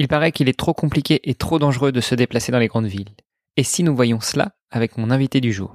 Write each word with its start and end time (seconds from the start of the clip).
Il 0.00 0.06
paraît 0.06 0.30
qu'il 0.30 0.48
est 0.48 0.56
trop 0.56 0.74
compliqué 0.74 1.20
et 1.28 1.34
trop 1.34 1.58
dangereux 1.58 1.90
de 1.90 2.00
se 2.00 2.14
déplacer 2.14 2.52
dans 2.52 2.60
les 2.60 2.68
grandes 2.68 2.86
villes. 2.86 3.16
Et 3.56 3.64
si 3.64 3.82
nous 3.82 3.96
voyons 3.96 4.20
cela 4.20 4.52
avec 4.70 4.96
mon 4.96 5.10
invité 5.10 5.40
du 5.40 5.52
jour? 5.52 5.74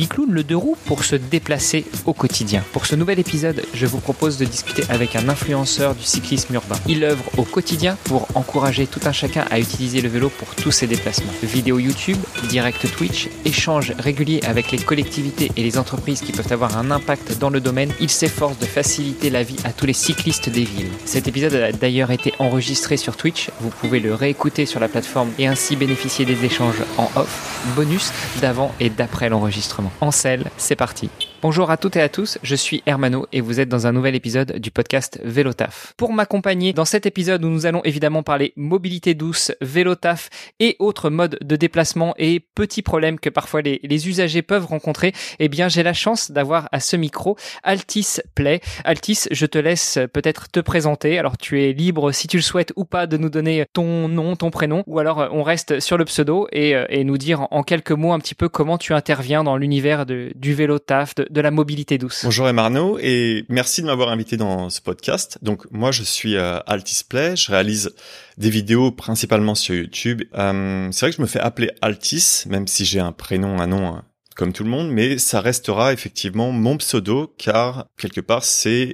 bicloune, 0.01 0.31
le 0.31 0.43
deux 0.43 0.57
roues 0.57 0.77
pour 0.85 1.03
se 1.03 1.15
déplacer 1.15 1.85
au 2.07 2.13
quotidien. 2.13 2.63
Pour 2.73 2.87
ce 2.87 2.95
nouvel 2.95 3.19
épisode, 3.19 3.61
je 3.75 3.85
vous 3.85 3.99
propose 3.99 4.39
de 4.39 4.45
discuter 4.45 4.81
avec 4.89 5.15
un 5.15 5.29
influenceur 5.29 5.93
du 5.93 6.01
cyclisme 6.01 6.55
urbain. 6.55 6.77
Il 6.87 7.03
œuvre 7.03 7.23
au 7.37 7.43
quotidien 7.43 7.95
pour 8.05 8.27
encourager 8.33 8.87
tout 8.87 9.01
un 9.05 9.11
chacun 9.11 9.45
à 9.51 9.59
utiliser 9.59 10.01
le 10.01 10.09
vélo 10.09 10.29
pour 10.29 10.55
tous 10.55 10.71
ses 10.71 10.87
déplacements. 10.87 11.31
Vidéo 11.43 11.77
YouTube, 11.77 12.17
direct 12.49 12.91
Twitch, 12.97 13.29
échanges 13.45 13.93
réguliers 13.99 14.39
avec 14.47 14.71
les 14.71 14.79
collectivités 14.79 15.51
et 15.55 15.61
les 15.61 15.77
entreprises 15.77 16.21
qui 16.21 16.31
peuvent 16.31 16.51
avoir 16.51 16.79
un 16.79 16.89
impact 16.89 17.37
dans 17.37 17.51
le 17.51 17.59
domaine, 17.59 17.93
il 17.99 18.09
s'efforce 18.09 18.57
de 18.57 18.65
faciliter 18.65 19.29
la 19.29 19.43
vie 19.43 19.57
à 19.65 19.71
tous 19.71 19.85
les 19.85 19.93
cyclistes 19.93 20.49
des 20.49 20.63
villes. 20.63 20.89
Cet 21.05 21.27
épisode 21.27 21.53
a 21.53 21.71
d'ailleurs 21.73 22.09
été 22.09 22.33
enregistré 22.39 22.97
sur 22.97 23.17
Twitch, 23.17 23.51
vous 23.59 23.69
pouvez 23.69 23.99
le 23.99 24.15
réécouter 24.15 24.65
sur 24.65 24.79
la 24.79 24.87
plateforme 24.87 25.29
et 25.37 25.45
ainsi 25.45 25.75
bénéficier 25.75 26.25
des 26.25 26.43
échanges 26.43 26.81
en 26.97 27.07
off, 27.15 27.61
bonus 27.75 28.11
d'avant 28.41 28.73
et 28.79 28.89
d'après 28.89 29.29
l'enregistrement. 29.29 29.90
En 29.99 30.11
scène, 30.11 30.45
c'est 30.57 30.75
parti. 30.75 31.09
Bonjour 31.41 31.71
à 31.71 31.77
toutes 31.77 31.95
et 31.95 32.01
à 32.01 32.07
tous, 32.07 32.37
je 32.43 32.53
suis 32.53 32.83
Hermano 32.85 33.25
et 33.33 33.41
vous 33.41 33.59
êtes 33.59 33.67
dans 33.67 33.87
un 33.87 33.91
nouvel 33.91 34.13
épisode 34.13 34.59
du 34.59 34.69
podcast 34.69 35.19
Vélotaf. 35.23 35.95
Pour 35.97 36.13
m'accompagner 36.13 36.71
dans 36.71 36.85
cet 36.85 37.07
épisode 37.07 37.43
où 37.43 37.47
nous 37.47 37.65
allons 37.65 37.81
évidemment 37.83 38.21
parler 38.21 38.53
mobilité 38.55 39.15
douce, 39.15 39.51
Vélotaf 39.59 40.29
et 40.59 40.75
autres 40.77 41.09
modes 41.09 41.39
de 41.41 41.55
déplacement 41.55 42.13
et 42.19 42.41
petits 42.41 42.83
problèmes 42.83 43.19
que 43.19 43.31
parfois 43.31 43.63
les, 43.63 44.07
usagers 44.07 44.43
peuvent 44.43 44.67
rencontrer, 44.67 45.13
eh 45.39 45.49
bien 45.49 45.67
j'ai 45.67 45.81
la 45.81 45.93
chance 45.93 46.29
d'avoir 46.29 46.69
à 46.71 46.79
ce 46.79 46.95
micro 46.95 47.35
Altis 47.63 48.19
Play. 48.35 48.61
Altis, 48.83 49.25
je 49.31 49.47
te 49.47 49.57
laisse 49.57 49.97
peut-être 50.13 50.47
te 50.51 50.59
présenter. 50.59 51.17
Alors 51.17 51.39
tu 51.39 51.63
es 51.63 51.73
libre 51.73 52.11
si 52.11 52.27
tu 52.27 52.37
le 52.37 52.43
souhaites 52.43 52.71
ou 52.75 52.85
pas 52.85 53.07
de 53.07 53.17
nous 53.17 53.29
donner 53.29 53.65
ton 53.73 54.07
nom, 54.07 54.35
ton 54.35 54.51
prénom 54.51 54.83
ou 54.85 54.99
alors 54.99 55.29
on 55.31 55.41
reste 55.41 55.79
sur 55.79 55.97
le 55.97 56.05
pseudo 56.05 56.47
et, 56.51 56.75
et 56.89 57.03
nous 57.03 57.17
dire 57.17 57.47
en 57.49 57.63
quelques 57.63 57.93
mots 57.93 58.13
un 58.13 58.19
petit 58.19 58.35
peu 58.35 58.47
comment 58.47 58.77
tu 58.77 58.93
interviens 58.93 59.43
dans 59.43 59.57
l'univers 59.57 60.05
du 60.05 60.53
Vélotaf, 60.53 61.15
de 61.31 61.41
la 61.41 61.49
mobilité 61.49 61.97
douce. 61.97 62.21
Bonjour 62.23 62.47
Emarno 62.47 62.97
et 62.99 63.45
merci 63.47 63.81
de 63.81 63.87
m'avoir 63.87 64.09
invité 64.09 64.37
dans 64.37 64.69
ce 64.69 64.81
podcast. 64.81 65.37
Donc 65.41 65.65
moi 65.71 65.91
je 65.91 66.03
suis 66.03 66.35
euh, 66.35 66.59
Altisplay, 66.67 67.35
je 67.35 67.51
réalise 67.51 67.91
des 68.37 68.49
vidéos 68.49 68.91
principalement 68.91 69.55
sur 69.55 69.73
YouTube. 69.73 70.23
Euh, 70.35 70.89
c'est 70.91 71.05
vrai 71.05 71.11
que 71.11 71.17
je 71.17 71.21
me 71.21 71.27
fais 71.27 71.39
appeler 71.39 71.71
Altis, 71.81 72.43
même 72.47 72.67
si 72.67 72.83
j'ai 72.83 72.99
un 72.99 73.13
prénom, 73.13 73.59
un 73.59 73.67
nom 73.67 73.87
hein, 73.87 74.03
comme 74.35 74.51
tout 74.51 74.63
le 74.63 74.69
monde, 74.69 74.91
mais 74.91 75.17
ça 75.17 75.39
restera 75.39 75.93
effectivement 75.93 76.51
mon 76.51 76.77
pseudo 76.77 77.33
car 77.37 77.87
quelque 77.97 78.21
part 78.21 78.43
c'est 78.43 78.93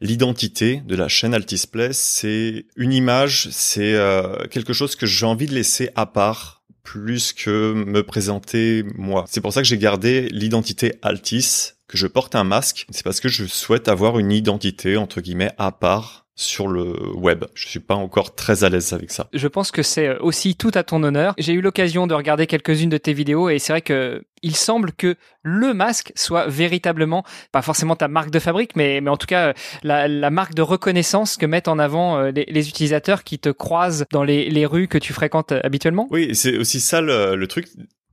l'identité 0.00 0.82
de 0.86 0.94
la 0.94 1.08
chaîne 1.08 1.32
Altisplay, 1.32 1.92
c'est 1.92 2.66
une 2.76 2.92
image, 2.92 3.48
c'est 3.50 3.94
euh, 3.94 4.46
quelque 4.50 4.74
chose 4.74 4.94
que 4.94 5.06
j'ai 5.06 5.26
envie 5.26 5.46
de 5.46 5.54
laisser 5.54 5.90
à 5.96 6.04
part 6.04 6.58
plus 6.82 7.32
que 7.34 7.72
me 7.74 8.02
présenter 8.02 8.84
moi. 8.94 9.24
C'est 9.28 9.42
pour 9.42 9.52
ça 9.52 9.60
que 9.60 9.68
j'ai 9.68 9.76
gardé 9.76 10.28
l'identité 10.30 10.94
Altis, 11.02 11.72
que 11.88 11.96
je 11.96 12.06
porte 12.06 12.34
un 12.34 12.44
masque. 12.44 12.86
C'est 12.90 13.02
parce 13.02 13.20
que 13.20 13.28
je 13.28 13.46
souhaite 13.46 13.88
avoir 13.88 14.18
une 14.18 14.30
identité, 14.30 14.96
entre 14.96 15.20
guillemets, 15.20 15.52
à 15.58 15.72
part 15.72 16.26
sur 16.38 16.68
le 16.68 16.94
web. 17.16 17.44
Je 17.54 17.66
suis 17.66 17.80
pas 17.80 17.96
encore 17.96 18.36
très 18.36 18.62
à 18.62 18.68
l'aise 18.68 18.92
avec 18.92 19.10
ça. 19.10 19.28
Je 19.32 19.48
pense 19.48 19.72
que 19.72 19.82
c'est 19.82 20.16
aussi 20.18 20.54
tout 20.54 20.70
à 20.74 20.84
ton 20.84 21.02
honneur. 21.02 21.34
J'ai 21.36 21.52
eu 21.52 21.60
l'occasion 21.60 22.06
de 22.06 22.14
regarder 22.14 22.46
quelques-unes 22.46 22.88
de 22.88 22.96
tes 22.96 23.12
vidéos 23.12 23.48
et 23.48 23.58
c'est 23.58 23.72
vrai 23.72 23.82
que 23.82 24.22
il 24.42 24.54
semble 24.54 24.92
que 24.92 25.16
le 25.42 25.74
masque 25.74 26.12
soit 26.14 26.46
véritablement, 26.46 27.24
pas 27.50 27.60
forcément 27.60 27.96
ta 27.96 28.06
marque 28.06 28.30
de 28.30 28.38
fabrique, 28.38 28.76
mais, 28.76 29.00
mais 29.00 29.10
en 29.10 29.16
tout 29.16 29.26
cas 29.26 29.52
la, 29.82 30.06
la 30.06 30.30
marque 30.30 30.54
de 30.54 30.62
reconnaissance 30.62 31.36
que 31.36 31.44
mettent 31.44 31.66
en 31.66 31.80
avant 31.80 32.18
euh, 32.18 32.30
les, 32.30 32.44
les 32.44 32.68
utilisateurs 32.68 33.24
qui 33.24 33.40
te 33.40 33.48
croisent 33.48 34.04
dans 34.12 34.22
les, 34.22 34.48
les, 34.48 34.64
rues 34.64 34.86
que 34.86 34.98
tu 34.98 35.12
fréquentes 35.12 35.50
euh, 35.50 35.60
habituellement. 35.64 36.06
Oui, 36.12 36.36
c'est 36.36 36.56
aussi 36.56 36.78
ça 36.78 37.00
le, 37.00 37.34
le 37.34 37.46
truc. 37.48 37.66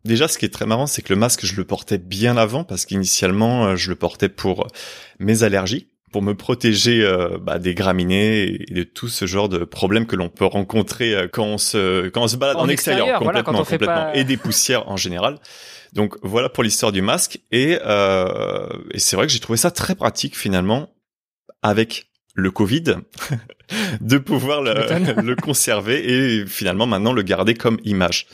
Déjà, 0.05 0.27
ce 0.27 0.37
qui 0.37 0.45
est 0.45 0.53
très 0.53 0.65
marrant, 0.65 0.87
c'est 0.87 1.01
que 1.01 1.11
le 1.11 1.19
masque, 1.19 1.45
je 1.45 1.55
le 1.55 1.65
portais 1.65 1.97
bien 1.97 2.37
avant 2.37 2.63
parce 2.63 2.85
qu'initialement, 2.85 3.65
euh, 3.65 3.75
je 3.75 3.89
le 3.89 3.95
portais 3.95 4.29
pour 4.29 4.67
mes 5.19 5.43
allergies 5.43 5.87
pour 6.15 6.21
me 6.21 6.33
protéger 6.33 7.03
euh, 7.03 7.37
bah, 7.41 7.59
des 7.59 7.73
graminées 7.73 8.63
et 8.69 8.73
de 8.73 8.83
tout 8.83 9.09
ce 9.09 9.25
genre 9.25 9.49
de 9.49 9.65
problèmes 9.65 10.05
que 10.05 10.15
l'on 10.15 10.29
peut 10.29 10.45
rencontrer 10.45 11.13
euh, 11.13 11.27
quand 11.29 11.43
on 11.43 11.57
se 11.57 12.07
quand 12.07 12.23
on 12.23 12.27
se 12.29 12.37
balade 12.37 12.55
en, 12.55 12.61
en 12.61 12.69
extérieur, 12.69 13.19
complètement, 13.19 13.51
voilà, 13.51 13.65
complètement 13.65 13.85
pas... 13.87 14.15
et 14.15 14.23
des 14.23 14.37
poussières 14.37 14.87
en 14.87 14.95
général. 14.95 15.39
Donc 15.91 16.15
voilà 16.23 16.47
pour 16.47 16.63
l'histoire 16.63 16.93
du 16.93 17.01
masque. 17.01 17.41
Et, 17.51 17.79
euh, 17.85 18.69
et 18.91 18.99
c'est 18.99 19.17
vrai 19.17 19.27
que 19.27 19.33
j'ai 19.33 19.41
trouvé 19.41 19.57
ça 19.57 19.71
très 19.71 19.93
pratique 19.93 20.37
finalement 20.37 20.87
avec 21.61 22.07
le 22.33 22.49
Covid 22.49 22.95
de 23.99 24.17
pouvoir 24.17 24.61
le, 24.61 25.21
le 25.21 25.35
conserver 25.35 26.13
et 26.13 26.45
finalement 26.45 26.85
maintenant 26.85 27.11
le 27.11 27.23
garder 27.23 27.55
comme 27.55 27.77
image 27.83 28.27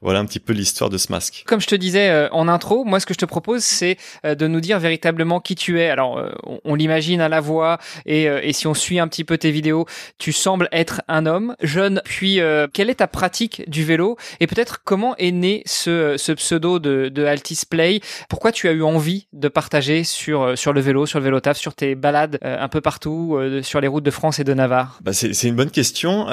voilà 0.00 0.18
un 0.18 0.26
petit 0.26 0.40
peu 0.40 0.52
l'histoire 0.52 0.90
de 0.90 0.98
ce 0.98 1.10
masque. 1.10 1.44
Comme 1.46 1.60
je 1.60 1.66
te 1.66 1.74
disais 1.74 2.10
euh, 2.10 2.28
en 2.30 2.48
intro, 2.48 2.84
moi 2.84 3.00
ce 3.00 3.06
que 3.06 3.14
je 3.14 3.18
te 3.18 3.24
propose 3.24 3.64
c'est 3.64 3.96
euh, 4.24 4.34
de 4.34 4.46
nous 4.46 4.60
dire 4.60 4.78
véritablement 4.78 5.40
qui 5.40 5.54
tu 5.54 5.80
es. 5.80 5.88
Alors 5.88 6.18
euh, 6.18 6.30
on, 6.64 6.74
l'imagine 6.74 7.20
à 7.20 7.28
la 7.28 7.40
voix 7.40 7.78
et, 8.04 8.24
et, 8.24 8.52
si 8.52 8.66
on 8.66 8.74
suit 8.74 8.98
un 8.98 9.08
petit 9.08 9.24
peu 9.24 9.38
tes 9.38 9.50
vidéos, 9.50 9.86
tu 10.18 10.32
sembles 10.32 10.68
être 10.72 11.02
un 11.08 11.24
homme 11.26 11.54
jeune. 11.62 12.02
Puis 12.04 12.40
quelle 12.72 12.90
est 12.90 12.96
ta 12.96 13.06
pratique 13.06 13.68
du 13.68 13.84
vélo 13.84 14.16
et 14.40 14.46
peut-être 14.46 14.82
comment 14.84 15.16
est 15.16 15.30
né 15.30 15.62
ce, 15.66 16.16
ce 16.16 16.32
pseudo 16.32 16.78
de, 16.78 17.08
de 17.08 17.24
Altis 17.24 17.60
Play? 17.68 18.00
Pourquoi 18.28 18.52
tu 18.52 18.68
as 18.68 18.72
eu 18.72 18.82
envie 18.82 19.28
de 19.32 19.48
partager 19.48 20.04
sur 20.04 20.58
sur 20.58 20.72
le 20.72 20.80
vélo, 20.80 21.06
sur 21.06 21.20
le 21.20 21.24
vélo 21.24 21.40
taf, 21.40 21.56
sur 21.56 21.74
tes 21.74 21.94
balades 21.94 22.38
un 22.42 22.68
peu 22.68 22.80
partout 22.80 23.38
sur 23.62 23.80
les 23.80 23.88
routes 23.88 24.04
de 24.04 24.10
France 24.10 24.40
et 24.40 24.44
de 24.44 24.54
Navarre? 24.54 24.98
Bah 25.02 25.12
C'est 25.12 25.48
une 25.48 25.56
bonne 25.56 25.70
question. 25.70 26.26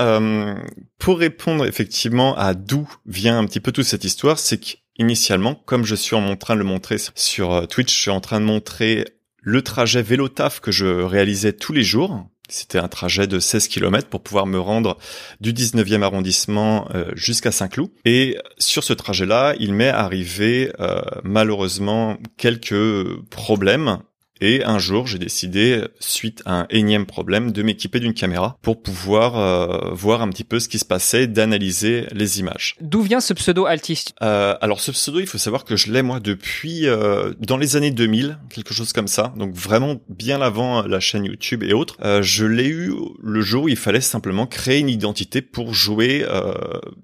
pour 0.98 1.20
répondre 1.20 1.66
effectivement 1.66 2.36
à 2.36 2.54
d'où 2.54 2.90
vient 3.06 3.38
un 3.38 3.46
petit 3.46 3.61
peu 3.62 3.72
toute 3.72 3.86
cette 3.86 4.04
histoire, 4.04 4.40
c'est 4.40 4.58
qu'initialement, 4.58 5.56
comme 5.56 5.86
je 5.86 5.96
suis 5.96 6.16
en 6.16 6.36
train 6.36 6.56
de 6.56 6.60
le 6.60 6.66
montrer 6.66 6.98
sur 7.16 7.68
Twitch, 7.68 7.94
je 7.94 8.00
suis 8.00 8.12
en 8.12 8.22
train 8.22 8.40
de 8.40 8.46
montrer 8.46 9.06
le 9.42 9.62
trajet 9.62 10.02
vélo 10.02 10.30
taf 10.30 10.60
que 10.60 10.72
je 10.72 10.86
réalisais 10.86 11.54
tous 11.54 11.74
les 11.74 11.84
jours. 11.84 12.26
C'était 12.52 12.80
un 12.80 12.90
trajet 12.90 13.28
de 13.28 13.40
16 13.40 13.70
km 13.70 14.10
pour 14.10 14.22
pouvoir 14.22 14.46
me 14.46 14.60
rendre 14.60 14.98
du 15.40 15.54
19e 15.54 16.02
arrondissement 16.04 16.90
euh, 16.94 17.06
jusqu'à 17.16 17.52
Saint-Cloud. 17.52 17.90
Et 18.04 18.38
sur 18.58 18.84
ce 18.84 18.92
trajet-là, 18.92 19.56
il 19.58 19.74
m'est 19.74 19.88
arrivé 19.88 20.72
euh, 20.82 21.02
malheureusement 21.24 22.18
quelques 22.38 23.22
problèmes 23.30 24.00
et 24.42 24.64
un 24.64 24.80
jour, 24.80 25.08
j'ai 25.08 25.20
décidé, 25.20 25.84
suite 26.00 26.42
à 26.46 26.62
un 26.62 26.68
énième 26.70 27.06
problème, 27.06 27.52
de 27.52 27.64
m'équiper 27.64 28.00
d'une 28.00 28.14
caméra 28.14 28.58
pour 28.62 28.82
pouvoir 28.82 29.38
euh, 29.38 29.92
voir 29.94 30.22
un 30.22 30.30
petit 30.30 30.44
peu 30.44 30.60
ce 30.60 30.68
qui 30.68 30.80
se 30.80 30.86
passait, 30.86 31.28
d'analyser 31.28 32.08
les 32.12 32.40
images. 32.40 32.76
D'où 32.82 33.02
vient 33.02 33.22
ce 33.22 33.34
pseudo 33.34 33.66
altiste? 33.66 34.14
Euh, 34.22 34.56
Alors 34.62 34.82
ce 34.82 34.92
pseudo, 34.92 35.20
il 35.20 35.28
faut 35.28 35.38
savoir 35.38 35.64
que 35.64 35.76
je 35.76 35.92
l'ai 35.92 36.02
moi 36.02 36.20
depuis 36.20 36.88
euh, 36.88 37.34
dans 37.40 37.58
les 37.58 37.76
années 37.76 37.92
2000, 37.92 38.38
quelque 38.50 38.74
chose 38.74 38.94
comme 38.94 39.08
ça. 39.08 39.34
Donc 39.38 39.54
vraiment 39.54 39.98
bien 40.10 40.42
avant 40.42 40.82
la 40.84 41.00
chaîne 41.00 41.26
YouTube 41.26 41.64
et 41.64 41.74
autres. 41.74 41.98
Euh, 42.04 42.22
je 42.22 42.46
l'ai 42.46 42.68
eu 42.68 42.94
le 43.22 43.42
jour 43.42 43.66
où 43.66 43.70
il 43.70 43.78
fallait 43.78 44.02
simplement 44.02 44.48
créer 44.48 44.80
une 44.80 44.90
identité 44.90 45.42
pour 45.42 45.74
jouer 45.74 46.26
euh, 46.28 46.54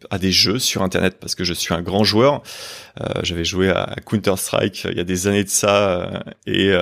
à 0.10 0.18
des 0.18 0.32
jeux 0.32 0.60
sur 0.60 0.82
Internet 0.82 1.18
parce 1.20 1.36
que 1.36 1.44
je 1.44 1.54
suis 1.54 1.74
un 1.74 1.82
grand 1.82 2.04
joueur. 2.04 2.42
Euh, 3.00 3.06
j'avais 3.24 3.46
joué 3.46 3.70
à 3.70 3.96
Counter 4.06 4.36
Strike 4.38 4.88
il 4.90 4.98
y 4.98 5.00
a 5.00 5.04
des 5.04 5.28
années 5.28 5.44
de 5.44 5.50
ça 5.50 6.24
et 6.46 6.74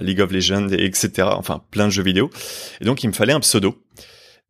League 0.00 0.20
of 0.20 0.30
Legends, 0.32 0.68
etc. 0.70 1.28
Enfin, 1.32 1.62
plein 1.70 1.86
de 1.86 1.92
jeux 1.92 2.02
vidéo. 2.02 2.30
Et 2.80 2.84
donc, 2.84 3.02
il 3.02 3.08
me 3.08 3.12
fallait 3.12 3.32
un 3.32 3.40
pseudo. 3.40 3.82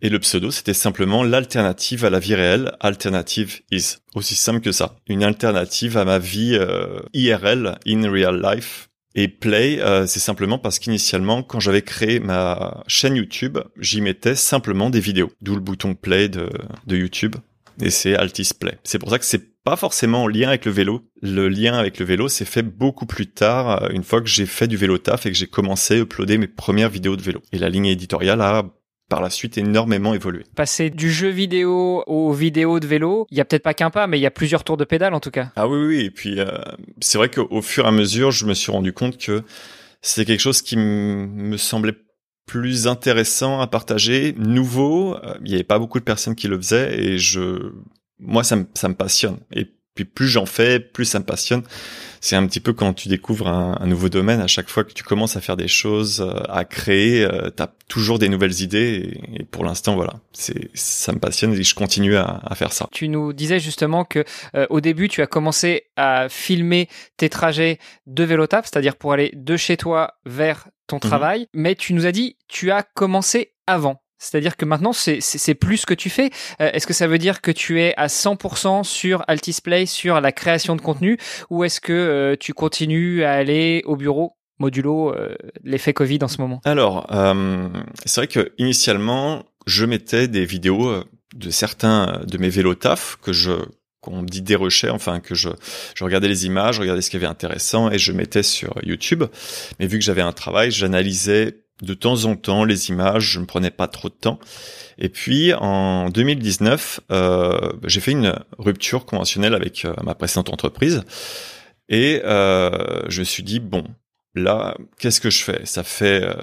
Et 0.03 0.11
le 0.11 0.19
pseudo, 0.19 0.51
c'était 0.51 0.75
simplement 0.75 1.23
l'alternative 1.23 2.05
à 2.05 2.11
la 2.11 2.19
vie 2.19 2.35
réelle. 2.35 2.73
Alternative 2.81 3.61
is. 3.71 3.97
Aussi 4.15 4.35
simple 4.35 4.61
que 4.61 4.73
ça. 4.73 4.97
Une 5.09 5.25
alternative 5.25 5.97
à 5.97 6.05
ma 6.05 6.19
vie 6.19 6.55
euh, 6.55 7.01
IRL, 7.15 7.79
in 7.87 8.11
real 8.11 8.41
life. 8.43 8.89
Et 9.15 9.29
Play, 9.29 9.81
euh, 9.81 10.07
c'est 10.07 10.21
simplement 10.21 10.59
parce 10.59 10.79
qu'initialement, 10.79 11.43
quand 11.43 11.59
j'avais 11.59 11.81
créé 11.81 12.21
ma 12.21 12.85
chaîne 12.87 13.17
YouTube, 13.17 13.59
j'y 13.81 14.03
mettais 14.03 14.35
simplement 14.35 14.91
des 14.91 15.01
vidéos. 15.01 15.33
D'où 15.41 15.55
le 15.55 15.63
bouton 15.63 15.95
Play 15.95 16.29
de, 16.29 16.51
de 16.87 16.97
YouTube. 16.97 17.37
Et 17.81 17.89
c'est 17.89 18.15
Altis 18.15 18.51
Play. 18.59 18.79
C'est 18.85 18.99
pour 18.99 19.09
ça 19.09 19.19
que 19.19 19.25
c'est 19.25 19.56
pas 19.67 19.75
forcément 19.75 20.23
en 20.23 20.29
lien 20.29 20.47
avec 20.47 20.65
le 20.65 20.71
vélo. 20.71 21.03
Le 21.23 21.49
lien 21.49 21.75
avec 21.75 21.99
le 21.99 22.07
vélo 22.07 22.29
s'est 22.29 22.45
fait 22.45 22.63
beaucoup 22.63 23.05
plus 23.05 23.27
tard, 23.27 23.83
euh, 23.83 23.89
une 23.91 24.05
fois 24.05 24.21
que 24.21 24.29
j'ai 24.29 24.47
fait 24.47 24.69
du 24.69 24.77
vélo 24.77 24.97
taf 24.97 25.27
et 25.27 25.33
que 25.33 25.37
j'ai 25.37 25.49
commencé 25.49 25.95
à 25.95 25.97
uploader 25.99 26.39
mes 26.39 26.47
premières 26.47 26.89
vidéos 26.89 27.17
de 27.17 27.23
vélo. 27.23 27.43
Et 27.51 27.59
la 27.59 27.69
ligne 27.69 27.87
éditoriale 27.87 28.41
a 28.43 28.63
par 29.09 29.21
la 29.21 29.29
suite 29.29 29.59
énormément 29.59 30.15
évolué. 30.15 30.45
Passer 30.55 30.89
du 30.89 31.11
jeu 31.11 31.31
vidéo 31.31 32.05
aux 32.07 32.33
vidéos 32.33 32.79
de 32.79 32.87
vélo, 32.87 33.27
il 33.33 33.39
y 33.39 33.41
a 33.41 33.45
peut-être 33.45 33.65
pas 33.65 33.75
qu'un 33.75 33.91
pas, 33.91 34.07
mais 34.07 34.21
il 34.21 34.23
y 34.23 34.27
a 34.27 34.31
plusieurs 34.31 34.63
tours 34.63 34.77
de 34.77 34.85
pédale 34.85 35.15
en 35.15 35.21
tout 35.21 35.33
cas. 35.33 35.51
Ah 35.57 35.67
oui, 35.67 35.85
oui. 35.85 36.01
Et 36.05 36.11
puis 36.13 36.39
euh, 36.39 36.47
c'est 37.01 37.19
vrai 37.19 37.29
qu'au 37.29 37.61
fur 37.61 37.87
et 37.87 37.89
à 37.89 37.93
mesure, 37.93 38.31
je 38.31 38.47
me 38.47 38.55
suis 38.55 38.71
rendu 38.71 38.93
compte 38.93 39.19
que 39.19 39.43
c'était 40.01 40.27
quelque 40.27 40.43
chose 40.43 40.63
qui 40.63 40.77
me 40.77 41.57
semblait 41.57 41.97
plus 42.47 42.87
intéressant 42.87 43.61
à 43.61 43.67
partager, 43.67 44.33
nouveau. 44.39 45.17
Euh, 45.17 45.35
il 45.45 45.49
n'y 45.49 45.55
avait 45.55 45.65
pas 45.65 45.81
beaucoup 45.81 45.99
de 45.99 46.05
personnes 46.05 46.37
qui 46.37 46.47
le 46.47 46.57
faisaient 46.57 47.01
et 47.01 47.19
je, 47.19 47.73
moi, 48.19 48.45
ça 48.45 48.57
me, 48.57 48.67
ça 48.75 48.89
me 48.89 48.95
passionne. 48.95 49.39
Et 49.53 49.73
puis 49.95 50.05
plus 50.05 50.29
j'en 50.29 50.47
fais, 50.47 50.79
plus 50.79 51.07
ça 51.07 51.19
me 51.19 51.25
passionne 51.25 51.63
c'est 52.27 52.35
un 52.35 52.47
petit 52.47 52.61
peu 52.61 52.73
quand 52.73 52.93
tu 52.93 53.09
découvres 53.09 53.49
un, 53.49 53.87
nouveau 53.87 54.09
domaine, 54.09 54.41
à 54.41 54.49
chaque 54.49 54.69
fois 54.69 54.83
que 54.83 54.93
tu 54.93 55.05
commences 55.05 55.37
à 55.37 55.41
faire 55.41 55.57
des 55.57 55.69
choses, 55.69 56.21
euh, 56.21 56.43
à 56.49 56.65
créer, 56.65 57.25
euh, 57.25 57.51
tu 57.57 57.63
as 57.63 57.73
toujours 57.89 58.19
des 58.19 58.29
nouvelles 58.29 58.63
idées 58.63 59.21
et, 59.35 59.45
pour 59.45 59.65
l'instant 59.65 59.95
voilà, 59.95 60.15
c'est 60.33 60.71
ça 60.75 61.13
me 61.13 61.21
passionne 61.21 61.53
et 61.53 61.63
je 61.63 61.75
continue 61.75 62.17
à, 62.17 62.41
faire 62.57 62.73
ça. 62.73 62.89
Tu 62.91 63.09
nous 63.09 63.33
disais 63.33 63.61
justement 63.61 64.05
que 64.05 64.25
euh, 64.57 64.67
au 64.71 64.81
début 64.81 65.09
tu 65.09 65.23
as 65.23 65.29
commencé 65.29 65.85
à 65.97 66.29
filmer 66.29 66.89
tes 67.17 67.29
trajets 67.29 67.79
de 68.07 68.25
vélo 68.25 68.47
c'est-à-dire 68.51 68.97
pour 68.97 69.13
aller 69.13 69.31
de 69.35 69.57
chez 69.57 69.77
toi 69.77 70.15
vers 70.25 70.69
ton 70.89 70.97
mhm. 70.97 71.01
travail, 71.01 71.47
mais 71.53 71.75
tu 71.75 71.95
nous 71.95 72.07
as 72.07 72.13
dit 72.13 72.37
tu 72.49 72.73
as 72.73 72.83
commencé 72.83 73.55
avant. 73.67 74.03
C'est-à-dire 74.19 74.57
que 74.57 74.65
maintenant, 74.65 74.93
c'est 74.93 75.55
plus 75.55 75.79
ce 75.79 75.87
que 75.87 75.95
tu 75.95 76.11
fais. 76.11 76.31
Euh, 76.61 76.71
est-ce 76.73 76.87
que 76.87 76.95
ça 76.95 77.07
veut 77.07 77.19
dire 77.19 77.41
que 77.41 77.51
tu 77.51 77.81
es 77.81 77.95
à 77.97 78.07
100% 78.07 78.85
sur 78.85 79.23
Altisplay, 79.29 79.87
sur 79.87 80.21
la 80.21 80.33
création 80.33 80.77
de 80.77 80.81
contenu, 80.81 81.19
ou 81.51 81.65
est-ce 81.65 81.81
que 81.81 81.93
euh, 81.93 82.37
tu 82.39 82.55
continues 82.55 83.25
à 83.25 83.33
aller 83.33 83.83
au 83.85 83.97
bureau 83.97 84.37
modulo 84.59 85.13
euh, 85.13 85.37
l'effet 85.65 85.93
Covid 85.93 86.19
en 86.23 86.29
ce 86.29 86.41
moment? 86.41 86.61
Alors, 86.65 87.07
c'est 88.05 88.21
vrai 88.21 88.29
que 88.29 88.53
initialement, 88.59 89.45
je 89.67 89.85
mettais 89.85 90.29
des 90.29 90.45
vidéos 90.45 91.05
de 91.35 91.51
certains 91.51 92.23
de 92.27 92.39
mes 92.39 92.49
vélos 92.49 92.75
taf 92.75 93.17
que 93.21 93.33
je 93.33 93.53
qu'on 94.01 94.23
me 94.23 94.29
dit 94.29 94.43
dérochais, 94.43 94.89
enfin 94.89 95.19
que 95.19 95.35
je, 95.35 95.49
je 95.95 96.05
regardais 96.05 96.29
les 96.29 96.47
images, 96.47 96.77
je 96.77 96.81
regardais 96.81 97.03
ce 97.03 97.11
qui 97.11 97.17
avait 97.17 97.27
intéressant 97.27 97.91
et 97.91 97.99
je 97.99 98.13
mettais 98.13 98.45
sur 98.45 98.75
YouTube. 98.85 99.25
Mais 99.81 99.87
vu 99.89 99.99
que 99.99 100.05
j'avais 100.05 100.23
un 100.23 100.33
travail, 100.33 100.71
j'analysais 100.71 101.66
de 101.83 101.95
temps 101.95 102.25
en 102.25 102.37
temps 102.37 102.65
les 102.65 102.89
images, 102.89 103.33
je 103.33 103.41
ne 103.41 103.45
prenais 103.45 103.71
pas 103.71 103.87
trop 103.89 104.09
de 104.09 104.15
temps. 104.15 104.39
Et 104.99 105.09
puis 105.09 105.53
en 105.55 106.09
2019, 106.09 107.01
euh, 107.11 107.73
j'ai 107.85 108.01
fait 108.01 108.13
une 108.13 108.35
rupture 108.59 109.05
conventionnelle 109.05 109.55
avec 109.55 109.85
euh, 109.85 109.95
ma 110.03 110.15
précédente 110.15 110.51
entreprise 110.51 111.03
et 111.89 112.23
euh, 112.25 113.03
je 113.09 113.21
me 113.21 113.25
suis 113.25 113.43
dit 113.43 113.61
bon, 113.61 113.85
là, 114.35 114.77
qu'est-ce 114.99 115.21
que 115.21 115.31
je 115.31 115.43
fais? 115.43 115.65
Ça 115.65 115.85
fait 115.85 116.23
euh, 116.23 116.35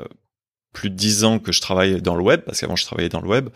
plus 0.71 0.89
de 0.89 0.95
dix 0.95 1.23
ans 1.23 1.39
que 1.39 1.51
je 1.51 1.61
travaille 1.61 2.01
dans 2.01 2.15
le 2.15 2.23
web 2.23 2.41
parce 2.41 2.61
qu'avant 2.61 2.75
je 2.75 2.85
travaillais 2.85 3.09
dans 3.09 3.21
le 3.21 3.27
web. 3.27 3.49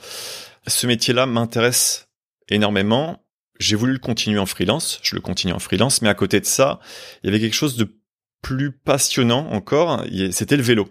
Ce 0.65 0.88
métier-là 0.88 1.25
m'intéresse 1.25 2.09
énormément. 2.50 3.23
J'ai 3.59 3.75
voulu 3.75 3.94
le 3.94 4.00
continuer 4.00 4.39
en 4.39 4.45
freelance, 4.45 5.00
je 5.01 5.15
le 5.15 5.21
continue 5.21 5.53
en 5.53 5.59
freelance, 5.59 6.01
mais 6.03 6.09
à 6.09 6.13
côté 6.13 6.39
de 6.39 6.45
ça, 6.45 6.80
il 7.23 7.27
y 7.27 7.30
avait 7.30 7.39
quelque 7.39 7.56
chose 7.56 7.75
de 7.75 7.89
plus 8.44 8.71
passionnant 8.71 9.50
encore, 9.51 10.03
c'était 10.31 10.57
le 10.57 10.62
vélo. 10.62 10.88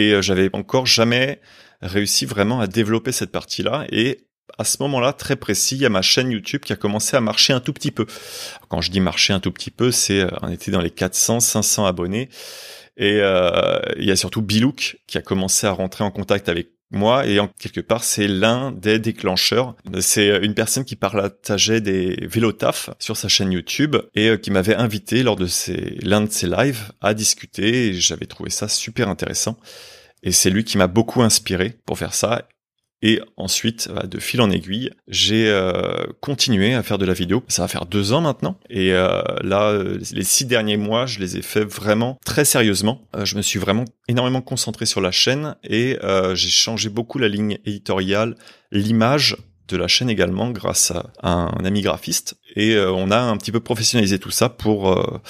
Et 0.00 0.12
euh, 0.14 0.22
j'avais 0.22 0.48
encore 0.54 0.86
jamais 0.86 1.40
réussi 1.82 2.24
vraiment 2.24 2.60
à 2.60 2.66
développer 2.66 3.12
cette 3.12 3.30
partie-là. 3.30 3.84
Et 3.92 4.26
à 4.56 4.64
ce 4.64 4.78
moment-là, 4.80 5.12
très 5.12 5.36
précis, 5.36 5.74
il 5.76 5.82
y 5.82 5.86
a 5.86 5.90
ma 5.90 6.00
chaîne 6.00 6.30
YouTube 6.30 6.62
qui 6.62 6.72
a 6.72 6.76
commencé 6.76 7.18
à 7.18 7.20
marcher 7.20 7.52
un 7.52 7.60
tout 7.60 7.74
petit 7.74 7.90
peu. 7.90 8.06
Quand 8.70 8.80
je 8.80 8.90
dis 8.90 9.00
marcher 9.00 9.34
un 9.34 9.40
tout 9.40 9.52
petit 9.52 9.70
peu, 9.70 9.92
c'est 9.92 10.20
euh, 10.20 10.30
on 10.40 10.48
était 10.48 10.70
dans 10.70 10.80
les 10.80 10.90
400, 10.90 11.40
500 11.40 11.84
abonnés. 11.84 12.30
Et 12.96 13.18
euh, 13.20 13.78
il 13.96 14.04
y 14.04 14.10
a 14.10 14.16
surtout 14.16 14.42
Bilouk 14.42 14.98
qui 15.06 15.18
a 15.18 15.22
commencé 15.22 15.66
à 15.66 15.72
rentrer 15.72 16.04
en 16.04 16.10
contact 16.10 16.48
avec 16.48 16.68
moi 16.90 17.24
et 17.26 17.38
en 17.38 17.46
quelque 17.46 17.80
part 17.80 18.02
c'est 18.02 18.26
l'un 18.26 18.72
des 18.72 18.98
déclencheurs. 18.98 19.76
C'est 20.00 20.44
une 20.44 20.54
personne 20.54 20.84
qui 20.84 20.96
partageait 20.96 21.80
des 21.80 22.26
vélotaf 22.26 22.90
sur 22.98 23.16
sa 23.16 23.28
chaîne 23.28 23.52
YouTube 23.52 23.96
et 24.14 24.38
qui 24.40 24.50
m'avait 24.50 24.74
invité 24.74 25.22
lors 25.22 25.36
de 25.36 25.46
l'un 26.04 26.22
de 26.22 26.30
ses 26.30 26.46
lives 26.48 26.92
à 27.00 27.14
discuter 27.14 27.88
et 27.88 27.94
j'avais 27.94 28.26
trouvé 28.26 28.50
ça 28.50 28.68
super 28.68 29.08
intéressant. 29.08 29.56
Et 30.22 30.32
c'est 30.32 30.50
lui 30.50 30.64
qui 30.64 30.76
m'a 30.78 30.86
beaucoup 30.86 31.22
inspiré 31.22 31.78
pour 31.86 31.98
faire 31.98 32.14
ça. 32.14 32.46
Et 33.02 33.20
ensuite, 33.36 33.88
bah, 33.94 34.06
de 34.06 34.18
fil 34.18 34.40
en 34.40 34.50
aiguille, 34.50 34.90
j'ai 35.08 35.48
euh, 35.48 36.04
continué 36.20 36.74
à 36.74 36.82
faire 36.82 36.98
de 36.98 37.06
la 37.06 37.14
vidéo. 37.14 37.42
Ça 37.48 37.62
va 37.62 37.68
faire 37.68 37.86
deux 37.86 38.12
ans 38.12 38.20
maintenant. 38.20 38.58
Et 38.68 38.92
euh, 38.92 39.22
là, 39.42 39.82
les 40.12 40.24
six 40.24 40.44
derniers 40.44 40.76
mois, 40.76 41.06
je 41.06 41.18
les 41.18 41.38
ai 41.38 41.42
fait 41.42 41.64
vraiment 41.64 42.18
très 42.24 42.44
sérieusement. 42.44 43.08
Euh, 43.16 43.24
je 43.24 43.36
me 43.36 43.42
suis 43.42 43.58
vraiment 43.58 43.86
énormément 44.08 44.42
concentré 44.42 44.84
sur 44.84 45.00
la 45.00 45.10
chaîne 45.10 45.56
et 45.64 45.98
j'ai 46.34 46.48
changé 46.48 46.88
beaucoup 46.88 47.18
la 47.18 47.28
ligne 47.28 47.58
éditoriale, 47.64 48.34
l'image 48.72 49.36
de 49.68 49.76
la 49.76 49.86
chaîne 49.86 50.10
également 50.10 50.50
grâce 50.50 50.92
à 51.22 51.30
un 51.32 51.64
ami 51.64 51.80
graphiste. 51.80 52.36
Et 52.56 52.76
on 52.76 53.10
a 53.10 53.18
un 53.20 53.36
petit 53.36 53.52
peu 53.52 53.60
professionnalisé 53.60 54.18
tout 54.18 54.32
ça 54.32 54.48
pour 54.48 55.20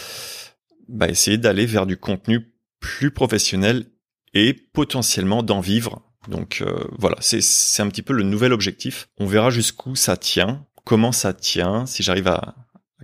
bah, 0.89 1.09
essayer 1.09 1.37
d'aller 1.37 1.67
vers 1.67 1.87
du 1.87 1.99
contenu 1.99 2.53
plus 2.81 3.11
professionnel 3.11 3.85
et 4.33 4.55
potentiellement 4.55 5.43
d'en 5.43 5.61
vivre. 5.61 6.10
Donc 6.29 6.63
euh, 6.63 6.85
voilà, 6.99 7.17
c'est 7.21 7.83
un 7.83 7.89
petit 7.89 8.03
peu 8.03 8.13
le 8.13 8.23
nouvel 8.23 8.53
objectif. 8.53 9.09
On 9.19 9.27
verra 9.27 9.51
jusqu'où 9.51 9.97
ça 9.97 10.17
tient, 10.17 10.67
comment 10.85 11.13
ça 11.13 11.33
tient, 11.33 11.87
si 11.87 12.03
j'arrive 12.03 12.29
à, 12.29 12.55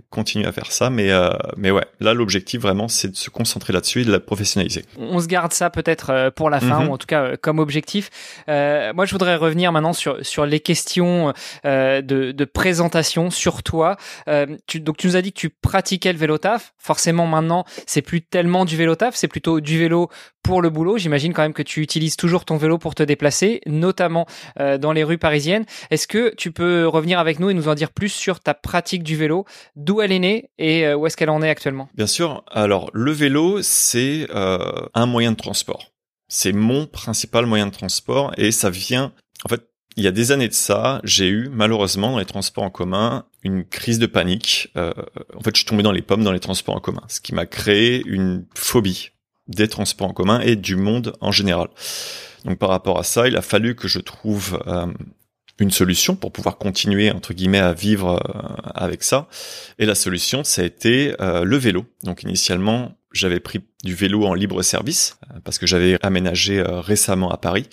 continuer 0.09 0.45
à 0.45 0.51
faire 0.51 0.71
ça. 0.71 0.89
Mais, 0.89 1.11
euh, 1.11 1.29
mais 1.57 1.71
ouais, 1.71 1.85
là, 1.99 2.13
l'objectif 2.13 2.61
vraiment, 2.61 2.87
c'est 2.87 3.09
de 3.09 3.15
se 3.15 3.29
concentrer 3.29 3.73
là-dessus 3.73 4.01
et 4.01 4.05
de 4.05 4.11
la 4.11 4.19
professionnaliser. 4.19 4.85
On 4.97 5.19
se 5.19 5.27
garde 5.27 5.51
ça 5.51 5.69
peut-être 5.69 6.11
euh, 6.11 6.31
pour 6.31 6.49
la 6.49 6.59
fin, 6.59 6.81
mhm. 6.81 6.89
ou 6.89 6.93
en 6.93 6.97
tout 6.97 7.07
cas 7.07 7.23
euh, 7.23 7.35
comme 7.39 7.59
objectif. 7.59 8.09
Euh, 8.47 8.93
moi, 8.93 9.05
je 9.05 9.11
voudrais 9.11 9.35
revenir 9.35 9.71
maintenant 9.71 9.93
sur, 9.93 10.25
sur 10.25 10.45
les 10.45 10.59
questions 10.59 11.33
euh, 11.65 12.01
de, 12.01 12.31
de 12.31 12.45
présentation 12.45 13.29
sur 13.29 13.63
toi. 13.63 13.97
tu, 14.67 14.79
donc, 14.79 14.97
tu 14.97 15.07
nous 15.07 15.15
as 15.15 15.21
dit 15.21 15.33
que 15.33 15.39
tu 15.39 15.49
pratiquais 15.49 16.13
le 16.13 16.19
vélo 16.19 16.37
taf. 16.37 16.73
Forcément, 16.77 17.27
maintenant, 17.27 17.65
c'est 17.85 18.01
plus 18.01 18.21
tellement 18.21 18.65
du 18.65 18.77
vélo 18.77 18.95
taf, 18.95 19.15
c'est 19.15 19.27
plutôt 19.27 19.59
du 19.59 19.77
vélo 19.77 20.09
pour 20.41 20.61
le 20.61 20.69
boulot. 20.69 20.97
J'imagine 20.97 21.33
quand 21.33 21.41
même 21.41 21.53
que 21.53 21.63
tu 21.63 21.81
utilises 21.81 22.15
toujours 22.15 22.45
ton 22.45 22.55
vélo 22.55 22.77
pour 22.77 22.95
te 22.95 23.03
déplacer, 23.03 23.59
notamment 23.65 24.25
dans 24.57 24.93
les 24.93 25.03
rues 25.03 25.17
parisiennes. 25.17 25.65
Est-ce 25.91 26.07
que 26.07 26.33
tu 26.35 26.51
peux 26.51 26.87
revenir 26.87 27.19
avec 27.19 27.39
nous 27.39 27.49
et 27.49 27.53
nous 27.53 27.67
en 27.67 27.75
dire 27.75 27.91
plus 27.91 28.09
sur 28.09 28.39
ta 28.39 28.53
pratique 28.53 29.03
du 29.03 29.17
vélo? 29.17 29.45
D'où 29.75 29.96
elle 30.01 30.11
est 30.11 30.19
née 30.19 30.49
et 30.57 30.85
euh, 30.85 30.95
où 30.95 31.07
est-ce 31.07 31.17
qu'elle 31.17 31.29
en 31.29 31.41
est 31.41 31.49
actuellement 31.49 31.89
Bien 31.95 32.07
sûr. 32.07 32.43
Alors, 32.49 32.89
le 32.93 33.11
vélo, 33.11 33.61
c'est 33.61 34.27
euh, 34.33 34.85
un 34.93 35.05
moyen 35.05 35.31
de 35.31 35.37
transport. 35.37 35.91
C'est 36.27 36.51
mon 36.51 36.85
principal 36.85 37.45
moyen 37.45 37.67
de 37.67 37.71
transport 37.71 38.33
et 38.37 38.51
ça 38.51 38.69
vient, 38.69 39.13
en 39.45 39.49
fait, 39.49 39.61
il 39.95 40.03
y 40.03 40.07
a 40.07 40.11
des 40.11 40.31
années 40.31 40.47
de 40.47 40.53
ça, 40.53 41.01
j'ai 41.03 41.27
eu 41.27 41.49
malheureusement 41.51 42.11
dans 42.11 42.19
les 42.19 42.25
transports 42.25 42.63
en 42.63 42.69
commun 42.69 43.25
une 43.43 43.65
crise 43.65 43.97
de 43.97 44.05
panique. 44.05 44.71
Euh, 44.77 44.93
en 45.35 45.41
fait, 45.41 45.55
je 45.55 45.61
suis 45.61 45.65
tombé 45.65 45.81
dans 45.81 45.91
les 45.91 46.03
pommes 46.03 46.23
dans 46.23 46.31
les 46.31 46.39
transports 46.39 46.75
en 46.75 46.79
commun, 46.79 47.01
ce 47.07 47.19
qui 47.19 47.33
m'a 47.33 47.47
créé 47.47 48.03
une 48.05 48.45
phobie 48.53 49.11
des 49.47 49.67
transports 49.67 50.09
en 50.09 50.13
commun 50.13 50.39
et 50.41 50.55
du 50.55 50.75
monde 50.75 51.13
en 51.19 51.31
général. 51.31 51.69
Donc 52.45 52.59
par 52.59 52.69
rapport 52.69 52.99
à 52.99 53.03
ça, 53.03 53.27
il 53.27 53.35
a 53.35 53.41
fallu 53.41 53.75
que 53.75 53.87
je 53.87 53.99
trouve 53.99 54.59
une 55.59 55.71
solution 55.71 56.15
pour 56.15 56.31
pouvoir 56.31 56.57
continuer 56.57 57.11
entre 57.11 57.33
guillemets 57.33 57.59
à 57.59 57.73
vivre 57.73 58.21
euh, 58.23 58.71
avec 58.73 59.03
ça. 59.03 59.27
Et 59.79 59.85
la 59.85 59.95
solution, 59.95 60.43
ça 60.43 60.61
a 60.61 60.65
été 60.65 61.15
euh, 61.21 61.43
le 61.43 61.57
vélo. 61.57 61.85
Donc 62.03 62.23
initialement, 62.23 62.97
j'avais 63.11 63.39
pris 63.39 63.61
du 63.83 63.95
vélo 63.95 64.25
en 64.25 64.33
libre 64.33 64.61
service 64.61 65.17
euh, 65.31 65.39
parce 65.43 65.57
que 65.57 65.65
j'avais 65.65 65.97
aménagé 66.05 66.61
récemment 66.61 67.31
à 67.31 67.37
Paris. 67.37 67.67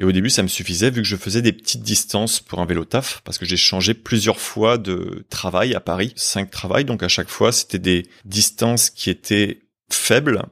Et 0.00 0.04
au 0.04 0.12
début, 0.12 0.30
ça 0.30 0.44
me 0.44 0.48
suffisait 0.48 0.90
vu 0.90 1.02
que 1.02 1.08
je 1.08 1.16
faisais 1.16 1.42
des 1.42 1.52
petites 1.52 1.82
distances 1.82 2.40
pour 2.40 2.60
un 2.60 2.66
vélo 2.66 2.84
taf 2.84 3.20
parce 3.24 3.36
que 3.36 3.44
j'ai 3.44 3.56
changé 3.56 3.94
plusieurs 3.94 4.38
fois 4.38 4.78
de 4.78 5.26
travail 5.28 5.74
à 5.74 5.80
Paris, 5.80 6.12
cinq 6.16 6.50
travails. 6.50 6.84
Donc 6.84 7.02
à 7.02 7.08
chaque 7.08 7.28
fois, 7.28 7.50
c'était 7.50 7.80
des 7.80 8.06
distances 8.24 8.90
qui 8.90 9.10
étaient 9.10 9.60
faibles, 9.90 10.42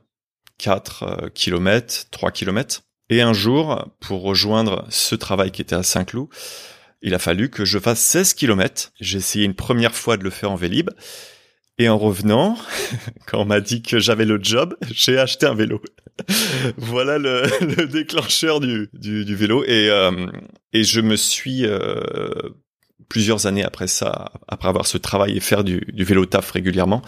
4 0.59 1.31
km, 1.35 2.07
3 2.11 2.33
km. 2.33 2.83
Et 3.09 3.21
un 3.21 3.33
jour, 3.33 3.89
pour 4.01 4.23
rejoindre 4.23 4.87
ce 4.91 5.15
travail 5.15 5.51
qui 5.51 5.63
était 5.63 5.77
à 5.77 5.83
Saint-Cloud, 5.83 6.29
il 7.03 7.15
a 7.15 7.19
fallu 7.19 7.51
que 7.51 7.65
je 7.65 7.79
fasse 7.79 8.01
16 8.01 8.35
km. 8.35 8.93
J'ai 9.01 9.19
essayé 9.19 9.45
une 9.45 9.55
première 9.55 9.95
fois 9.95 10.17
de 10.17 10.25
le 10.25 10.31
faire 10.31 10.51
en 10.51 10.57
Vélib. 10.57 10.91
Et 11.79 11.89
en 11.89 11.99
revenant, 11.99 12.57
quand 13.27 13.43
on 13.43 13.45
m'a 13.45 13.61
dit 13.61 13.83
que 13.83 13.99
j'avais 13.99 14.25
le 14.25 14.39
job, 14.43 14.77
j'ai 14.91 15.19
acheté 15.19 15.47
un 15.47 15.55
vélo. 15.55 15.81
voilà 16.79 17.19
le, 17.19 17.43
le, 17.61 17.87
déclencheur 17.87 18.61
du 18.61 18.89
vélo. 19.35 19.63
Et, 19.65 19.91
euh, 19.91 20.27
et 20.73 20.83
je 20.83 21.01
me 21.01 21.17
suis 21.17 21.67
euh, 21.67 22.09
plusieurs 23.09 23.47
années 23.47 23.65
après 23.65 23.87
ça, 23.87 24.33
après 24.49 24.69
avoir 24.69 24.87
ce 24.87 24.99
travail 24.99 25.37
et 25.37 25.41
faire 25.41 25.65
du, 25.65 25.87
du 25.93 26.05
vélo 26.05 26.27
taf 26.27 26.51
régulièrement, 26.51 27.03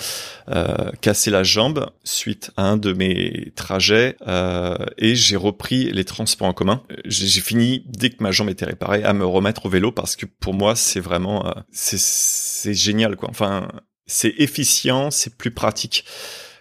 euh, 0.48 0.90
cassé 1.00 1.30
la 1.30 1.42
jambe 1.42 1.90
suite 2.04 2.50
à 2.56 2.62
un 2.62 2.76
de 2.76 2.92
mes 2.92 3.52
trajets 3.56 4.16
euh, 4.26 4.76
et 4.96 5.14
j'ai 5.14 5.36
repris 5.36 5.90
les 5.92 6.04
transports 6.04 6.48
en 6.48 6.52
commun. 6.52 6.82
J'ai 7.04 7.40
fini 7.40 7.84
dès 7.86 8.10
que 8.10 8.22
ma 8.22 8.30
jambe 8.30 8.50
était 8.50 8.64
réparée 8.64 9.02
à 9.04 9.12
me 9.12 9.24
remettre 9.24 9.66
au 9.66 9.68
vélo 9.68 9.92
parce 9.92 10.16
que 10.16 10.26
pour 10.26 10.54
moi 10.54 10.76
c'est 10.76 11.00
vraiment 11.00 11.46
euh, 11.46 11.52
c'est 11.72 12.74
génial 12.74 13.16
quoi. 13.16 13.28
Enfin 13.30 13.68
c'est 14.06 14.34
efficient, 14.38 15.10
c'est 15.10 15.36
plus 15.36 15.50
pratique 15.50 16.04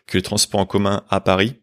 que 0.06 0.18
les 0.18 0.24
transports 0.24 0.60
en 0.60 0.66
commun 0.66 1.04
à 1.10 1.22
Paris. 1.22 1.56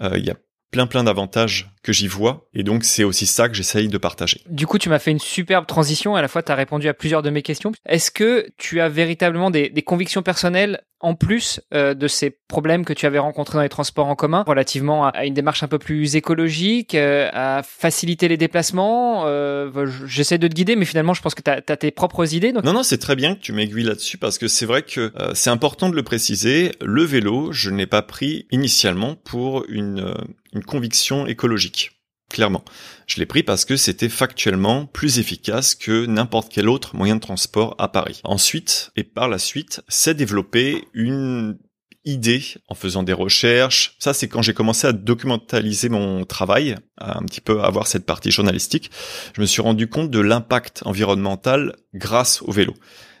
Euh, 0.00 0.16
il 0.16 0.24
y 0.24 0.30
a 0.30 0.36
plein 0.70 0.86
plein 0.86 1.04
d'avantages 1.04 1.70
que 1.82 1.92
j'y 1.92 2.08
vois 2.08 2.48
et 2.52 2.62
donc 2.62 2.84
c'est 2.84 3.04
aussi 3.04 3.26
ça 3.26 3.48
que 3.48 3.54
j'essaye 3.54 3.88
de 3.88 3.98
partager. 3.98 4.40
Du 4.48 4.66
coup, 4.66 4.78
tu 4.78 4.88
m'as 4.88 4.98
fait 4.98 5.10
une 5.10 5.18
superbe 5.18 5.66
transition. 5.66 6.16
À 6.16 6.22
la 6.22 6.28
fois, 6.28 6.42
tu 6.42 6.52
as 6.52 6.54
répondu 6.54 6.88
à 6.88 6.94
plusieurs 6.94 7.22
de 7.22 7.30
mes 7.30 7.42
questions. 7.42 7.72
Est-ce 7.88 8.10
que 8.10 8.48
tu 8.56 8.80
as 8.80 8.88
véritablement 8.88 9.50
des, 9.50 9.68
des 9.70 9.82
convictions 9.82 10.22
personnelles 10.22 10.80
en 11.00 11.14
plus 11.14 11.60
euh, 11.74 11.94
de 11.94 12.08
ces 12.08 12.30
problèmes 12.30 12.84
que 12.84 12.92
tu 12.92 13.06
avais 13.06 13.18
rencontrés 13.18 13.58
dans 13.58 13.62
les 13.62 13.68
transports 13.68 14.06
en 14.06 14.14
commun, 14.14 14.44
relativement 14.46 15.06
à, 15.06 15.26
une 15.26 15.34
démarche 15.34 15.62
un 15.62 15.68
peu 15.68 15.78
plus 15.78 16.16
écologique, 16.16 16.94
euh, 16.94 17.28
à 17.32 17.62
faciliter 17.62 18.28
les 18.28 18.36
déplacements 18.36 19.24
euh, 19.26 19.86
J'essaie 20.06 20.38
de 20.38 20.48
te 20.48 20.54
guider, 20.54 20.76
mais 20.76 20.84
finalement, 20.84 21.14
je 21.14 21.22
pense 21.22 21.34
que 21.34 21.42
tu 21.42 21.50
as, 21.50 21.76
tes 21.76 21.90
propres 21.90 22.34
idées. 22.34 22.52
Donc... 22.52 22.64
Non, 22.64 22.72
non, 22.72 22.82
c'est 22.82 22.98
très 22.98 23.16
bien 23.16 23.34
que 23.34 23.40
tu 23.40 23.52
m'aiguilles 23.52 23.84
là-dessus 23.84 24.18
parce 24.18 24.38
que 24.38 24.48
c'est 24.48 24.66
vrai 24.66 24.82
que 24.82 25.12
euh, 25.18 25.32
c'est 25.34 25.50
important 25.50 25.88
de 25.88 25.96
le 25.96 26.02
préciser. 26.02 26.72
Le 26.80 27.04
vélo, 27.04 27.52
je 27.52 27.70
n'ai 27.70 27.86
pas 27.86 28.02
pris 28.02 28.46
initialement 28.50 29.16
pour 29.16 29.64
une, 29.68 30.00
euh, 30.00 30.14
une 30.56 30.64
conviction 30.64 31.26
écologique 31.26 31.92
clairement. 32.28 32.64
Je 33.06 33.18
l'ai 33.18 33.26
pris 33.26 33.42
parce 33.42 33.64
que 33.64 33.76
c'était 33.76 34.08
factuellement 34.08 34.86
plus 34.86 35.18
efficace 35.18 35.74
que 35.74 36.06
n'importe 36.06 36.52
quel 36.52 36.68
autre 36.68 36.96
moyen 36.96 37.16
de 37.16 37.20
transport 37.20 37.74
à 37.78 37.88
Paris. 37.88 38.20
Ensuite, 38.24 38.90
et 38.96 39.04
par 39.04 39.28
la 39.28 39.38
suite, 39.38 39.82
c'est 39.88 40.14
développé 40.14 40.88
une 40.92 41.58
idée 42.04 42.42
en 42.68 42.74
faisant 42.74 43.02
des 43.02 43.12
recherches. 43.12 43.96
Ça, 43.98 44.14
c'est 44.14 44.28
quand 44.28 44.42
j'ai 44.42 44.54
commencé 44.54 44.86
à 44.86 44.92
documentaliser 44.92 45.88
mon 45.88 46.24
travail, 46.24 46.76
à 46.98 47.18
un 47.18 47.22
petit 47.22 47.40
peu 47.40 47.62
avoir 47.62 47.86
cette 47.86 48.06
partie 48.06 48.30
journalistique. 48.30 48.90
Je 49.34 49.40
me 49.40 49.46
suis 49.46 49.62
rendu 49.62 49.88
compte 49.88 50.10
de 50.10 50.20
l'impact 50.20 50.82
environnemental 50.84 51.74
grâce 51.94 52.42
au 52.42 52.52
vélo. 52.52 52.74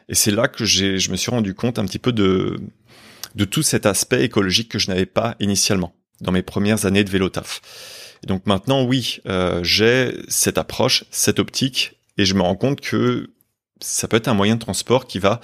Et 0.08 0.14
c'est 0.14 0.30
là 0.30 0.46
que 0.46 0.64
j'ai, 0.64 0.98
je 0.98 1.10
me 1.10 1.16
suis 1.16 1.30
rendu 1.32 1.54
compte 1.54 1.80
un 1.80 1.84
petit 1.84 1.98
peu 1.98 2.12
de 2.12 2.58
tout 3.50 3.62
cet 3.62 3.86
aspect 3.86 4.24
écologique 4.24 4.70
que 4.70 4.78
je 4.78 4.88
n'avais 4.88 5.06
pas 5.06 5.34
initialement 5.40 5.95
dans 6.20 6.32
mes 6.32 6.42
premières 6.42 6.86
années 6.86 7.04
de 7.04 7.10
vélo 7.10 7.28
taf 7.28 7.60
donc 8.26 8.46
maintenant, 8.46 8.84
oui, 8.84 9.20
euh, 9.26 9.62
j'ai 9.62 10.12
cette 10.28 10.58
approche, 10.58 11.04
cette 11.10 11.38
optique, 11.38 11.98
et 12.18 12.24
je 12.24 12.34
me 12.34 12.42
rends 12.42 12.56
compte 12.56 12.80
que 12.80 13.30
ça 13.80 14.08
peut 14.08 14.16
être 14.16 14.28
un 14.28 14.34
moyen 14.34 14.56
de 14.56 14.60
transport 14.60 15.06
qui 15.06 15.18
va 15.18 15.40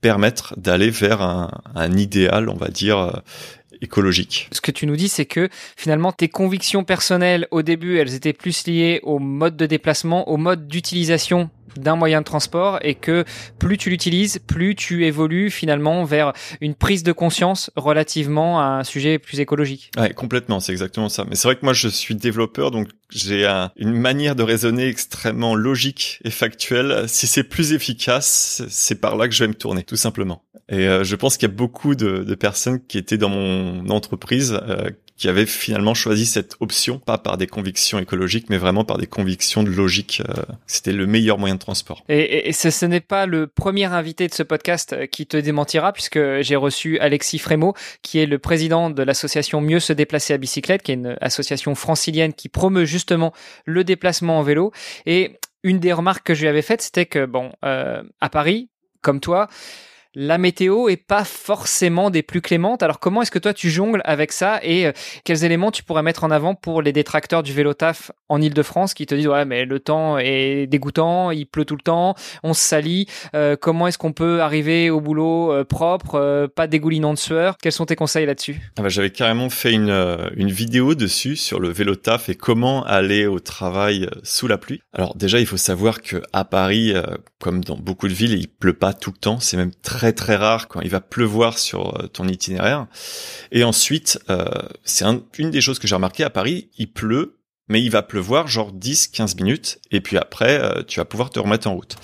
permettre 0.00 0.58
d'aller 0.58 0.90
vers 0.90 1.22
un, 1.22 1.50
un, 1.74 1.96
idéal, 1.96 2.48
on 2.48 2.56
va 2.56 2.68
dire, 2.68 2.98
euh, 2.98 3.12
écologique. 3.80 4.48
Ce 4.52 4.60
que 4.60 4.70
tu 4.70 4.86
nous 4.86 4.96
dis, 4.96 5.08
c'est 5.08 5.26
que 5.26 5.48
finalement, 5.76 6.12
tes 6.12 6.28
convictions 6.28 6.84
personnelles, 6.84 7.46
au 7.50 7.62
début, 7.62 7.98
elles 7.98 8.14
étaient 8.14 8.32
plus 8.32 8.66
liées 8.66 9.00
au 9.02 9.18
mode 9.18 9.56
de 9.56 9.66
déplacement, 9.66 10.28
au 10.28 10.36
mode 10.36 10.66
d'utilisation 10.66 11.50
d'un 11.78 11.96
moyen 11.96 12.20
de 12.20 12.24
transport 12.24 12.78
et 12.82 12.94
que 12.94 13.24
plus 13.58 13.78
tu 13.78 13.90
l'utilises, 13.90 14.38
plus 14.38 14.74
tu 14.74 15.06
évolues 15.06 15.50
finalement 15.50 16.04
vers 16.04 16.32
une 16.60 16.74
prise 16.74 17.02
de 17.02 17.12
conscience 17.12 17.70
relativement 17.76 18.60
à 18.60 18.64
un 18.64 18.84
sujet 18.84 19.18
plus 19.18 19.40
écologique. 19.40 19.90
Ouais, 19.98 20.12
complètement, 20.12 20.60
c'est 20.60 20.72
exactement 20.72 21.08
ça. 21.08 21.24
Mais 21.28 21.36
c'est 21.36 21.48
vrai 21.48 21.56
que 21.56 21.64
moi 21.64 21.72
je 21.72 21.88
suis 21.88 22.14
développeur 22.14 22.70
donc 22.70 22.88
j'ai 23.10 23.46
une 23.76 23.92
manière 23.92 24.34
de 24.34 24.42
raisonner 24.42 24.88
extrêmement 24.88 25.54
logique 25.54 26.18
et 26.24 26.30
factuelle. 26.30 27.04
Si 27.08 27.26
c'est 27.26 27.44
plus 27.44 27.72
efficace, 27.72 28.62
c'est 28.68 29.00
par 29.00 29.16
là 29.16 29.28
que 29.28 29.34
je 29.34 29.44
vais 29.44 29.48
me 29.48 29.54
tourner, 29.54 29.84
tout 29.84 29.96
simplement. 29.96 30.42
Et 30.68 30.88
euh, 30.88 31.04
je 31.04 31.14
pense 31.14 31.36
qu'il 31.36 31.48
y 31.48 31.52
a 31.52 31.54
beaucoup 31.54 31.94
de, 31.94 32.34
personnes 32.34 32.84
qui 32.84 32.98
étaient 32.98 33.18
dans 33.18 33.28
mon 33.28 33.88
entreprise 33.90 34.58
euh, 34.68 34.90
qui 35.16 35.28
avait 35.28 35.46
finalement 35.46 35.94
choisi 35.94 36.26
cette 36.26 36.56
option, 36.60 36.98
pas 36.98 37.16
par 37.16 37.38
des 37.38 37.46
convictions 37.46 37.98
écologiques, 37.98 38.50
mais 38.50 38.58
vraiment 38.58 38.84
par 38.84 38.98
des 38.98 39.06
convictions 39.06 39.62
de 39.62 39.70
logique. 39.70 40.22
Euh, 40.28 40.42
c'était 40.66 40.92
le 40.92 41.06
meilleur 41.06 41.38
moyen 41.38 41.54
de 41.54 41.60
transport. 41.60 42.04
Et, 42.08 42.52
ce 42.52 42.86
n'est 42.86 43.00
pas 43.00 43.26
le 43.26 43.46
premier 43.46 43.84
invité 43.84 44.28
de 44.28 44.34
ce 44.34 44.42
podcast 44.42 44.92
euh, 44.92 45.06
qui 45.06 45.26
te 45.26 45.36
démentira, 45.36 45.92
puisque 45.92 46.20
j'ai 46.40 46.56
reçu 46.56 46.98
Alexis 46.98 47.38
Frémaux, 47.38 47.74
qui 48.02 48.18
est 48.18 48.26
le 48.26 48.38
président 48.38 48.90
de 48.90 49.02
l'association 49.02 49.60
Mieux 49.60 49.80
se 49.80 49.92
déplacer 49.92 50.34
à 50.34 50.38
bicyclette, 50.38 50.82
qui 50.82 50.92
est 50.92 50.96
une 50.96 51.16
association 51.20 51.74
francilienne 51.74 52.34
qui 52.34 52.48
promeut 52.48 52.84
justement 52.84 53.32
le 53.64 53.84
déplacement 53.84 54.38
en 54.38 54.42
vélo. 54.42 54.72
Et 55.06 55.38
une 55.62 55.80
des 55.80 55.92
remarques 55.92 56.26
que 56.26 56.34
je 56.34 56.42
lui 56.42 56.48
avais 56.48 56.62
faites, 56.62 56.82
c'était 56.82 57.06
que, 57.06 57.24
bon, 57.24 57.52
euh, 57.64 58.02
à 58.20 58.28
Paris, 58.28 58.68
comme 59.00 59.20
toi, 59.20 59.48
la 60.18 60.38
météo 60.38 60.88
est 60.88 60.96
pas 60.96 61.24
forcément 61.24 62.08
des 62.08 62.22
plus 62.22 62.40
clémentes. 62.40 62.82
Alors 62.82 62.98
comment 63.00 63.20
est-ce 63.20 63.30
que 63.30 63.38
toi 63.38 63.52
tu 63.52 63.68
jongles 63.68 64.00
avec 64.06 64.32
ça 64.32 64.60
et 64.62 64.86
euh, 64.86 64.92
quels 65.24 65.44
éléments 65.44 65.70
tu 65.70 65.82
pourrais 65.82 66.02
mettre 66.02 66.24
en 66.24 66.30
avant 66.30 66.54
pour 66.54 66.80
les 66.80 66.92
détracteurs 66.92 67.42
du 67.42 67.52
vélo 67.52 67.74
taf 67.74 68.10
en 68.30 68.40
Ile-de-France 68.40 68.94
qui 68.94 69.04
te 69.04 69.14
disent 69.14 69.28
ouais 69.28 69.44
mais 69.44 69.66
le 69.66 69.78
temps 69.78 70.16
est 70.16 70.66
dégoûtant, 70.68 71.30
il 71.32 71.44
pleut 71.44 71.66
tout 71.66 71.76
le 71.76 71.82
temps, 71.82 72.14
on 72.42 72.54
se 72.54 72.62
salit. 72.62 73.06
Euh, 73.34 73.56
comment 73.60 73.88
est-ce 73.88 73.98
qu'on 73.98 74.14
peut 74.14 74.40
arriver 74.40 74.88
au 74.88 75.02
boulot 75.02 75.52
euh, 75.52 75.64
propre, 75.64 76.46
pas 76.56 76.66
dégoulinant 76.66 77.12
de 77.12 77.18
sueur? 77.18 77.58
Quels 77.58 77.72
sont 77.72 77.84
tes 77.84 77.96
conseils 77.96 78.24
là-dessus? 78.24 78.58
Ah 78.78 78.82
bah, 78.82 78.88
J'avais 78.88 79.10
carrément 79.10 79.50
fait 79.50 79.72
une, 79.72 79.90
une 80.34 80.50
vidéo 80.50 80.94
dessus 80.94 81.36
sur 81.36 81.60
le 81.60 81.68
vélo 81.68 81.94
taf 81.94 82.30
et 82.30 82.34
comment 82.34 82.84
aller 82.84 83.26
au 83.26 83.38
travail 83.38 84.08
sous 84.22 84.48
la 84.48 84.56
pluie. 84.56 84.80
Alors 84.94 85.14
déjà 85.14 85.40
il 85.40 85.46
faut 85.46 85.58
savoir 85.58 86.00
que 86.00 86.22
à 86.32 86.46
Paris, 86.46 86.94
comme 87.38 87.62
dans 87.62 87.76
beaucoup 87.76 88.08
de 88.08 88.14
villes, 88.14 88.32
il 88.32 88.48
pleut 88.48 88.72
pas 88.72 88.94
tout 88.94 89.10
le 89.10 89.18
temps, 89.18 89.40
c'est 89.40 89.58
même 89.58 89.72
très 89.82 90.05
très 90.12 90.36
rare 90.36 90.68
quand 90.68 90.80
il 90.80 90.90
va 90.90 91.00
pleuvoir 91.00 91.58
sur 91.58 91.98
euh, 91.98 92.06
ton 92.06 92.28
itinéraire. 92.28 92.86
Et 93.52 93.64
ensuite, 93.64 94.18
euh, 94.30 94.44
c'est 94.84 95.04
une 95.38 95.50
des 95.50 95.60
choses 95.60 95.78
que 95.78 95.86
j'ai 95.86 95.94
remarqué 95.94 96.24
à 96.24 96.30
Paris, 96.30 96.70
il 96.78 96.92
pleut, 96.92 97.38
mais 97.68 97.82
il 97.82 97.90
va 97.90 98.02
pleuvoir 98.02 98.46
genre 98.46 98.72
10-15 98.72 99.36
minutes, 99.36 99.80
et 99.90 100.00
puis 100.00 100.16
après, 100.16 100.60
euh, 100.60 100.82
tu 100.86 101.00
vas 101.00 101.04
pouvoir 101.04 101.30
te 101.30 101.38
remettre 101.38 101.68
en 101.68 101.74
route. 101.74 101.96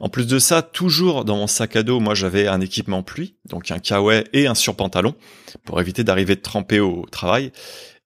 En 0.00 0.08
plus 0.08 0.26
de 0.26 0.38
ça, 0.38 0.62
toujours 0.62 1.24
dans 1.24 1.36
mon 1.36 1.46
sac 1.46 1.76
à 1.76 1.82
dos, 1.82 2.00
moi 2.00 2.14
j'avais 2.14 2.48
un 2.48 2.60
équipement 2.60 3.02
pluie, 3.02 3.36
donc 3.48 3.70
un 3.70 3.78
kawaii 3.78 4.24
et 4.32 4.46
un 4.46 4.54
surpantalon, 4.54 5.14
pour 5.64 5.80
éviter 5.80 6.04
d'arriver 6.04 6.36
trempé 6.36 6.80
au 6.80 7.06
travail. 7.10 7.52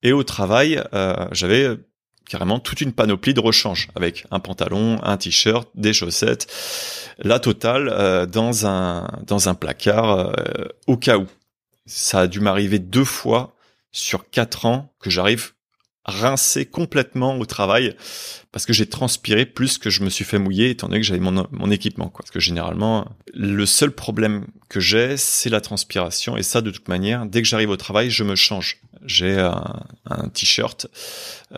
Et 0.03 0.13
au 0.13 0.23
travail, 0.23 0.81
j'avais 1.31 1.77
carrément 2.31 2.59
toute 2.59 2.79
une 2.79 2.93
panoplie 2.93 3.33
de 3.33 3.41
rechange 3.41 3.89
avec 3.93 4.25
un 4.31 4.39
pantalon, 4.39 5.03
un 5.03 5.17
t-shirt, 5.17 5.67
des 5.75 5.91
chaussettes, 5.91 6.47
la 7.19 7.39
totale 7.39 7.89
euh, 7.91 8.25
dans 8.25 8.65
un 8.65 9.05
dans 9.27 9.49
un 9.49 9.53
placard 9.53 10.11
euh, 10.11 10.31
au 10.87 10.95
cas 10.95 11.17
où. 11.17 11.27
Ça 11.85 12.21
a 12.21 12.27
dû 12.27 12.39
m'arriver 12.39 12.79
deux 12.79 13.03
fois 13.03 13.53
sur 13.91 14.29
quatre 14.29 14.65
ans 14.65 14.93
que 15.01 15.09
j'arrive 15.09 15.51
rincé 16.05 16.65
complètement 16.65 17.37
au 17.37 17.45
travail 17.45 17.95
parce 18.51 18.65
que 18.65 18.73
j'ai 18.73 18.87
transpiré 18.87 19.45
plus 19.45 19.77
que 19.77 19.89
je 19.89 20.03
me 20.03 20.09
suis 20.09 20.25
fait 20.25 20.39
mouiller 20.39 20.71
étant 20.71 20.87
donné 20.87 20.99
que 20.99 21.05
j'avais 21.05 21.19
mon, 21.19 21.47
mon 21.51 21.71
équipement 21.71 22.09
quoi. 22.09 22.23
Parce 22.23 22.31
que 22.31 22.39
généralement 22.39 23.07
le 23.33 23.65
seul 23.65 23.91
problème 23.91 24.47
que 24.67 24.79
j'ai 24.79 25.15
c'est 25.17 25.49
la 25.49 25.61
transpiration 25.61 26.37
et 26.37 26.43
ça 26.43 26.61
de 26.61 26.71
toute 26.71 26.87
manière 26.87 27.25
dès 27.25 27.41
que 27.41 27.47
j'arrive 27.47 27.69
au 27.69 27.77
travail 27.77 28.09
je 28.09 28.23
me 28.23 28.35
change 28.35 28.81
j'ai 29.05 29.39
un, 29.39 29.83
un 30.09 30.29
t-shirt 30.29 30.87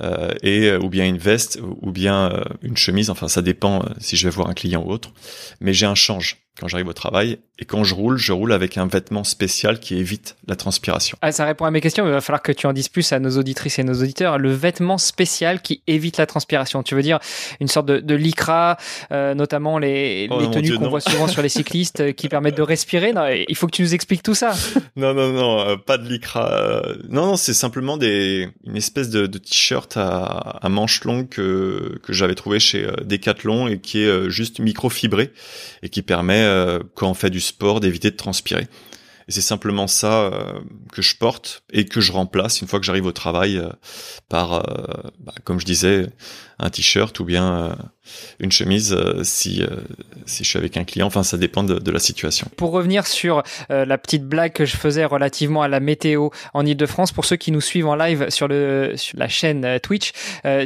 euh, 0.02 0.34
et 0.42 0.74
ou 0.74 0.90
bien 0.90 1.06
une 1.06 1.18
veste 1.18 1.60
ou 1.82 1.92
bien 1.92 2.32
euh, 2.32 2.44
une 2.62 2.78
chemise. 2.78 3.10
Enfin, 3.10 3.28
ça 3.28 3.42
dépend 3.42 3.82
euh, 3.82 3.90
si 4.00 4.16
je 4.16 4.28
vais 4.28 4.34
voir 4.34 4.50
un 4.50 4.54
client 4.54 4.84
ou 4.84 4.92
autre. 4.92 5.12
Mais 5.60 5.74
j'ai 5.74 5.86
un 5.86 5.96
change 5.96 6.43
quand 6.60 6.68
j'arrive 6.68 6.88
au 6.88 6.94
travail. 6.94 7.40
Et 7.60 7.66
quand 7.66 7.84
je 7.84 7.94
roule, 7.94 8.18
je 8.18 8.32
roule 8.32 8.52
avec 8.52 8.78
un 8.78 8.88
vêtement 8.88 9.24
spécial 9.24 9.80
qui 9.80 9.96
évite 9.96 10.36
la 10.48 10.56
transpiration. 10.56 11.18
Ah, 11.22 11.32
ça 11.32 11.46
répond 11.46 11.66
à 11.66 11.72
mes 11.72 11.82
questions, 11.82 12.04
mais 12.04 12.10
il 12.10 12.14
va 12.14 12.22
falloir 12.22 12.42
que 12.42 12.52
tu 12.52 12.66
en 12.68 12.74
dises 12.74 12.90
plus 12.90 13.12
à 13.14 13.20
nos 13.20 13.38
auditrices 13.38 13.78
et 13.80 13.84
nos 13.84 13.94
auditeurs. 14.02 14.38
Le 14.40 14.52
vêtement 14.52 14.98
spécial 14.98 15.62
qui 15.62 15.82
évite 15.88 16.18
la 16.18 16.26
transpiration. 16.26 16.84
Tu 16.84 16.96
veux 16.96 17.02
dire 17.02 17.20
une 17.60 17.68
sorte 17.68 17.86
de, 17.86 18.00
de 18.00 18.16
lycra, 18.16 18.78
euh, 19.12 19.34
notamment 19.36 19.78
les, 19.78 20.28
oh, 20.32 20.40
les 20.40 20.50
tenues 20.50 20.78
qu'on 20.78 20.90
voit 20.90 21.02
souvent 21.02 21.28
sur 21.28 21.42
les 21.42 21.50
cyclistes 21.50 22.02
euh, 22.02 22.12
qui 22.12 22.28
permettent 22.28 22.58
de 22.58 22.64
respirer. 22.64 23.14
Non, 23.14 23.28
il 23.28 23.56
faut 23.56 23.68
que 23.68 23.76
tu 23.76 23.84
nous 23.84 23.94
expliques 23.94 24.24
tout 24.24 24.36
ça. 24.36 24.54
non, 24.96 25.14
non, 25.14 25.32
non, 25.32 25.60
euh, 25.60 25.76
pas 25.76 25.98
de 25.98 26.08
lycra. 26.08 26.82
Non, 27.10 27.28
non, 27.28 27.36
c'est 27.36 27.54
simplement 27.54 27.98
des, 27.98 28.50
une 28.66 28.78
espèce 28.78 29.10
de, 29.10 29.28
de 29.28 29.38
t-shirt 29.38 29.96
à, 29.96 30.24
à 30.62 30.70
manches 30.70 31.04
longues 31.04 31.30
que, 31.30 32.00
que 32.04 32.14
j'avais 32.14 32.36
trouvé 32.36 32.60
chez 32.60 32.88
Decathlon 33.04 33.68
et 33.68 33.80
qui 33.80 34.04
est 34.04 34.30
juste 34.30 34.60
microfibré 34.60 35.32
et 35.84 35.90
qui 35.90 36.02
permet 36.02 36.43
euh, 36.44 36.80
quand 36.96 37.10
on 37.10 37.14
fait 37.14 37.30
du 37.30 37.42
sport 37.42 37.80
d'éviter 37.80 38.12
de 38.12 38.16
transpirer. 38.16 38.68
Et 39.28 39.32
c'est 39.32 39.42
simplement 39.42 39.88
ça 39.88 40.24
euh, 40.24 40.60
que 40.92 41.02
je 41.02 41.16
porte 41.16 41.64
et 41.72 41.86
que 41.86 42.02
je 42.02 42.12
remplace 42.12 42.62
une 42.62 42.68
fois 42.68 42.80
que 42.80 42.86
j'arrive 42.86 43.06
au 43.06 43.14
travail 43.14 43.58
euh, 43.58 43.70
par, 44.28 44.64
bah, 45.20 45.34
comme 45.46 45.60
je 45.60 45.66
disais, 45.66 46.08
un 46.64 46.70
t-shirt 46.70 47.20
ou 47.20 47.26
bien 47.26 47.76
une 48.40 48.52
chemise 48.52 48.98
si 49.24 49.64
si 50.26 50.44
je 50.44 50.50
suis 50.50 50.58
avec 50.60 50.78
un 50.78 50.84
client. 50.84 51.08
Enfin, 51.08 51.24
ça 51.24 51.38
dépend 51.38 51.64
de, 51.64 51.92
la 51.92 52.00
situation. 52.00 52.48
Pour 52.58 52.72
revenir 52.72 53.06
sur 53.08 53.44
la 53.70 53.98
petite 53.98 54.26
blague 54.26 54.54
que 54.54 54.66
je 54.66 54.76
faisais 54.76 55.06
relativement 55.06 55.62
à 55.62 55.68
la 55.68 55.80
météo 55.80 56.30
en 56.54 56.66
Ile-de-France, 56.66 57.12
pour 57.12 57.26
ceux 57.26 57.36
qui 57.36 57.52
nous 57.52 57.62
suivent 57.62 57.88
en 57.88 57.96
live 57.96 58.30
sur 58.30 58.48
le 58.48 58.94
sur 58.96 59.18
la 59.18 59.28
chaîne 59.28 59.80
Twitch, 59.82 60.12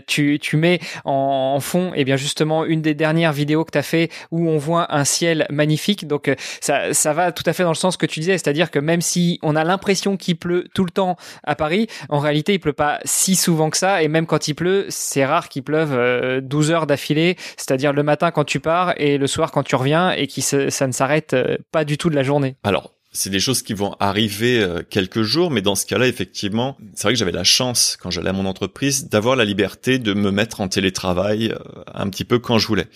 tu 0.07 0.39
tu 0.39 0.57
mets 0.57 0.79
en, 1.05 1.53
en 1.55 1.59
fond 1.59 1.93
et 1.93 2.01
eh 2.01 2.05
bien 2.05 2.15
justement 2.15 2.65
une 2.65 2.81
des 2.81 2.93
dernières 2.93 3.33
vidéos 3.33 3.65
que 3.65 3.71
tu 3.71 3.77
as 3.77 3.83
fait 3.83 4.09
où 4.31 4.49
on 4.49 4.57
voit 4.57 4.95
un 4.95 5.05
ciel 5.05 5.45
magnifique. 5.49 6.07
Donc 6.07 6.33
ça 6.61 6.93
ça 6.93 7.13
va 7.13 7.31
tout 7.31 7.43
à 7.45 7.53
fait 7.53 7.63
dans 7.63 7.69
le 7.69 7.75
sens 7.75 7.97
que 7.97 8.05
tu 8.05 8.19
disais, 8.19 8.33
c'est-à-dire 8.33 8.71
que 8.71 8.79
même 8.79 9.01
si 9.01 9.39
on 9.41 9.55
a 9.55 9.63
l'impression 9.63 10.17
qu'il 10.17 10.37
pleut 10.37 10.67
tout 10.73 10.85
le 10.85 10.91
temps 10.91 11.17
à 11.43 11.55
Paris, 11.55 11.87
en 12.09 12.19
réalité, 12.19 12.53
il 12.53 12.59
pleut 12.59 12.73
pas 12.73 12.99
si 13.05 13.35
souvent 13.35 13.69
que 13.69 13.77
ça. 13.77 14.03
Et 14.03 14.07
même 14.07 14.25
quand 14.25 14.47
il 14.47 14.53
pleut, 14.53 14.85
c'est 14.89 15.25
rare 15.25 15.49
qu'il 15.49 15.63
pleuve 15.63 15.86
12 15.89 16.71
euh, 16.71 16.73
heures 16.73 16.87
d'affilée, 16.87 17.35
c'est-à-dire 17.57 17.93
le 17.93 18.03
matin 18.03 18.31
quand 18.31 18.43
tu 18.43 18.59
pars 18.59 18.93
et 18.97 19.17
le 19.17 19.27
soir 19.27 19.51
quand 19.51 19.63
tu 19.63 19.75
reviens 19.75 20.11
et 20.11 20.27
qui 20.27 20.41
ça 20.41 20.87
ne 20.87 20.91
s'arrête 20.91 21.33
euh, 21.33 21.57
pas 21.71 21.85
du 21.85 21.97
tout 21.97 22.09
de 22.09 22.15
la 22.15 22.23
journée. 22.23 22.55
Alors, 22.63 22.93
c'est 23.11 23.29
des 23.29 23.39
choses 23.39 23.61
qui 23.61 23.73
vont 23.73 23.95
arriver 23.99 24.61
euh, 24.61 24.83
quelques 24.87 25.23
jours, 25.23 25.49
mais 25.49 25.61
dans 25.61 25.75
ce 25.75 25.85
cas-là, 25.85 26.07
effectivement, 26.07 26.77
c'est 26.93 27.03
vrai 27.03 27.13
que 27.13 27.19
j'avais 27.19 27.31
la 27.31 27.43
chance, 27.43 27.97
quand 28.01 28.11
j'allais 28.11 28.29
à 28.29 28.33
mon 28.33 28.45
entreprise, 28.45 29.09
d'avoir 29.09 29.35
la 29.35 29.45
liberté 29.45 29.97
de 29.99 30.13
me 30.13 30.31
mettre 30.31 30.61
en 30.61 30.67
télétravail 30.67 31.53
un 31.93 32.09
petit 32.09 32.25
peu 32.25 32.39
quand 32.39 32.59
je 32.59 32.67
voulais. 32.67 32.87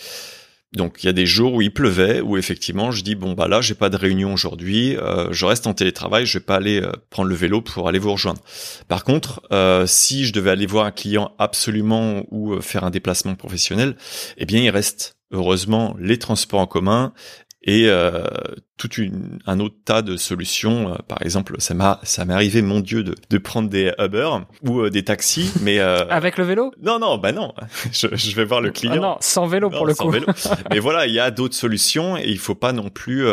Donc 0.74 1.04
il 1.04 1.08
y 1.08 1.10
a 1.10 1.14
des 1.14 1.26
jours 1.26 1.54
où 1.56 1.62
il 1.62 1.74
pleuvait, 1.74 2.22
où 2.22 2.38
effectivement 2.38 2.92
je 2.92 3.04
dis 3.04 3.16
bon 3.16 3.34
bah 3.34 3.50
là 3.50 3.60
j'ai 3.60 3.76
pas 3.76 3.90
de 3.90 3.98
réunion 3.98 4.34
aujourd'hui, 4.34 4.96
euh, 4.96 5.28
je 5.32 5.46
reste 5.46 5.68
en 5.68 5.74
télétravail, 5.74 6.26
je 6.26 6.38
vais 6.38 6.44
pas 6.44 6.56
aller 6.56 6.82
euh, 6.82 6.92
prendre 7.10 7.28
le 7.28 7.36
vélo 7.36 7.62
pour 7.62 7.90
aller 7.90 8.00
vous 8.00 8.14
rejoindre. 8.14 8.40
Par 8.88 9.04
contre, 9.04 9.42
euh, 9.52 9.86
si 9.86 10.26
je 10.26 10.32
devais 10.32 10.50
aller 10.50 10.66
voir 10.66 10.86
un 10.86 10.92
client 10.92 11.34
absolument 11.40 12.24
ou 12.32 12.62
faire 12.62 12.86
un 12.86 12.90
déplacement 12.90 13.36
professionnel, 13.36 13.98
eh 14.38 14.46
bien 14.46 14.62
il 14.62 14.70
reste 14.70 15.18
heureusement 15.32 15.94
les 16.00 16.18
transports 16.18 16.62
en 16.62 16.68
commun 16.68 17.14
et 17.64 17.88
euh, 17.88 18.24
tout 18.82 18.94
une, 18.96 19.38
un 19.46 19.60
autre 19.60 19.76
tas 19.86 20.02
de 20.02 20.18
solutions. 20.18 20.94
Euh, 20.94 20.96
par 21.08 21.22
exemple, 21.22 21.56
ça 21.60 21.76
m'a 21.76 22.00
ça 22.04 22.26
m'est 22.26 22.34
arrivé, 22.34 22.64
mon 22.64 22.80
Dieu, 22.80 23.04
de, 23.04 23.16
de 23.30 23.38
prendre 23.38 23.70
des 23.70 23.94
Uber 24.00 24.30
ou 24.64 24.82
euh, 24.82 24.90
des 24.90 25.04
taxis, 25.04 25.52
mais 25.62 25.80
euh, 25.80 26.08
avec 26.10 26.38
le 26.38 26.44
vélo? 26.44 26.72
Non, 26.82 26.98
non, 26.98 27.18
bah 27.20 27.32
non. 27.32 27.54
je, 27.92 28.08
je 28.12 28.36
vais 28.36 28.46
voir 28.46 28.62
le 28.62 28.72
client. 28.72 28.94
Ah 28.96 29.00
non, 29.00 29.18
sans 29.20 29.46
vélo 29.46 29.70
pour 29.70 29.86
le 29.86 29.94
sans 29.94 30.06
coup. 30.06 30.12
Vélo. 30.12 30.26
mais 30.72 30.80
voilà, 30.80 31.06
il 31.06 31.14
y 31.14 31.20
a 31.20 31.30
d'autres 31.30 31.56
solutions 31.56 32.18
et 32.18 32.28
il 32.28 32.40
faut 32.40 32.56
pas 32.56 32.74
non 32.74 32.90
plus 32.90 33.26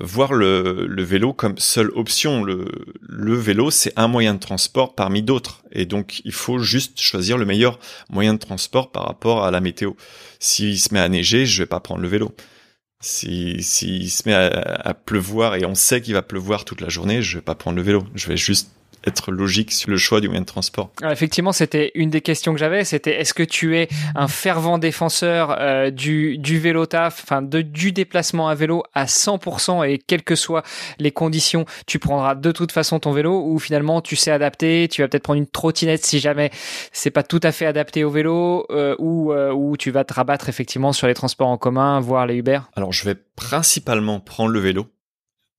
voir 0.00 0.32
le, 0.32 0.86
le 0.88 1.02
vélo 1.02 1.34
comme 1.34 1.58
seule 1.58 1.90
option. 1.94 2.42
Le, 2.42 2.66
le 3.02 3.34
vélo, 3.34 3.70
c'est 3.70 3.92
un 3.96 4.08
moyen 4.08 4.32
de 4.34 4.40
transport 4.40 4.94
parmi 4.94 5.22
d'autres, 5.22 5.62
et 5.72 5.84
donc 5.84 6.22
il 6.24 6.32
faut 6.32 6.58
juste 6.58 6.98
choisir 7.00 7.36
le 7.36 7.44
meilleur 7.44 7.78
moyen 8.08 8.32
de 8.32 8.38
transport 8.38 8.90
par 8.90 9.04
rapport 9.04 9.44
à 9.44 9.50
la 9.50 9.60
météo. 9.60 9.92
S'il 10.38 10.78
se 10.78 10.94
met 10.94 11.00
à 11.00 11.08
neiger, 11.08 11.44
je 11.44 11.62
vais 11.62 11.66
pas 11.66 11.80
prendre 11.80 12.00
le 12.00 12.08
vélo. 12.08 12.34
Si 13.04 13.62
s'il 13.62 14.10
se 14.10 14.26
met 14.26 14.34
à, 14.34 14.46
à, 14.46 14.94
pleuvoir 14.94 15.56
et 15.56 15.66
on 15.66 15.74
sait 15.74 16.00
qu'il 16.00 16.14
va 16.14 16.22
pleuvoir 16.22 16.64
toute 16.64 16.80
la 16.80 16.88
journée, 16.88 17.20
je 17.20 17.36
vais 17.36 17.42
pas 17.42 17.54
prendre 17.54 17.76
le 17.76 17.82
vélo. 17.82 18.04
Je 18.14 18.26
vais 18.28 18.38
juste 18.38 18.70
être 19.06 19.32
logique 19.32 19.72
sur 19.72 19.90
le 19.90 19.96
choix 19.96 20.20
du 20.20 20.28
moyen 20.28 20.42
de 20.42 20.46
transport. 20.46 20.90
effectivement, 21.10 21.52
c'était 21.52 21.92
une 21.94 22.10
des 22.10 22.20
questions 22.20 22.52
que 22.52 22.58
j'avais. 22.58 22.84
C'était 22.84 23.20
est-ce 23.20 23.34
que 23.34 23.42
tu 23.42 23.76
es 23.76 23.88
un 24.14 24.28
fervent 24.28 24.78
défenseur 24.78 25.56
euh, 25.58 25.90
du, 25.90 26.38
du 26.38 26.58
vélo 26.58 26.86
taf, 26.86 27.22
enfin 27.22 27.42
de, 27.42 27.62
du 27.62 27.92
déplacement 27.92 28.48
à 28.48 28.54
vélo 28.54 28.82
à 28.94 29.04
100% 29.04 29.88
et 29.88 29.98
quelles 29.98 30.22
que 30.22 30.36
soient 30.36 30.62
les 30.98 31.10
conditions, 31.10 31.64
tu 31.86 31.98
prendras 31.98 32.34
de 32.34 32.52
toute 32.52 32.72
façon 32.72 32.98
ton 32.98 33.12
vélo 33.12 33.44
ou 33.46 33.58
finalement 33.58 34.00
tu 34.00 34.16
sais 34.16 34.30
adapter, 34.30 34.88
tu 34.90 35.02
vas 35.02 35.08
peut-être 35.08 35.22
prendre 35.22 35.38
une 35.38 35.46
trottinette 35.46 36.04
si 36.04 36.18
jamais 36.18 36.50
c'est 36.92 37.10
pas 37.10 37.22
tout 37.22 37.40
à 37.42 37.52
fait 37.52 37.66
adapté 37.66 38.04
au 38.04 38.10
vélo 38.10 38.66
euh, 38.70 38.94
ou, 38.98 39.32
euh, 39.32 39.52
ou 39.52 39.76
tu 39.76 39.90
vas 39.90 40.04
te 40.04 40.14
rabattre 40.14 40.48
effectivement 40.48 40.92
sur 40.92 41.06
les 41.06 41.14
transports 41.14 41.48
en 41.48 41.58
commun, 41.58 42.00
voire 42.00 42.26
les 42.26 42.36
Uber? 42.36 42.60
Alors 42.76 42.92
je 42.92 43.04
vais 43.04 43.16
principalement 43.36 44.20
prendre 44.20 44.50
le 44.50 44.60
vélo 44.60 44.86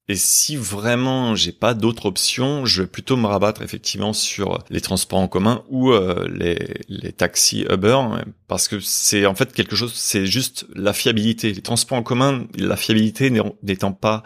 et 0.07 0.15
si 0.15 0.55
vraiment 0.55 1.35
j'ai 1.35 1.51
pas 1.51 1.74
d'autre 1.74 2.05
option, 2.05 2.65
je 2.65 2.83
vais 2.83 2.88
plutôt 2.88 3.17
me 3.17 3.25
rabattre 3.25 3.63
effectivement 3.63 4.13
sur 4.13 4.63
les 4.69 4.79
transports 4.79 5.19
en 5.19 5.27
commun 5.27 5.63
ou 5.69 5.91
euh, 5.91 6.27
les, 6.29 7.12
taxis 7.12 7.65
Uber 7.71 8.00
parce 8.47 8.67
que 8.67 8.79
c'est 8.79 9.25
en 9.25 9.33
fait 9.33 9.51
quelque 9.51 9.75
chose, 9.75 9.93
c'est 9.95 10.27
juste 10.27 10.67
la 10.75 10.93
fiabilité. 10.93 11.51
Les 11.53 11.62
transports 11.62 11.97
en 11.97 12.03
commun, 12.03 12.45
la 12.55 12.75
fiabilité 12.75 13.31
n'étant 13.63 13.93
pas 13.93 14.21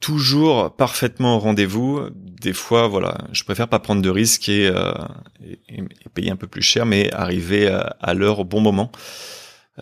toujours 0.00 0.74
parfaitement 0.74 1.36
au 1.36 1.38
rendez-vous. 1.38 2.08
Des 2.14 2.54
fois, 2.54 2.88
voilà, 2.88 3.18
je 3.32 3.44
préfère 3.44 3.68
pas 3.68 3.78
prendre 3.78 4.00
de 4.00 4.10
risques 4.10 4.48
et, 4.48 4.66
euh, 4.66 4.92
payer 6.14 6.30
un 6.30 6.36
peu 6.36 6.46
plus 6.46 6.62
cher, 6.62 6.86
mais 6.86 7.12
arriver 7.12 7.68
à, 7.68 7.96
à 8.00 8.14
l'heure 8.14 8.38
au 8.38 8.44
bon 8.44 8.60
moment. 8.60 8.90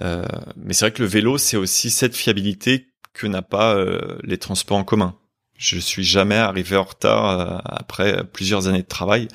Euh, 0.03 0.25
mais 0.57 0.73
c'est 0.73 0.85
vrai 0.85 0.93
que 0.93 1.03
le 1.03 1.09
vélo, 1.09 1.39
c'est 1.39 1.57
aussi 1.57 1.91
cette 1.91 2.17
fiabilité 2.17 2.90
que 3.13 3.27
n'a 3.27 3.43
pas 3.43 3.75
euh, 3.75 4.19
les 4.23 4.39
transports 4.39 4.77
en 4.77 4.85
commun. 4.85 5.15
Je 5.57 5.79
suis 5.79 6.05
jamais 6.05 6.37
arrivé 6.37 6.77
en 6.77 6.85
retard 6.85 7.29
euh, 7.29 7.59
après 7.65 8.25
plusieurs 8.25 8.69
années 8.69 8.83
de 8.83 8.87
travail. 8.89 9.29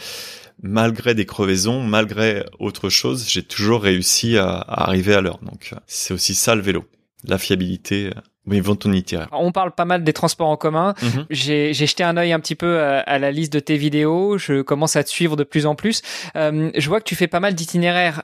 Malgré 0.62 1.14
des 1.14 1.26
crevaisons, 1.26 1.84
malgré 1.84 2.46
autre 2.60 2.90
chose, 2.90 3.28
j'ai 3.28 3.44
toujours 3.44 3.84
réussi 3.84 4.38
à, 4.38 4.58
arriver 4.68 5.14
à 5.14 5.22
l'heure. 5.22 5.40
Donc 5.42 5.72
euh, 5.74 5.78
c'est 5.86 6.14
aussi 6.14 6.34
ça 6.34 6.56
le 6.56 6.62
vélo, 6.62 6.86
la 7.26 7.38
fiabilité. 7.38 8.12
Oui, 8.48 8.60
vont 8.60 8.76
ton 8.76 8.94
itinéraire. 8.94 9.30
On 9.32 9.52
parle 9.52 9.72
pas 9.72 9.86
mal 9.86 10.04
des 10.04 10.14
transports 10.14 10.48
en 10.48 10.56
commun. 10.56 10.94
Mhm. 11.02 11.26
J'ai 11.32 11.74
jeté 11.74 12.04
un 12.04 12.16
œil 12.16 12.32
un 12.32 12.40
petit 12.40 12.54
peu 12.54 12.80
à, 12.80 13.18
la 13.18 13.32
liste 13.32 13.52
de 13.52 13.60
tes 13.60 13.76
vidéos. 13.76 14.38
Je 14.38 14.62
commence 14.62 14.96
à 14.96 15.04
te 15.04 15.10
suivre 15.10 15.36
de 15.36 15.44
plus 15.44 15.66
en 15.66 15.74
plus. 15.74 16.04
je 16.36 16.88
vois 16.88 17.00
que 17.00 17.06
tu 17.06 17.16
fais 17.16 17.28
pas 17.28 17.40
mal 17.40 17.56
d'itinéraires 17.56 18.22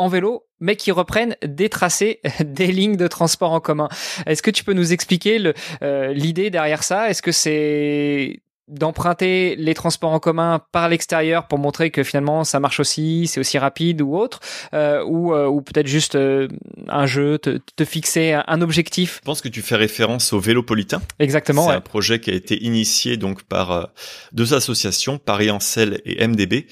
en 0.00 0.08
vélo, 0.08 0.46
mais 0.60 0.76
qui 0.76 0.92
reprennent 0.92 1.36
des 1.46 1.68
tracés, 1.68 2.20
des 2.40 2.68
lignes 2.68 2.96
de 2.96 3.06
transport 3.06 3.52
en 3.52 3.60
commun. 3.60 3.88
Est-ce 4.26 4.42
que 4.42 4.50
tu 4.50 4.64
peux 4.64 4.72
nous 4.72 4.92
expliquer 4.92 5.52
euh, 5.82 6.12
l'idée 6.14 6.50
derrière 6.50 6.82
ça? 6.82 7.10
Est-ce 7.10 7.22
que 7.22 7.32
c'est 7.32 8.40
d'emprunter 8.66 9.56
les 9.56 9.74
transports 9.74 10.12
en 10.12 10.20
commun 10.20 10.60
par 10.70 10.88
l'extérieur 10.88 11.48
pour 11.48 11.58
montrer 11.58 11.90
que 11.90 12.04
finalement 12.04 12.44
ça 12.44 12.60
marche 12.60 12.78
aussi, 12.78 13.26
c'est 13.26 13.40
aussi 13.40 13.58
rapide 13.58 14.00
ou 14.00 14.16
autre, 14.16 14.38
euh, 14.74 15.02
ou, 15.04 15.34
euh, 15.34 15.48
ou 15.48 15.60
peut-être 15.60 15.88
juste 15.88 16.16
un 16.16 17.06
jeu, 17.06 17.38
te, 17.38 17.58
te 17.74 17.84
fixer 17.84 18.32
un, 18.46 18.62
objectif? 18.62 19.16
Je 19.22 19.26
pense 19.26 19.40
que 19.42 19.48
tu 19.48 19.60
fais 19.60 19.74
référence 19.74 20.32
au 20.32 20.38
Vélopolitain. 20.38 21.02
Exactement. 21.18 21.66
C'est 21.66 21.74
un 21.74 21.80
projet 21.80 22.20
qui 22.20 22.30
a 22.30 22.34
été 22.34 22.62
initié 22.62 23.16
donc 23.16 23.42
par 23.42 23.88
deux 24.32 24.54
associations, 24.54 25.18
Paris 25.18 25.50
Ancel 25.50 26.00
et 26.04 26.24
MDB, 26.24 26.66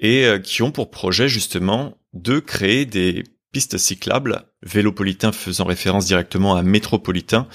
et 0.00 0.26
qui 0.44 0.62
ont 0.62 0.70
pour 0.70 0.90
projet 0.90 1.28
justement 1.28 1.98
de 2.12 2.38
créer 2.38 2.86
des 2.86 3.24
pistes 3.52 3.78
cyclables, 3.78 4.44
Vélopolitain 4.62 5.32
faisant 5.32 5.64
référence 5.64 6.06
directement 6.06 6.56
à 6.56 6.62
Métropolitain, 6.62 7.46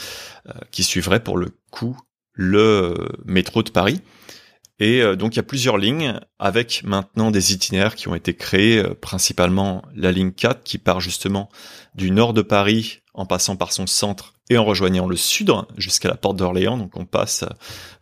euh, 0.47 0.53
qui 0.71 0.83
suivrait 0.83 1.23
pour 1.23 1.37
le 1.37 1.49
coup 1.71 1.97
le 2.33 2.95
métro 3.25 3.61
de 3.61 3.69
Paris. 3.69 4.01
Et 4.79 5.01
euh, 5.01 5.15
donc 5.15 5.35
il 5.35 5.37
y 5.37 5.39
a 5.39 5.43
plusieurs 5.43 5.77
lignes 5.77 6.19
avec 6.39 6.83
maintenant 6.83 7.29
des 7.29 7.53
itinéraires 7.53 7.95
qui 7.95 8.07
ont 8.07 8.15
été 8.15 8.33
créés, 8.33 8.79
euh, 8.79 8.95
principalement 8.95 9.83
la 9.95 10.11
ligne 10.11 10.31
4 10.31 10.63
qui 10.63 10.77
part 10.77 10.99
justement 10.99 11.49
du 11.93 12.09
nord 12.09 12.33
de 12.33 12.41
Paris 12.41 13.01
en 13.13 13.25
passant 13.25 13.55
par 13.55 13.71
son 13.71 13.85
centre 13.85 14.32
et 14.49 14.57
en 14.57 14.65
rejoignant 14.65 15.07
le 15.07 15.15
sud 15.15 15.51
jusqu'à 15.77 16.09
la 16.09 16.15
porte 16.15 16.37
d'Orléans. 16.37 16.77
Donc 16.77 16.95
on 16.95 17.05
passe 17.05 17.45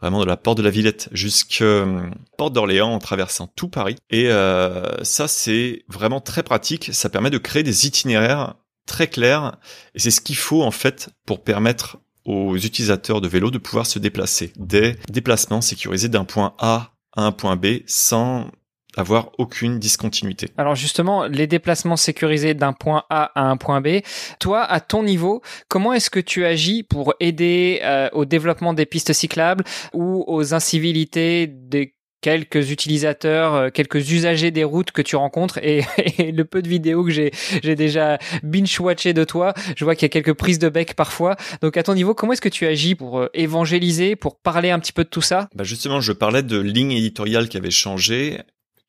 vraiment 0.01 0.21
de 0.21 0.25
la 0.25 0.37
porte 0.37 0.57
de 0.57 0.63
la 0.63 0.69
Villette 0.69 1.09
jusqu'à 1.11 1.63
euh, 1.63 2.09
porte 2.37 2.53
d'Orléans 2.53 2.91
en 2.91 2.99
traversant 2.99 3.47
tout 3.47 3.69
Paris. 3.69 3.95
Et 4.09 4.27
euh, 4.29 5.03
ça 5.03 5.27
c'est 5.27 5.83
vraiment 5.87 6.21
très 6.21 6.43
pratique. 6.43 6.89
Ça 6.93 7.09
permet 7.09 7.29
de 7.29 7.37
créer 7.37 7.63
des 7.63 7.85
itinéraires 7.85 8.55
très 8.87 9.07
clairs 9.07 9.57
et 9.93 9.99
c'est 9.99 10.11
ce 10.11 10.21
qu'il 10.21 10.35
faut 10.37 10.63
en 10.63 10.71
fait 10.71 11.09
pour 11.25 11.43
permettre 11.43 11.97
aux 12.25 12.55
utilisateurs 12.55 13.21
de 13.21 13.27
vélo 13.27 13.51
de 13.51 13.57
pouvoir 13.57 13.85
se 13.85 13.99
déplacer. 13.99 14.53
Des 14.57 14.95
déplacements 15.09 15.61
sécurisés 15.61 16.09
d'un 16.09 16.25
point 16.25 16.53
A 16.59 16.91
à 17.15 17.23
un 17.23 17.31
point 17.31 17.55
B 17.55 17.81
sans 17.87 18.49
avoir 18.97 19.31
aucune 19.37 19.79
discontinuité. 19.79 20.49
Alors 20.57 20.75
justement, 20.75 21.25
les 21.25 21.47
déplacements 21.47 21.95
sécurisés 21.95 22.53
d'un 22.53 22.73
point 22.73 23.03
A 23.09 23.31
à 23.35 23.49
un 23.49 23.57
point 23.57 23.81
B, 23.81 24.01
toi, 24.39 24.63
à 24.63 24.79
ton 24.79 25.03
niveau, 25.03 25.41
comment 25.67 25.93
est-ce 25.93 26.09
que 26.09 26.19
tu 26.19 26.45
agis 26.45 26.83
pour 26.83 27.13
aider 27.19 27.79
euh, 27.83 28.09
au 28.13 28.25
développement 28.25 28.73
des 28.73 28.85
pistes 28.85 29.13
cyclables 29.13 29.63
ou 29.93 30.23
aux 30.27 30.53
incivilités 30.53 31.47
des 31.47 31.95
quelques 32.21 32.69
utilisateurs, 32.69 33.55
euh, 33.55 33.69
quelques 33.69 34.11
usagers 34.11 34.51
des 34.51 34.63
routes 34.63 34.91
que 34.91 35.01
tu 35.01 35.15
rencontres? 35.15 35.57
Et, 35.63 35.83
le 36.31 36.43
peu 36.43 36.61
de 36.61 36.67
vidéos 36.67 37.03
que 37.03 37.11
j'ai 37.11 37.31
j'ai 37.63 37.75
déjà 37.75 38.17
binge-watché 38.43 39.13
de 39.13 39.23
toi, 39.23 39.53
je 39.75 39.83
vois 39.83 39.95
qu'il 39.95 40.03
y 40.05 40.05
a 40.05 40.09
quelques 40.09 40.33
prises 40.33 40.59
de 40.59 40.69
bec 40.69 40.95
parfois. 40.95 41.35
Donc 41.61 41.77
à 41.77 41.83
ton 41.83 41.95
niveau, 41.95 42.13
comment 42.13 42.33
est-ce 42.33 42.41
que 42.41 42.49
tu 42.49 42.65
agis 42.65 42.95
pour 42.95 43.19
euh, 43.19 43.29
évangéliser, 43.33 44.15
pour 44.15 44.37
parler 44.39 44.69
un 44.69 44.79
petit 44.79 44.93
peu 44.93 45.03
de 45.03 45.09
tout 45.09 45.21
ça? 45.21 45.49
Bah 45.55 45.63
Justement, 45.63 46.01
je 46.01 46.11
parlais 46.11 46.43
de 46.43 46.59
ligne 46.59 46.91
éditoriale 46.91 47.49
qui 47.49 47.57
avait 47.57 47.71
changé 47.71 48.39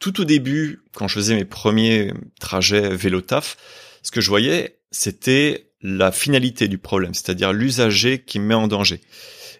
tout 0.03 0.21
au 0.21 0.25
début, 0.25 0.83
quand 0.95 1.07
je 1.07 1.15
faisais 1.15 1.37
mes 1.37 1.45
premiers 1.45 2.13
trajets 2.41 2.95
vélo-taf, 2.95 3.57
ce 4.03 4.11
que 4.11 4.21
je 4.21 4.29
voyais, 4.29 4.81
c'était 4.91 5.71
la 5.81 6.11
finalité 6.11 6.67
du 6.67 6.77
problème, 6.77 7.15
c'est-à-dire 7.15 7.53
l'usager 7.53 8.19
qui 8.19 8.41
me 8.41 8.47
met 8.47 8.55
en 8.55 8.67
danger. 8.67 9.01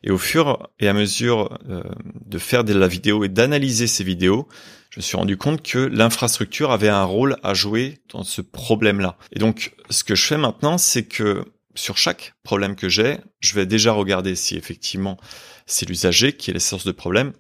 Et 0.03 0.11
au 0.11 0.19
fur 0.19 0.69
et 0.81 0.89
à 0.89 0.95
mesure 0.95 1.57
euh, 1.71 1.85
de 2.27 2.39
faire 2.39 2.65
de 2.65 2.73
la 2.73 2.89
vidéo 2.89 3.23
et 3.23 3.29
d'analyser 3.29 3.87
ces 3.87 4.03
vidéos, 4.03 4.49
je 4.91 4.99
me 4.99 5.03
suis 5.03 5.17
rendu 5.17 5.37
compte 5.37 5.63
que 5.63 5.79
l'infrastructure 5.79 6.73
avait 6.73 6.89
un 6.89 7.05
rôle 7.05 7.37
à 7.45 7.55
jouer 7.55 8.01
dans 8.11 8.25
ce 8.25 8.43
problème-là. 8.43 9.17
Et 9.31 9.39
donc, 9.39 9.75
ce 9.91 10.03
que 10.03 10.17
je 10.17 10.27
fais 10.27 10.39
maintenant, 10.39 10.77
c'est 10.77 11.05
que 11.05 11.45
sur 11.77 11.97
chaque 11.97 12.35
problème 12.43 12.75
que 12.75 12.89
j'ai, 12.89 13.19
je 13.39 13.55
vais 13.55 13.65
déjà 13.65 13.93
regarder 13.93 14.35
si 14.35 14.57
effectivement 14.57 15.19
c'est 15.67 15.89
l'usager 15.89 16.33
qui 16.33 16.51
est 16.51 16.55
l'essence 16.55 16.85
de 16.85 16.93
problème, 16.93 17.33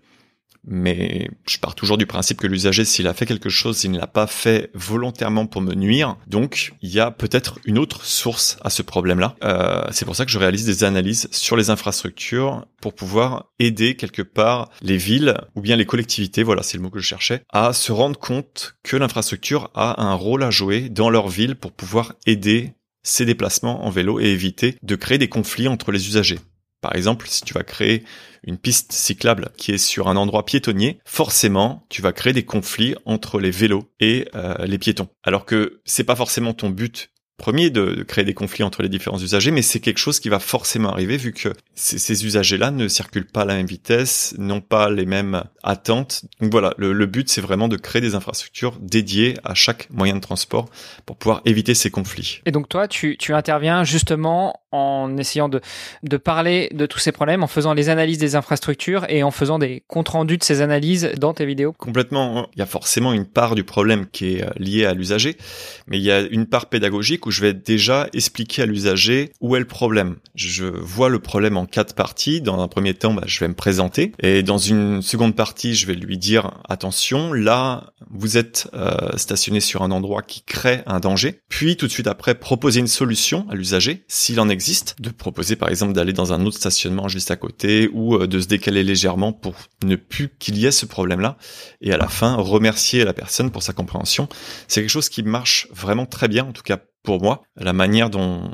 mais 0.64 1.28
je 1.48 1.58
pars 1.58 1.74
toujours 1.74 1.98
du 1.98 2.06
principe 2.06 2.38
que 2.38 2.46
l'usager, 2.46 2.84
s'il 2.84 3.06
a 3.06 3.14
fait 3.14 3.26
quelque 3.26 3.48
chose, 3.48 3.82
il 3.84 3.90
ne 3.90 3.98
l'a 3.98 4.06
pas 4.06 4.26
fait 4.26 4.70
volontairement 4.74 5.46
pour 5.46 5.60
me 5.60 5.74
nuire. 5.74 6.16
Donc, 6.26 6.72
il 6.82 6.90
y 6.90 7.00
a 7.00 7.10
peut-être 7.10 7.58
une 7.64 7.78
autre 7.78 8.04
source 8.04 8.58
à 8.62 8.70
ce 8.70 8.82
problème-là. 8.82 9.36
Euh, 9.42 9.84
c'est 9.90 10.04
pour 10.04 10.16
ça 10.16 10.24
que 10.24 10.30
je 10.30 10.38
réalise 10.38 10.64
des 10.64 10.84
analyses 10.84 11.28
sur 11.32 11.56
les 11.56 11.70
infrastructures 11.70 12.66
pour 12.80 12.94
pouvoir 12.94 13.52
aider 13.58 13.96
quelque 13.96 14.22
part 14.22 14.70
les 14.82 14.96
villes 14.96 15.36
ou 15.54 15.60
bien 15.60 15.76
les 15.76 15.86
collectivités, 15.86 16.42
voilà, 16.42 16.62
c'est 16.62 16.76
le 16.76 16.82
mot 16.82 16.90
que 16.90 17.00
je 17.00 17.06
cherchais, 17.06 17.42
à 17.50 17.72
se 17.72 17.92
rendre 17.92 18.18
compte 18.18 18.76
que 18.82 18.96
l'infrastructure 18.96 19.70
a 19.74 20.02
un 20.02 20.14
rôle 20.14 20.42
à 20.42 20.50
jouer 20.50 20.88
dans 20.88 21.10
leur 21.10 21.28
ville 21.28 21.56
pour 21.56 21.72
pouvoir 21.72 22.14
aider 22.26 22.72
ces 23.02 23.24
déplacements 23.24 23.84
en 23.84 23.90
vélo 23.90 24.20
et 24.20 24.26
éviter 24.26 24.76
de 24.82 24.96
créer 24.96 25.18
des 25.18 25.28
conflits 25.28 25.68
entre 25.68 25.90
les 25.92 26.06
usagers. 26.06 26.38
Par 26.82 26.96
exemple, 26.96 27.26
si 27.28 27.42
tu 27.42 27.54
vas 27.54 27.62
créer 27.62 28.04
une 28.44 28.58
piste 28.58 28.92
cyclable 28.92 29.50
qui 29.56 29.70
est 29.70 29.78
sur 29.78 30.08
un 30.08 30.16
endroit 30.16 30.44
piétonnier, 30.44 30.98
forcément, 31.04 31.86
tu 31.88 32.02
vas 32.02 32.12
créer 32.12 32.32
des 32.32 32.44
conflits 32.44 32.96
entre 33.04 33.38
les 33.38 33.52
vélos 33.52 33.88
et 34.00 34.28
euh, 34.34 34.66
les 34.66 34.78
piétons. 34.78 35.08
Alors 35.22 35.46
que 35.46 35.80
c'est 35.84 36.04
pas 36.04 36.16
forcément 36.16 36.52
ton 36.52 36.70
but 36.70 37.11
premier 37.42 37.70
de, 37.70 38.04
créer 38.04 38.24
des 38.24 38.34
conflits 38.34 38.62
entre 38.62 38.82
les 38.82 38.88
différents 38.88 39.18
usagers, 39.18 39.50
mais 39.50 39.62
c'est 39.62 39.80
quelque 39.80 39.98
chose 39.98 40.20
qui 40.20 40.28
va 40.28 40.38
forcément 40.38 40.90
arriver 40.90 41.16
vu 41.16 41.32
que 41.32 41.52
ces, 41.74 42.24
usagers-là 42.24 42.70
ne 42.70 42.86
circulent 42.86 43.26
pas 43.26 43.42
à 43.42 43.44
la 43.44 43.56
même 43.56 43.66
vitesse, 43.66 44.34
n'ont 44.38 44.60
pas 44.60 44.88
les 44.90 45.06
mêmes 45.06 45.42
attentes. 45.64 46.24
Donc 46.40 46.52
voilà, 46.52 46.72
le, 46.78 47.06
but 47.06 47.28
c'est 47.28 47.40
vraiment 47.40 47.66
de 47.66 47.76
créer 47.76 48.00
des 48.00 48.14
infrastructures 48.14 48.78
dédiées 48.80 49.34
à 49.42 49.54
chaque 49.54 49.90
moyen 49.90 50.14
de 50.14 50.20
transport 50.20 50.68
pour 51.04 51.16
pouvoir 51.16 51.42
éviter 51.44 51.74
ces 51.74 51.90
conflits. 51.90 52.40
Et 52.46 52.52
donc 52.52 52.68
toi, 52.68 52.86
tu, 52.86 53.16
tu 53.18 53.34
interviens 53.34 53.82
justement 53.82 54.62
en 54.70 55.18
essayant 55.18 55.48
de, 55.48 55.60
de 56.02 56.16
parler 56.16 56.70
de 56.72 56.86
tous 56.86 56.98
ces 56.98 57.12
problèmes, 57.12 57.42
en 57.42 57.46
faisant 57.46 57.74
les 57.74 57.90
analyses 57.90 58.18
des 58.18 58.36
infrastructures 58.36 59.04
et 59.08 59.22
en 59.22 59.30
faisant 59.30 59.58
des 59.58 59.82
comptes 59.86 60.08
rendus 60.08 60.38
de 60.38 60.44
ces 60.44 60.62
analyses 60.62 61.10
dans 61.18 61.34
tes 61.34 61.44
vidéos 61.44 61.72
Complètement. 61.72 62.48
Il 62.54 62.60
y 62.60 62.62
a 62.62 62.66
forcément 62.66 63.12
une 63.12 63.26
part 63.26 63.54
du 63.54 63.64
problème 63.64 64.06
qui 64.06 64.36
est 64.36 64.44
euh, 64.44 64.50
liée 64.56 64.86
à 64.86 64.94
l'usager, 64.94 65.36
mais 65.88 65.98
il 65.98 66.04
y 66.04 66.10
a 66.10 66.20
une 66.20 66.46
part 66.46 66.66
pédagogique 66.66 67.26
où 67.26 67.30
je 67.32 67.40
vais 67.40 67.54
déjà 67.54 68.08
expliquer 68.12 68.62
à 68.62 68.66
l'usager 68.66 69.32
où 69.40 69.56
est 69.56 69.58
le 69.58 69.66
problème. 69.66 70.16
Je 70.34 70.64
vois 70.64 71.08
le 71.08 71.18
problème 71.18 71.56
en 71.56 71.66
quatre 71.66 71.94
parties. 71.94 72.40
Dans 72.40 72.60
un 72.60 72.68
premier 72.68 72.94
temps, 72.94 73.14
bah, 73.14 73.24
je 73.26 73.40
vais 73.40 73.48
me 73.48 73.54
présenter 73.54 74.12
et 74.20 74.42
dans 74.42 74.58
une 74.58 75.02
seconde 75.02 75.34
partie, 75.34 75.74
je 75.74 75.86
vais 75.86 75.94
lui 75.94 76.18
dire 76.18 76.52
attention, 76.68 77.32
là, 77.32 77.92
vous 78.10 78.36
êtes 78.36 78.68
euh, 78.74 79.16
stationné 79.16 79.60
sur 79.60 79.82
un 79.82 79.90
endroit 79.90 80.22
qui 80.22 80.42
crée 80.42 80.82
un 80.86 81.00
danger. 81.00 81.40
Puis 81.48 81.76
tout 81.76 81.86
de 81.86 81.92
suite 81.92 82.06
après, 82.06 82.34
proposer 82.34 82.80
une 82.80 82.86
solution 82.86 83.46
à 83.50 83.54
l'usager 83.54 84.04
s'il 84.08 84.38
en 84.38 84.48
existe 84.48 84.96
de 85.00 85.10
proposer 85.10 85.56
par 85.56 85.70
exemple 85.70 85.94
d'aller 85.94 86.12
dans 86.12 86.32
un 86.32 86.44
autre 86.44 86.56
stationnement 86.56 87.08
juste 87.08 87.30
à 87.30 87.36
côté 87.36 87.88
ou 87.92 88.16
euh, 88.16 88.26
de 88.26 88.40
se 88.40 88.46
décaler 88.46 88.84
légèrement 88.84 89.32
pour 89.32 89.54
ne 89.82 89.96
plus 89.96 90.28
qu'il 90.38 90.58
y 90.58 90.66
ait 90.66 90.70
ce 90.70 90.86
problème-là. 90.86 91.38
Et 91.80 91.92
à 91.92 91.96
la 91.96 92.08
fin, 92.08 92.34
remercier 92.34 93.04
la 93.04 93.14
personne 93.14 93.50
pour 93.50 93.62
sa 93.62 93.72
compréhension. 93.72 94.28
C'est 94.68 94.82
quelque 94.82 94.90
chose 94.90 95.08
qui 95.08 95.22
marche 95.22 95.68
vraiment 95.72 96.06
très 96.06 96.28
bien, 96.28 96.44
en 96.44 96.52
tout 96.52 96.62
cas 96.62 96.78
pour 97.02 97.22
moi. 97.22 97.42
La 97.56 97.72
manière 97.72 98.10
dont, 98.10 98.50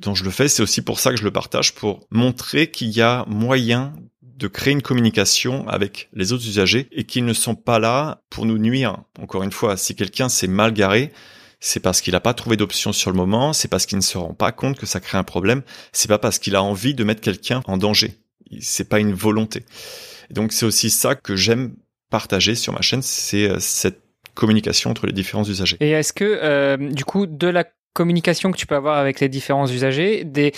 dont 0.00 0.14
je 0.14 0.24
le 0.24 0.30
fais, 0.30 0.48
c'est 0.48 0.62
aussi 0.62 0.82
pour 0.82 1.00
ça 1.00 1.10
que 1.10 1.16
je 1.16 1.24
le 1.24 1.30
partage, 1.30 1.74
pour 1.74 2.06
montrer 2.10 2.70
qu'il 2.70 2.88
y 2.90 3.00
a 3.00 3.24
moyen 3.26 3.92
de 4.22 4.48
créer 4.48 4.72
une 4.72 4.82
communication 4.82 5.68
avec 5.68 6.08
les 6.14 6.32
autres 6.32 6.46
usagers 6.46 6.88
et 6.92 7.04
qu'ils 7.04 7.26
ne 7.26 7.34
sont 7.34 7.54
pas 7.54 7.78
là 7.78 8.22
pour 8.30 8.46
nous 8.46 8.58
nuire. 8.58 9.02
Encore 9.20 9.42
une 9.42 9.52
fois, 9.52 9.76
si 9.76 9.94
quelqu'un 9.94 10.30
s'est 10.30 10.46
mal 10.48 10.72
garé, 10.72 11.12
c'est 11.60 11.80
parce 11.80 12.00
qu'il 12.00 12.14
n'a 12.14 12.20
pas 12.20 12.32
trouvé 12.32 12.56
d'option 12.56 12.92
sur 12.92 13.10
le 13.10 13.16
moment, 13.18 13.52
c'est 13.52 13.68
parce 13.68 13.84
qu'il 13.84 13.98
ne 13.98 14.02
se 14.02 14.16
rend 14.16 14.32
pas 14.32 14.50
compte 14.50 14.78
que 14.78 14.86
ça 14.86 14.98
crée 14.98 15.18
un 15.18 15.24
problème, 15.24 15.62
c'est 15.92 16.08
pas 16.08 16.18
parce 16.18 16.38
qu'il 16.38 16.56
a 16.56 16.62
envie 16.62 16.94
de 16.94 17.04
mettre 17.04 17.20
quelqu'un 17.20 17.60
en 17.66 17.76
danger. 17.76 18.14
C'est 18.60 18.88
pas 18.88 18.98
une 18.98 19.12
volonté. 19.12 19.64
donc 20.30 20.52
c'est 20.52 20.66
aussi 20.66 20.88
ça 20.88 21.14
que 21.14 21.36
j'aime 21.36 21.74
partager 22.08 22.54
sur 22.54 22.72
ma 22.72 22.80
chaîne, 22.80 23.02
c'est 23.02 23.48
euh, 23.48 23.60
cette 23.60 24.00
communication 24.34 24.90
entre 24.90 25.06
les 25.06 25.12
différents 25.12 25.44
usagers. 25.44 25.76
Et 25.80 25.90
est-ce 25.90 26.12
que 26.12 26.24
euh, 26.24 26.76
du 26.76 27.04
coup 27.04 27.26
de 27.26 27.46
la 27.46 27.64
communication 27.92 28.50
que 28.50 28.56
tu 28.56 28.66
peux 28.66 28.76
avoir 28.76 28.98
avec 28.98 29.20
les 29.20 29.28
différents 29.28 29.66
usagers, 29.66 30.24
des 30.24 30.52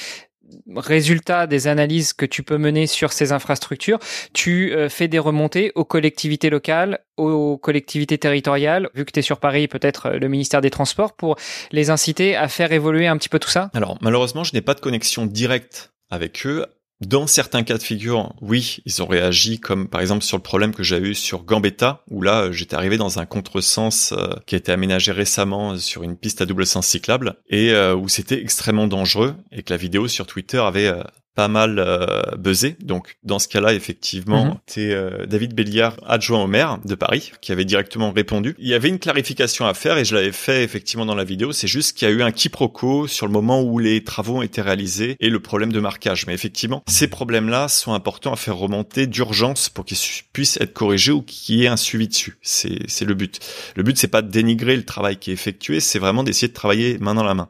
résultats 0.76 1.46
des 1.46 1.68
analyses 1.68 2.12
que 2.12 2.26
tu 2.26 2.42
peux 2.42 2.58
mener 2.58 2.86
sur 2.86 3.12
ces 3.12 3.32
infrastructures, 3.32 3.98
tu 4.32 4.72
euh, 4.72 4.88
fais 4.88 5.08
des 5.08 5.18
remontées 5.18 5.72
aux 5.74 5.84
collectivités 5.84 6.50
locales, 6.50 7.00
aux 7.16 7.56
collectivités 7.58 8.18
territoriales, 8.18 8.88
vu 8.94 9.04
que 9.04 9.12
tu 9.12 9.20
es 9.20 9.22
sur 9.22 9.38
Paris, 9.38 9.68
peut-être 9.68 10.06
euh, 10.06 10.18
le 10.18 10.28
ministère 10.28 10.60
des 10.60 10.70
Transports, 10.70 11.14
pour 11.14 11.36
les 11.70 11.90
inciter 11.90 12.36
à 12.36 12.48
faire 12.48 12.72
évoluer 12.72 13.06
un 13.06 13.16
petit 13.16 13.28
peu 13.28 13.38
tout 13.38 13.50
ça? 13.50 13.70
Alors 13.74 13.98
malheureusement, 14.00 14.44
je 14.44 14.52
n'ai 14.54 14.60
pas 14.60 14.74
de 14.74 14.80
connexion 14.80 15.26
directe 15.26 15.92
avec 16.10 16.44
eux. 16.46 16.66
Dans 17.06 17.26
certains 17.26 17.64
cas 17.64 17.78
de 17.78 17.82
figure, 17.82 18.32
oui, 18.40 18.78
ils 18.86 19.02
ont 19.02 19.06
réagi, 19.06 19.58
comme 19.58 19.88
par 19.88 20.00
exemple 20.00 20.22
sur 20.22 20.36
le 20.36 20.42
problème 20.42 20.72
que 20.72 20.84
j'ai 20.84 20.98
eu 20.98 21.14
sur 21.16 21.42
Gambetta, 21.42 22.04
où 22.08 22.22
là, 22.22 22.42
euh, 22.42 22.52
j'étais 22.52 22.76
arrivé 22.76 22.96
dans 22.96 23.18
un 23.18 23.26
contresens 23.26 24.12
euh, 24.12 24.36
qui 24.46 24.54
a 24.54 24.58
été 24.58 24.70
aménagé 24.70 25.10
récemment 25.10 25.76
sur 25.78 26.04
une 26.04 26.16
piste 26.16 26.42
à 26.42 26.46
double 26.46 26.64
sens 26.64 26.86
cyclable, 26.86 27.34
et 27.48 27.72
euh, 27.72 27.96
où 27.96 28.08
c'était 28.08 28.40
extrêmement 28.40 28.86
dangereux, 28.86 29.34
et 29.50 29.64
que 29.64 29.72
la 29.72 29.78
vidéo 29.78 30.06
sur 30.06 30.28
Twitter 30.28 30.58
avait 30.58 30.92
pas 31.34 31.48
mal 31.48 31.78
euh, 31.78 32.22
buzzé. 32.36 32.76
Donc 32.82 33.16
dans 33.22 33.38
ce 33.38 33.48
cas-là, 33.48 33.72
effectivement, 33.72 34.60
c'est 34.66 34.92
euh, 34.92 35.26
David 35.26 35.54
Béliard, 35.54 35.96
adjoint 36.06 36.42
au 36.42 36.46
maire 36.46 36.78
de 36.84 36.94
Paris, 36.94 37.32
qui 37.40 37.52
avait 37.52 37.64
directement 37.64 38.12
répondu. 38.12 38.54
Il 38.58 38.68
y 38.68 38.74
avait 38.74 38.88
une 38.88 38.98
clarification 38.98 39.66
à 39.66 39.74
faire 39.74 39.96
et 39.98 40.04
je 40.04 40.14
l'avais 40.14 40.32
fait 40.32 40.62
effectivement 40.62 41.06
dans 41.06 41.14
la 41.14 41.24
vidéo. 41.24 41.52
C'est 41.52 41.68
juste 41.68 41.96
qu'il 41.96 42.08
y 42.08 42.10
a 42.10 42.14
eu 42.14 42.22
un 42.22 42.32
quiproquo 42.32 43.06
sur 43.06 43.26
le 43.26 43.32
moment 43.32 43.62
où 43.62 43.78
les 43.78 44.04
travaux 44.04 44.38
ont 44.38 44.42
été 44.42 44.60
réalisés 44.60 45.16
et 45.20 45.30
le 45.30 45.40
problème 45.40 45.72
de 45.72 45.80
marquage. 45.80 46.26
Mais 46.26 46.34
effectivement, 46.34 46.82
ces 46.86 47.08
problèmes-là 47.08 47.68
sont 47.68 47.94
importants 47.94 48.32
à 48.32 48.36
faire 48.36 48.56
remonter 48.56 49.06
d'urgence 49.06 49.68
pour 49.68 49.84
qu'ils 49.84 49.98
puissent 50.32 50.58
être 50.60 50.72
corrigés 50.72 51.12
ou 51.12 51.22
qu'il 51.22 51.56
y 51.56 51.64
ait 51.64 51.68
un 51.68 51.76
suivi 51.76 52.08
dessus. 52.08 52.38
C'est 52.42 52.80
c'est 52.88 53.04
le 53.04 53.14
but. 53.14 53.40
Le 53.76 53.82
but 53.82 53.96
c'est 53.96 54.08
pas 54.08 54.22
de 54.22 54.30
dénigrer 54.30 54.76
le 54.76 54.84
travail 54.84 55.16
qui 55.16 55.30
est 55.30 55.34
effectué, 55.34 55.80
c'est 55.80 55.98
vraiment 55.98 56.22
d'essayer 56.22 56.48
de 56.48 56.52
travailler 56.52 56.98
main 56.98 57.14
dans 57.14 57.24
la 57.24 57.34
main. 57.34 57.48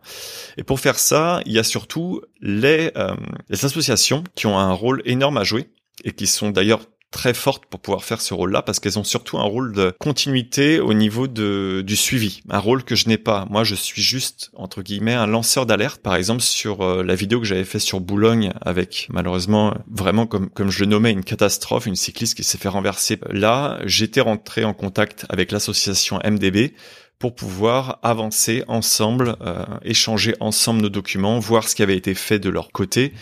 Et 0.57 0.63
pour 0.63 0.81
faire 0.81 0.99
ça, 0.99 1.41
il 1.47 1.53
y 1.53 1.59
a 1.59 1.65
surtout 1.65 2.23
les, 2.41 2.91
euh, 2.97 3.15
les 3.49 3.65
associations 3.73 4.25
qui 4.35 4.47
ont 4.47 4.59
un 4.59 4.73
rôle 4.73 5.03
énorme 5.05 5.39
à 5.39 5.45
jouer 5.45 5.71
et 6.05 6.13
qui 6.13 6.27
sont 6.27 6.51
d'ailleurs 6.51 6.83
très 7.11 7.35
fortes 7.35 7.67
pour 7.67 7.79
pouvoir 7.79 8.05
faire 8.05 8.21
ce 8.21 8.35
rôle-là 8.35 8.63
parce 8.63 8.81
qu'elles 8.81 8.99
ont 8.99 9.05
surtout 9.05 9.39
un 9.39 9.45
rôle 9.45 9.73
de 9.75 9.95
continuité 10.01 10.81
au 10.81 10.95
niveau 10.95 11.29
de, 11.29 11.83
du 11.87 11.95
suivi, 11.95 12.41
un 12.49 12.59
rôle 12.59 12.83
que 12.85 12.97
je 12.97 13.07
n'ai 13.09 13.19
pas. 13.19 13.47
Moi, 13.51 13.65
je 13.65 13.75
suis 13.75 14.03
juste 14.03 14.51
entre 14.55 14.83
guillemets 14.83 15.13
un 15.13 15.27
lanceur 15.27 15.67
d'alerte. 15.67 16.01
Par 16.01 16.17
exemple, 16.17 16.41
sur 16.41 16.81
euh, 16.81 17.05
la 17.05 17.15
vidéo 17.15 17.39
que 17.39 17.47
j'avais 17.47 17.65
fait 17.65 17.79
sur 17.79 18.01
Boulogne 18.01 18.53
avec 18.63 19.09
malheureusement 19.13 19.75
vraiment 19.91 20.27
comme 20.27 20.49
comme 20.49 20.71
je 20.71 20.81
le 20.81 20.87
nommais 20.87 21.13
une 21.13 21.23
catastrophe, 21.23 21.87
une 21.87 21.97
cycliste 21.97 22.35
qui 22.35 22.45
s'est 22.45 22.59
fait 22.59 22.69
renverser. 22.69 23.19
Là, 23.29 23.79
j'étais 23.85 24.23
rentré 24.23 24.65
en 24.65 24.73
contact 24.73 25.27
avec 25.29 25.53
l'association 25.53 26.19
MDB 26.25 26.73
pour 27.19 27.37
pouvoir 27.37 28.01
avancer 28.03 28.65
ensemble, 28.67 29.37
euh, 29.43 29.65
échanger 29.85 30.35
ensemble 30.41 30.81
nos 30.81 30.89
documents, 30.89 31.39
voir 31.39 31.69
ce 31.69 31.77
qui 31.77 31.83
avait 31.85 31.97
été 31.97 32.15
fait 32.15 32.41
de 32.41 32.51
leur 32.51 32.73
côté, 32.73 33.13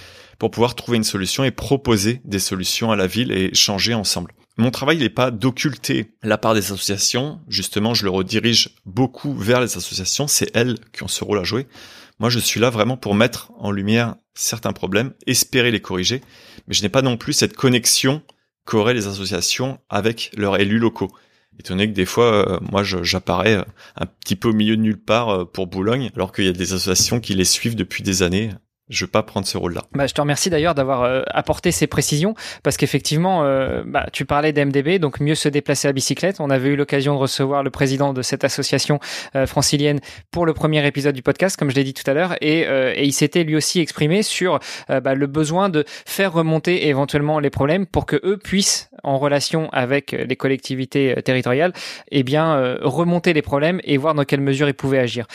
pour 0.40 0.50
pouvoir 0.50 0.74
trouver 0.74 0.96
une 0.96 1.05
solution 1.05 1.44
et 1.44 1.53
proposer 1.53 2.20
des 2.24 2.38
solutions 2.38 2.90
à 2.90 2.96
la 2.96 3.07
ville 3.07 3.31
et 3.31 3.50
échanger 3.53 3.94
ensemble. 3.94 4.33
Mon 4.57 4.70
travail 4.70 4.96
n'est 4.96 5.09
pas 5.09 5.31
d'occulter 5.31 6.16
la 6.22 6.38
part 6.38 6.55
des 6.55 6.64
associations, 6.72 7.40
justement 7.46 7.94
je 7.94 8.05
le 8.05 8.11
redirige 8.11 8.70
beaucoup 8.87 9.35
vers 9.35 9.61
les 9.61 9.76
associations, 9.76 10.26
c'est 10.26 10.50
elles 10.55 10.79
qui 10.92 11.05
ont 11.05 11.09
ce 11.09 11.22
rôle 11.22 11.38
à 11.38 11.44
jouer. 11.44 11.68
Moi 12.18 12.31
je 12.31 12.38
suis 12.38 12.59
là 12.59 12.70
vraiment 12.70 12.96
pour 12.96 13.14
mettre 13.14 13.53
en 13.59 13.70
lumière 13.70 14.16
certains 14.35 14.72
problèmes, 14.72 15.12
espérer 15.26 15.70
les 15.70 15.81
corriger, 15.81 16.22
mais 16.66 16.74
je 16.74 16.83
n'ai 16.83 16.88
pas 16.88 17.03
non 17.03 17.16
plus 17.16 17.35
cette 17.35 17.55
connexion 17.55 18.22
qu'auraient 18.64 18.94
les 18.94 19.07
associations 19.07 19.79
avec 19.88 20.33
leurs 20.37 20.59
élus 20.59 20.79
locaux 20.79 21.12
étant 21.61 21.74
donné 21.74 21.88
que 21.88 21.94
des 21.94 22.07
fois, 22.07 22.33
euh, 22.33 22.59
moi, 22.72 22.83
j'apparais 22.83 23.57
euh, 23.57 23.64
un 23.96 24.07
petit 24.07 24.35
peu 24.35 24.48
au 24.48 24.53
milieu 24.53 24.76
de 24.76 24.83
nulle 24.83 25.00
part 25.00 25.29
euh, 25.29 25.44
pour 25.44 25.66
Boulogne, 25.66 26.11
alors 26.16 26.33
qu'il 26.33 26.46
y 26.46 26.48
a 26.48 26.53
des 26.53 26.72
associations 26.72 27.20
qui 27.20 27.35
les 27.35 27.44
suivent 27.44 27.76
depuis 27.76 28.03
des 28.03 28.22
années 28.22 28.50
je 28.90 29.05
vais 29.05 29.11
pas 29.11 29.22
prendre 29.22 29.46
ce 29.46 29.57
rôle-là. 29.57 29.85
Bah, 29.94 30.07
je 30.07 30.14
te 30.14 30.20
remercie 30.20 30.50
d'ailleurs 30.50 30.74
d'avoir 30.74 31.05
euh, 31.05 31.22
apporté 31.31 31.70
ces 31.70 31.87
précisions 31.87 32.35
parce 32.62 32.76
qu'effectivement, 32.76 33.44
euh, 33.44 33.83
bah, 33.87 34.07
tu 34.12 34.24
parlais 34.26 34.53
d'MDB, 34.53 34.98
donc 34.98 35.20
mieux 35.20 35.37
se 35.37 35.48
déplacer 35.48 35.88
à 35.88 35.92
bicyclette. 35.92 36.40
On 36.40 36.50
avait 36.50 36.70
eu 36.70 36.76
l'occasion 36.76 37.14
de 37.14 37.18
recevoir 37.18 37.62
le 37.62 37.70
président 37.70 38.12
de 38.12 38.22
cette 38.22 38.44
association 38.44 38.98
euh, 39.37 39.46
francilienne 39.46 40.00
pour 40.33 40.44
le 40.44 40.53
premier 40.53 40.85
épisode 40.87 41.14
du 41.14 41.22
podcast, 41.22 41.57
comme 41.57 41.70
je 41.70 41.76
l'ai 41.76 41.85
dit 41.85 41.94
tout 41.94 42.09
à 42.11 42.14
l'heure, 42.14 42.35
et, 42.40 42.61
et, 42.61 43.05
il 43.05 43.12
s'était 43.12 43.44
lui 43.44 43.57
aussi 43.57 43.81
exprimé 43.81 44.22
sur 44.22 44.59
bah, 44.88 45.14
le 45.14 45.26
besoin 45.26 45.68
de 45.68 45.85
faire 45.87 46.33
remonter 46.33 46.88
éventuellement 46.88 47.38
les 47.38 47.50
problèmes 47.50 47.87
pour 47.87 48.07
que 48.07 48.16
eux 48.24 48.37
puissent, 48.37 48.90
en 49.03 49.18
relation 49.18 49.68
avec 49.70 50.12
les 50.12 50.37
collectivités 50.37 51.14
territoriales, 51.24 51.72
eh 52.11 52.22
bien 52.22 52.76
remonter 52.83 53.33
les 53.33 53.42
problèmes 53.42 53.81
et 53.85 53.96
voir 53.96 54.14
dans 54.14 54.24
quelle 54.24 54.40
mesure 54.40 54.68
ils 54.68 54.74
pouvaient 54.74 54.98
agir. 54.98 55.26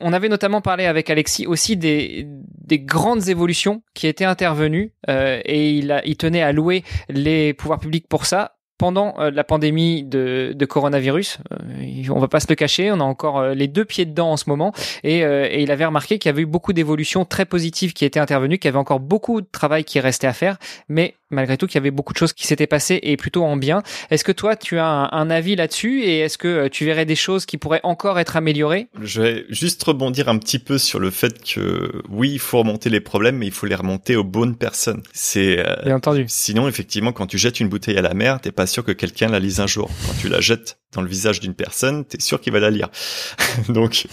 On 0.00 0.12
avait 0.12 0.28
notamment 0.28 0.60
parlé 0.60 0.86
avec 0.86 1.10
Alexis 1.10 1.46
aussi 1.46 1.76
des, 1.76 2.26
des 2.66 2.78
grands 2.78 2.99
grandes 3.00 3.28
évolutions 3.28 3.82
qui 3.94 4.06
étaient 4.06 4.24
intervenues 4.24 4.92
et 5.08 5.70
il, 5.70 5.92
a, 5.92 6.04
il 6.04 6.16
tenait 6.16 6.42
à 6.42 6.52
louer 6.52 6.84
les 7.08 7.54
pouvoirs 7.54 7.80
publics 7.80 8.06
pour 8.08 8.26
ça 8.26 8.56
pendant 8.80 9.14
euh, 9.18 9.30
la 9.30 9.44
pandémie 9.44 10.04
de, 10.04 10.54
de 10.56 10.64
coronavirus. 10.64 11.36
Euh, 11.52 12.02
on 12.08 12.18
va 12.18 12.28
pas 12.28 12.40
se 12.40 12.46
le 12.48 12.54
cacher, 12.54 12.90
on 12.90 12.98
a 13.00 13.04
encore 13.04 13.38
euh, 13.38 13.52
les 13.52 13.68
deux 13.68 13.84
pieds 13.84 14.06
dedans 14.06 14.32
en 14.32 14.38
ce 14.38 14.48
moment. 14.48 14.72
Et, 15.04 15.18
et 15.18 15.62
il 15.62 15.70
avait 15.70 15.84
remarqué 15.84 16.18
qu'il 16.18 16.30
y 16.30 16.32
avait 16.32 16.42
eu 16.42 16.46
beaucoup 16.46 16.72
d'évolutions 16.72 17.26
très 17.26 17.44
positives 17.44 17.92
qui 17.92 18.06
étaient 18.06 18.20
intervenues, 18.20 18.58
qu'il 18.58 18.68
y 18.68 18.72
avait 18.72 18.78
encore 18.78 19.00
beaucoup 19.00 19.42
de 19.42 19.48
travail 19.52 19.84
qui 19.84 20.00
restait 20.00 20.26
à 20.26 20.32
faire, 20.32 20.56
mais 20.88 21.14
malgré 21.30 21.56
tout 21.56 21.66
qu'il 21.66 21.76
y 21.76 21.78
avait 21.78 21.90
beaucoup 21.90 22.12
de 22.12 22.18
choses 22.18 22.32
qui 22.32 22.46
s'étaient 22.46 22.66
passées 22.66 23.00
et 23.02 23.16
plutôt 23.16 23.44
en 23.44 23.56
bien. 23.56 23.82
Est-ce 24.10 24.24
que 24.24 24.32
toi, 24.32 24.56
tu 24.56 24.78
as 24.78 24.86
un, 24.86 25.30
avis 25.30 25.54
là-dessus 25.54 26.02
et 26.02 26.20
est-ce 26.20 26.38
que 26.38 26.68
tu 26.68 26.84
verrais 26.84 27.04
des 27.04 27.14
choses 27.14 27.46
qui 27.46 27.56
pourraient 27.56 27.80
encore 27.84 28.18
être 28.18 28.36
améliorées? 28.36 28.88
Je 29.00 29.22
vais 29.22 29.44
juste 29.48 29.82
rebondir 29.84 30.28
un 30.28 30.38
petit 30.38 30.58
peu 30.58 30.76
sur 30.76 30.98
le 30.98 31.10
fait 31.10 31.42
que 31.42 32.02
oui, 32.08 32.32
il 32.32 32.38
faut 32.38 32.58
remonter 32.58 32.90
les 32.90 33.00
problèmes, 33.00 33.36
mais 33.36 33.46
il 33.46 33.52
faut 33.52 33.66
les 33.66 33.74
remonter 33.74 34.16
aux 34.16 34.24
bonnes 34.24 34.56
personnes. 34.56 35.02
C'est 35.12 35.64
bien 35.84 35.96
entendu. 35.96 36.24
Sinon, 36.26 36.66
effectivement, 36.66 37.12
quand 37.12 37.26
tu 37.26 37.38
jettes 37.38 37.60
une 37.60 37.68
bouteille 37.68 37.96
à 37.96 38.02
la 38.02 38.14
mer, 38.14 38.40
t'es 38.40 38.52
pas 38.52 38.66
sûr 38.66 38.84
que 38.84 38.92
quelqu'un 38.92 39.28
la 39.28 39.38
lise 39.38 39.60
un 39.60 39.66
jour. 39.66 39.88
Quand 40.06 40.14
tu 40.20 40.28
la 40.28 40.40
jettes 40.40 40.79
dans 40.92 41.02
le 41.02 41.08
visage 41.08 41.40
d'une 41.40 41.54
personne, 41.54 42.04
t'es 42.04 42.20
sûr 42.20 42.40
qu'il 42.40 42.52
va 42.52 42.60
la 42.60 42.70
lire. 42.70 42.88
Donc, 43.68 44.06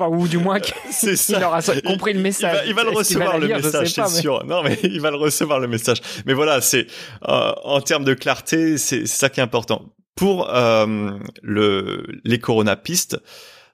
ou 0.00 0.26
du 0.26 0.38
moins 0.38 0.58
qu'il 0.60 1.44
aura 1.44 1.60
compris 1.84 2.12
le 2.12 2.20
message. 2.20 2.64
Il 2.66 2.74
va, 2.74 2.82
le 2.82 2.90
recevoir 2.90 3.38
le 3.38 3.48
message, 3.48 3.92
c'est 3.92 4.08
sûr. 4.08 4.44
Non, 4.44 4.62
mais 4.62 4.78
il 4.82 5.00
va 5.00 5.10
le 5.10 5.16
recevoir 5.16 5.60
le 5.60 5.68
message. 5.68 6.02
Mais 6.26 6.34
voilà, 6.34 6.60
c'est 6.60 6.86
euh, 7.28 7.52
en 7.62 7.80
termes 7.80 8.04
de 8.04 8.14
clarté, 8.14 8.78
c'est 8.78 9.06
ça 9.06 9.28
qui 9.28 9.40
est 9.40 9.44
important. 9.44 9.92
Pour 10.16 10.48
euh, 10.50 11.10
le 11.42 12.06
les 12.24 12.38
coronapistes, 12.38 13.18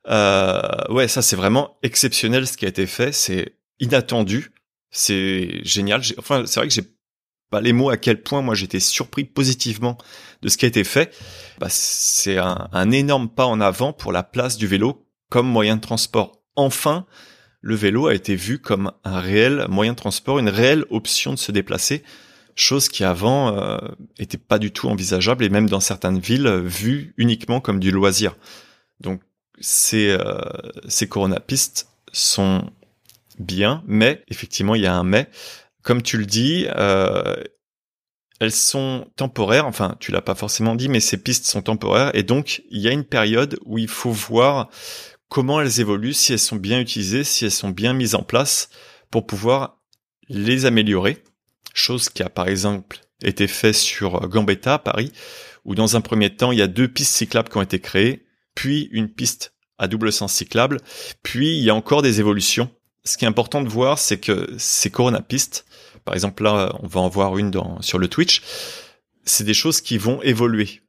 euh, 0.09 0.61
ouais, 0.91 1.07
ça 1.07 1.23
c'est 1.23 1.37
vraiment 1.37 1.79
exceptionnel 1.83 2.47
ce 2.47 2.57
qui 2.57 2.65
a 2.67 2.69
été 2.69 2.87
fait. 2.87 3.13
C'est 3.13 3.55
inattendu. 3.81 4.53
C'est 4.91 5.61
génial. 5.65 6.03
Enfin, 6.19 6.45
c'est 6.47 6.61
vrai 6.61 6.69
que 6.69 6.75
j'ai 6.75 6.83
pas 7.53 7.61
les 7.61 7.75
mots 7.75 7.91
à 7.91 7.99
quel 7.99 8.23
point 8.23 8.41
moi 8.41 8.55
j'étais 8.55 8.81
surpris 8.81 9.25
positivement 9.25 9.99
de 10.41 10.49
ce 10.49 10.57
qui 10.57 10.65
a 10.65 10.69
été 10.69 10.85
fait. 10.85 11.15
Bah, 11.59 11.69
c'est 11.69 12.39
un, 12.39 12.91
énorme 12.91 13.29
pas 13.29 13.45
en 13.45 13.61
avant 13.61 13.93
pour 13.93 14.11
la 14.11 14.23
place 14.23 14.57
du 14.57 14.67
vélo 14.67 15.07
comme 15.29 15.47
moyen 15.47 15.77
de 15.77 15.83
transport. 15.83 16.43
Enfin, 16.57 17.05
le 17.61 17.75
vélo 17.75 18.07
a 18.07 18.15
été 18.15 18.35
vu 18.37 18.59
comme 18.59 18.91
un 19.05 19.21
réel 19.21 19.67
moyen 19.69 19.93
de 19.93 19.99
transport, 19.99 20.39
une 20.39 20.49
réelle 20.49 20.87
option 20.89 21.35
de 21.35 21.39
se 21.39 21.53
déplacer, 21.53 22.03
chose 22.55 22.89
qui 22.89 23.05
avant 23.05 23.55
euh, 23.57 23.77
était 24.19 24.39
pas 24.39 24.59
du 24.59 24.73
tout 24.73 24.89
envisageable 24.89 25.45
et 25.45 25.51
même 25.51 25.69
dans 25.69 25.81
certaines 25.81 26.19
villes 26.19 26.49
vu 26.65 27.13
uniquement 27.19 27.61
comme 27.61 27.81
du 27.81 27.91
loisir. 27.91 28.35
Donc 29.01 29.21
ces 29.61 30.09
euh, 30.11 30.41
ces 30.89 31.07
coronapistes 31.07 31.89
sont 32.13 32.65
bien, 33.39 33.83
mais 33.87 34.25
effectivement 34.29 34.75
il 34.75 34.83
y 34.83 34.87
a 34.87 34.95
un 34.95 35.05
mais 35.05 35.29
comme 35.83 36.03
tu 36.03 36.19
le 36.19 36.27
dis, 36.27 36.67
euh, 36.77 37.37
elles 38.41 38.53
sont 38.53 39.07
temporaires. 39.17 39.67
Enfin, 39.67 39.97
tu 40.01 40.11
l'as 40.13 40.21
pas 40.21 40.35
forcément 40.35 40.75
dit, 40.75 40.89
mais 40.89 41.01
ces 41.01 41.17
pistes 41.17 41.47
sont 41.47 41.63
temporaires. 41.63 42.11
Et 42.15 42.23
donc, 42.23 42.63
il 42.71 42.81
y 42.81 42.89
a 42.89 42.93
une 42.93 43.05
période 43.05 43.59
où 43.65 43.79
il 43.79 43.89
faut 43.89 44.11
voir 44.11 44.69
comment 45.29 45.61
elles 45.61 45.81
évoluent, 45.81 46.13
si 46.13 46.33
elles 46.33 46.39
sont 46.39 46.57
bien 46.57 46.81
utilisées, 46.81 47.25
si 47.25 47.45
elles 47.45 47.51
sont 47.51 47.71
bien 47.71 47.95
mises 47.95 48.15
en 48.15 48.23
place 48.23 48.69
pour 49.11 49.27
pouvoir 49.27 49.81
les 50.29 50.67
améliorer. 50.67 51.23
Chose 51.75 52.09
qui 52.09 52.23
a, 52.23 52.29
par 52.29 52.49
exemple, 52.49 53.01
été 53.23 53.47
fait 53.47 53.73
sur 53.73 54.29
Gambetta 54.29 54.75
à 54.75 54.79
Paris, 54.79 55.13
où 55.65 55.75
dans 55.75 55.97
un 55.97 56.01
premier 56.01 56.35
temps, 56.35 56.53
il 56.53 56.59
y 56.59 56.63
a 56.63 56.67
deux 56.67 56.89
pistes 56.89 57.15
cyclables 57.15 57.49
qui 57.49 57.57
ont 57.57 57.63
été 57.63 57.79
créées, 57.79 58.27
puis 58.55 58.89
une 58.93 59.09
piste 59.09 59.55
à 59.79 59.89
double 59.89 60.13
sens 60.13 60.33
cyclable, 60.33 60.79
puis 61.23 61.57
il 61.57 61.65
y 61.65 61.71
a 61.71 61.75
encore 61.75 62.03
des 62.03 62.21
évolutions. 62.21 62.71
Ce 63.05 63.17
qui 63.17 63.25
est 63.25 63.29
important 63.29 63.63
de 63.63 63.69
voir, 63.69 63.99
c'est 63.99 64.19
que 64.19 64.55
ces 64.59 64.91
Corona 64.91 65.21
pistes, 65.21 65.65
par 66.05 66.15
exemple, 66.15 66.43
là, 66.43 66.75
on 66.83 66.87
va 66.87 67.01
en 67.01 67.09
voir 67.09 67.39
une 67.39 67.53
sur 67.81 67.99
le 67.99 68.09
Twitch. 68.09 68.43
C'est 69.25 69.45
des 69.45 69.55
choses 69.55 69.81
qui 69.81 69.99
vont 69.99 70.21
évoluer. 70.23 70.81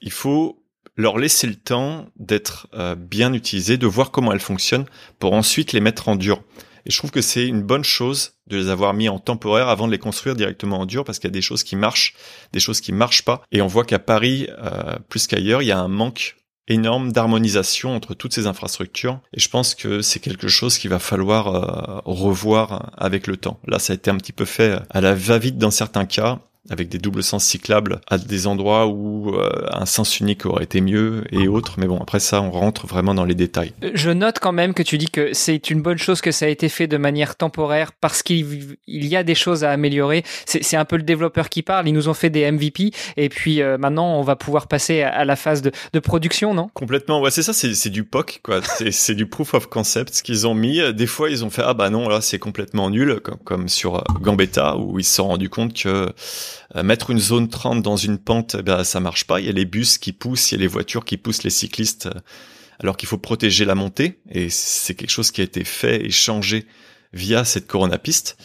Il 0.00 0.10
faut 0.12 0.62
leur 0.96 1.18
laisser 1.18 1.46
le 1.46 1.54
temps 1.54 2.06
d'être 2.16 2.68
euh, 2.74 2.94
bien 2.94 3.32
utilisées, 3.32 3.76
de 3.76 3.86
voir 3.86 4.10
comment 4.10 4.32
elles 4.32 4.40
fonctionnent 4.40 4.86
pour 5.18 5.32
ensuite 5.32 5.72
les 5.72 5.80
mettre 5.80 6.08
en 6.08 6.16
dur. 6.16 6.42
Et 6.84 6.90
je 6.90 6.98
trouve 6.98 7.12
que 7.12 7.22
c'est 7.22 7.46
une 7.46 7.62
bonne 7.62 7.84
chose 7.84 8.32
de 8.48 8.56
les 8.56 8.68
avoir 8.68 8.92
mis 8.92 9.08
en 9.08 9.18
temporaire 9.18 9.68
avant 9.68 9.86
de 9.86 9.92
les 9.92 9.98
construire 9.98 10.34
directement 10.34 10.80
en 10.80 10.86
dur 10.86 11.04
parce 11.04 11.18
qu'il 11.18 11.28
y 11.28 11.32
a 11.32 11.32
des 11.32 11.42
choses 11.42 11.62
qui 11.62 11.76
marchent, 11.76 12.14
des 12.52 12.60
choses 12.60 12.80
qui 12.80 12.92
marchent 12.92 13.24
pas. 13.24 13.42
Et 13.52 13.62
on 13.62 13.68
voit 13.68 13.84
qu'à 13.84 14.00
Paris, 14.00 14.48
euh, 14.58 14.98
plus 15.08 15.26
qu'ailleurs, 15.26 15.62
il 15.62 15.66
y 15.66 15.72
a 15.72 15.78
un 15.78 15.88
manque 15.88 16.36
énorme 16.72 17.12
d'harmonisation 17.12 17.94
entre 17.94 18.14
toutes 18.14 18.34
ces 18.34 18.46
infrastructures 18.46 19.20
et 19.32 19.40
je 19.40 19.48
pense 19.48 19.74
que 19.74 20.02
c'est 20.02 20.20
quelque 20.20 20.48
chose 20.48 20.78
qu'il 20.78 20.90
va 20.90 20.98
falloir 20.98 21.48
euh, 21.48 22.00
revoir 22.04 22.90
avec 22.96 23.26
le 23.26 23.36
temps. 23.36 23.58
Là, 23.66 23.78
ça 23.78 23.92
a 23.92 23.96
été 23.96 24.10
un 24.10 24.16
petit 24.16 24.32
peu 24.32 24.44
fait 24.44 24.78
à 24.90 25.00
la 25.00 25.14
va-vite 25.14 25.58
dans 25.58 25.70
certains 25.70 26.06
cas 26.06 26.40
avec 26.70 26.88
des 26.88 26.98
doubles 26.98 27.22
sens 27.22 27.44
cyclables 27.44 28.00
à 28.08 28.18
des 28.18 28.46
endroits 28.46 28.86
où 28.86 29.34
euh, 29.34 29.66
un 29.72 29.86
sens 29.86 30.20
unique 30.20 30.46
aurait 30.46 30.64
été 30.64 30.80
mieux 30.80 31.24
et 31.32 31.48
autres. 31.48 31.74
Mais 31.78 31.86
bon, 31.86 31.98
après 31.98 32.20
ça, 32.20 32.40
on 32.40 32.50
rentre 32.50 32.86
vraiment 32.86 33.14
dans 33.14 33.24
les 33.24 33.34
détails. 33.34 33.72
Je 33.94 34.10
note 34.10 34.38
quand 34.38 34.52
même 34.52 34.72
que 34.72 34.82
tu 34.82 34.96
dis 34.96 35.10
que 35.10 35.32
c'est 35.32 35.70
une 35.70 35.82
bonne 35.82 35.98
chose 35.98 36.20
que 36.20 36.30
ça 36.30 36.46
a 36.46 36.48
été 36.48 36.68
fait 36.68 36.86
de 36.86 36.96
manière 36.96 37.36
temporaire 37.36 37.92
parce 37.92 38.22
qu'il 38.22 38.76
y 38.86 39.16
a 39.16 39.24
des 39.24 39.34
choses 39.34 39.64
à 39.64 39.70
améliorer. 39.70 40.22
C'est 40.46 40.76
un 40.76 40.84
peu 40.84 40.96
le 40.96 41.02
développeur 41.02 41.48
qui 41.48 41.62
parle. 41.62 41.88
Ils 41.88 41.94
nous 41.94 42.08
ont 42.08 42.14
fait 42.14 42.30
des 42.30 42.50
MVP 42.50 42.92
et 43.16 43.28
puis 43.28 43.60
euh, 43.60 43.76
maintenant, 43.76 44.16
on 44.16 44.22
va 44.22 44.36
pouvoir 44.36 44.68
passer 44.68 45.02
à, 45.02 45.24
la 45.24 45.36
phase 45.36 45.62
de, 45.62 45.72
de, 45.92 45.98
production, 45.98 46.54
non? 46.54 46.70
Complètement. 46.74 47.20
Ouais, 47.20 47.30
c'est 47.30 47.42
ça. 47.42 47.52
C'est 47.52 47.90
du 47.90 48.04
POC, 48.04 48.40
quoi. 48.42 48.60
c'est 48.90 49.14
du 49.14 49.26
proof 49.26 49.54
of 49.54 49.66
concept 49.66 50.14
ce 50.14 50.22
qu'ils 50.22 50.46
ont 50.46 50.54
mis. 50.54 50.80
Des 50.94 51.06
fois, 51.06 51.28
ils 51.28 51.44
ont 51.44 51.50
fait 51.50 51.62
ah 51.64 51.74
bah 51.74 51.90
non, 51.90 52.08
là 52.08 52.20
c'est 52.20 52.38
complètement 52.38 52.90
nul, 52.90 53.20
comme, 53.20 53.38
comme 53.38 53.68
sur 53.68 53.96
euh, 53.96 54.02
Gambetta 54.20 54.76
où 54.76 54.98
ils 54.98 55.04
se 55.04 55.16
sont 55.16 55.28
rendus 55.28 55.48
compte 55.48 55.74
que 55.74 56.12
euh, 56.76 56.82
mettre 56.82 57.10
une 57.10 57.18
zone 57.18 57.48
30 57.48 57.82
dans 57.82 57.96
une 57.96 58.18
pente, 58.18 58.56
eh 58.58 58.62
ben, 58.62 58.84
ça 58.84 59.00
marche 59.00 59.26
pas. 59.26 59.40
Il 59.40 59.46
y 59.46 59.48
a 59.48 59.52
les 59.52 59.64
bus 59.64 59.98
qui 59.98 60.12
poussent, 60.12 60.52
il 60.52 60.56
y 60.56 60.58
a 60.58 60.60
les 60.60 60.66
voitures 60.66 61.04
qui 61.04 61.16
poussent 61.16 61.42
les 61.42 61.50
cyclistes, 61.50 62.06
euh, 62.06 62.20
alors 62.80 62.96
qu'il 62.96 63.08
faut 63.08 63.18
protéger 63.18 63.64
la 63.64 63.74
montée. 63.74 64.20
Et 64.30 64.50
c'est 64.50 64.94
quelque 64.94 65.10
chose 65.10 65.30
qui 65.30 65.40
a 65.40 65.44
été 65.44 65.64
fait 65.64 66.04
et 66.04 66.10
changé 66.10 66.66
via 67.12 67.44
cette 67.44 67.66
Corona 67.66 67.98
piste, 67.98 68.36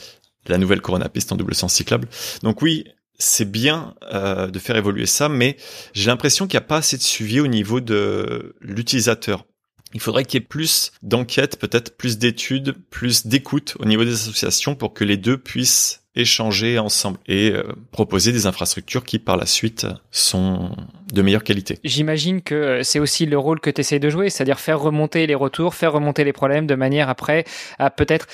la 0.47 0.57
nouvelle 0.57 0.81
Corona 0.81 1.09
piste 1.09 1.31
en 1.31 1.35
double 1.35 1.55
sens 1.55 1.73
cyclable. 1.73 2.07
Donc 2.43 2.61
oui, 2.61 2.85
c'est 3.19 3.49
bien 3.49 3.95
euh, 4.11 4.47
de 4.47 4.59
faire 4.59 4.75
évoluer 4.75 5.05
ça, 5.05 5.29
mais 5.29 5.57
j'ai 5.93 6.07
l'impression 6.07 6.47
qu'il 6.47 6.57
n'y 6.57 6.63
a 6.63 6.67
pas 6.67 6.77
assez 6.77 6.97
de 6.97 7.01
suivi 7.01 7.39
au 7.39 7.47
niveau 7.47 7.79
de 7.81 8.55
l'utilisateur. 8.61 9.45
Il 9.93 10.01
faudrait 10.01 10.25
qu'il 10.25 10.41
y 10.41 10.43
ait 10.43 10.47
plus 10.47 10.91
d'enquêtes, 11.01 11.57
peut-être 11.57 11.95
plus 11.97 12.17
d'études, 12.17 12.75
plus 12.89 13.25
d'écoute 13.25 13.75
au 13.79 13.85
niveau 13.85 14.03
des 14.03 14.13
associations 14.13 14.75
pour 14.75 14.93
que 14.93 15.03
les 15.03 15.17
deux 15.17 15.37
puissent 15.37 16.03
échanger 16.17 16.80
ensemble 16.80 17.17
et 17.27 17.51
euh, 17.51 17.63
proposer 17.91 18.32
des 18.32 18.45
infrastructures 18.45 19.03
qui 19.03 19.19
par 19.19 19.38
la 19.38 19.45
suite 19.45 19.88
sont 20.12 20.75
de 21.13 21.21
meilleure 21.21 21.43
qualité. 21.43 21.80
J'imagine 21.84 22.41
que 22.41 22.82
c'est 22.84 22.99
aussi 22.99 23.25
le 23.25 23.38
rôle 23.38 23.60
que 23.60 23.69
tu 23.69 23.82
essaies 23.82 23.99
de 23.99 24.10
jouer, 24.10 24.30
c'est-à-dire 24.30 24.60
faire 24.60 24.80
remonter 24.80 25.27
les 25.27 25.36
retours, 25.36 25.75
faire 25.75 25.93
remonter 25.93 26.23
les 26.23 26.34
problèmes 26.34 26.67
de 26.67 26.75
manière 26.75 27.10
après 27.10 27.45
à 27.80 27.89
peut-être 27.89 28.27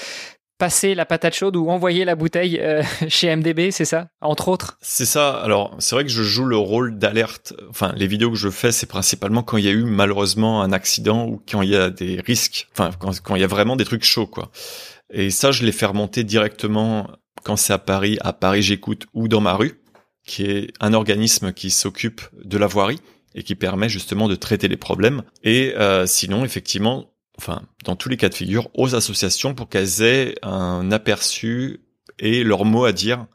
passer 0.58 0.96
la 0.96 1.06
patate 1.06 1.34
chaude 1.34 1.58
ou 1.58 1.70
envoyer 1.70 2.06
la 2.06 2.16
bouteille 2.16 2.58
euh, 2.62 2.84
chez 3.10 3.36
MDB, 3.36 3.72
c'est 3.72 3.86
ça, 3.86 4.08
entre 4.22 4.48
autres? 4.48 4.78
C'est 4.82 5.06
ça. 5.06 5.32
Alors, 5.42 5.76
c'est 5.80 5.96
vrai 5.96 6.06
que 6.06 6.10
je 6.10 6.24
joue 6.24 6.46
le 6.46 6.56
rôle 6.56 6.98
d'alerte. 6.98 7.54
Enfin, 7.70 7.92
les 7.98 8.08
vidéos 8.08 8.30
que 8.30 8.38
je 8.38 8.50
fais, 8.50 8.72
c'est 8.72 8.88
principalement 8.88 9.44
quand 9.44 9.58
il 9.58 9.66
y 9.66 9.68
a 9.68 9.72
eu 9.72 9.84
malheureusement 9.84 10.62
un 10.62 10.72
accident 10.72 11.28
ou 11.28 11.42
quand 11.50 11.62
il 11.64 11.70
y 11.70 11.76
a 11.76 11.90
des 11.90 12.22
risques. 12.26 12.70
Enfin, 12.72 12.92
quand, 12.98 13.20
quand 13.22 13.36
il 13.36 13.42
y 13.42 13.44
a 13.44 13.48
vraiment 13.48 13.76
des 13.76 13.86
trucs 13.86 14.06
chauds, 14.06 14.28
quoi. 14.28 14.52
Et 15.12 15.32
ça, 15.32 15.52
je 15.52 15.64
les 15.64 15.72
fais 15.72 15.86
remonter 15.86 16.24
directement 16.24 17.08
quand 17.44 17.56
c'est 17.56 17.74
à 17.74 17.80
Paris, 17.80 18.18
à 18.22 18.34
Paris 18.34 18.62
j'écoute 18.62 19.06
ou 19.14 19.28
dans 19.28 19.42
ma 19.42 19.56
rue, 19.56 19.80
qui 20.26 20.44
est 20.44 20.72
un 20.80 20.94
organisme 20.94 21.54
qui 21.54 21.70
s'occupe 21.70 22.22
de 22.44 22.58
la 22.58 22.68
voirie 22.68 23.00
et 23.36 23.44
qui 23.44 23.56
permet 23.56 23.90
justement 23.90 24.28
de 24.28 24.36
traiter 24.36 24.68
les 24.68 24.78
problèmes. 24.78 25.24
Et 25.44 25.74
euh, 25.78 26.06
sinon, 26.06 26.46
effectivement, 26.46 27.14
enfin, 27.38 27.64
dans 27.84 27.96
tous 27.96 28.10
les 28.10 28.18
cas 28.18 28.30
de 28.30 28.36
figure, 28.36 28.70
aux 28.74 28.96
associations 28.96 29.54
pour 29.54 29.70
qu'elles 29.70 30.02
aient 30.02 30.36
un 30.44 30.92
aperçu 30.92 31.82
et 32.20 32.44
leur 32.44 32.66
mot 32.66 32.86
à 32.86 32.92
dire 32.92 33.26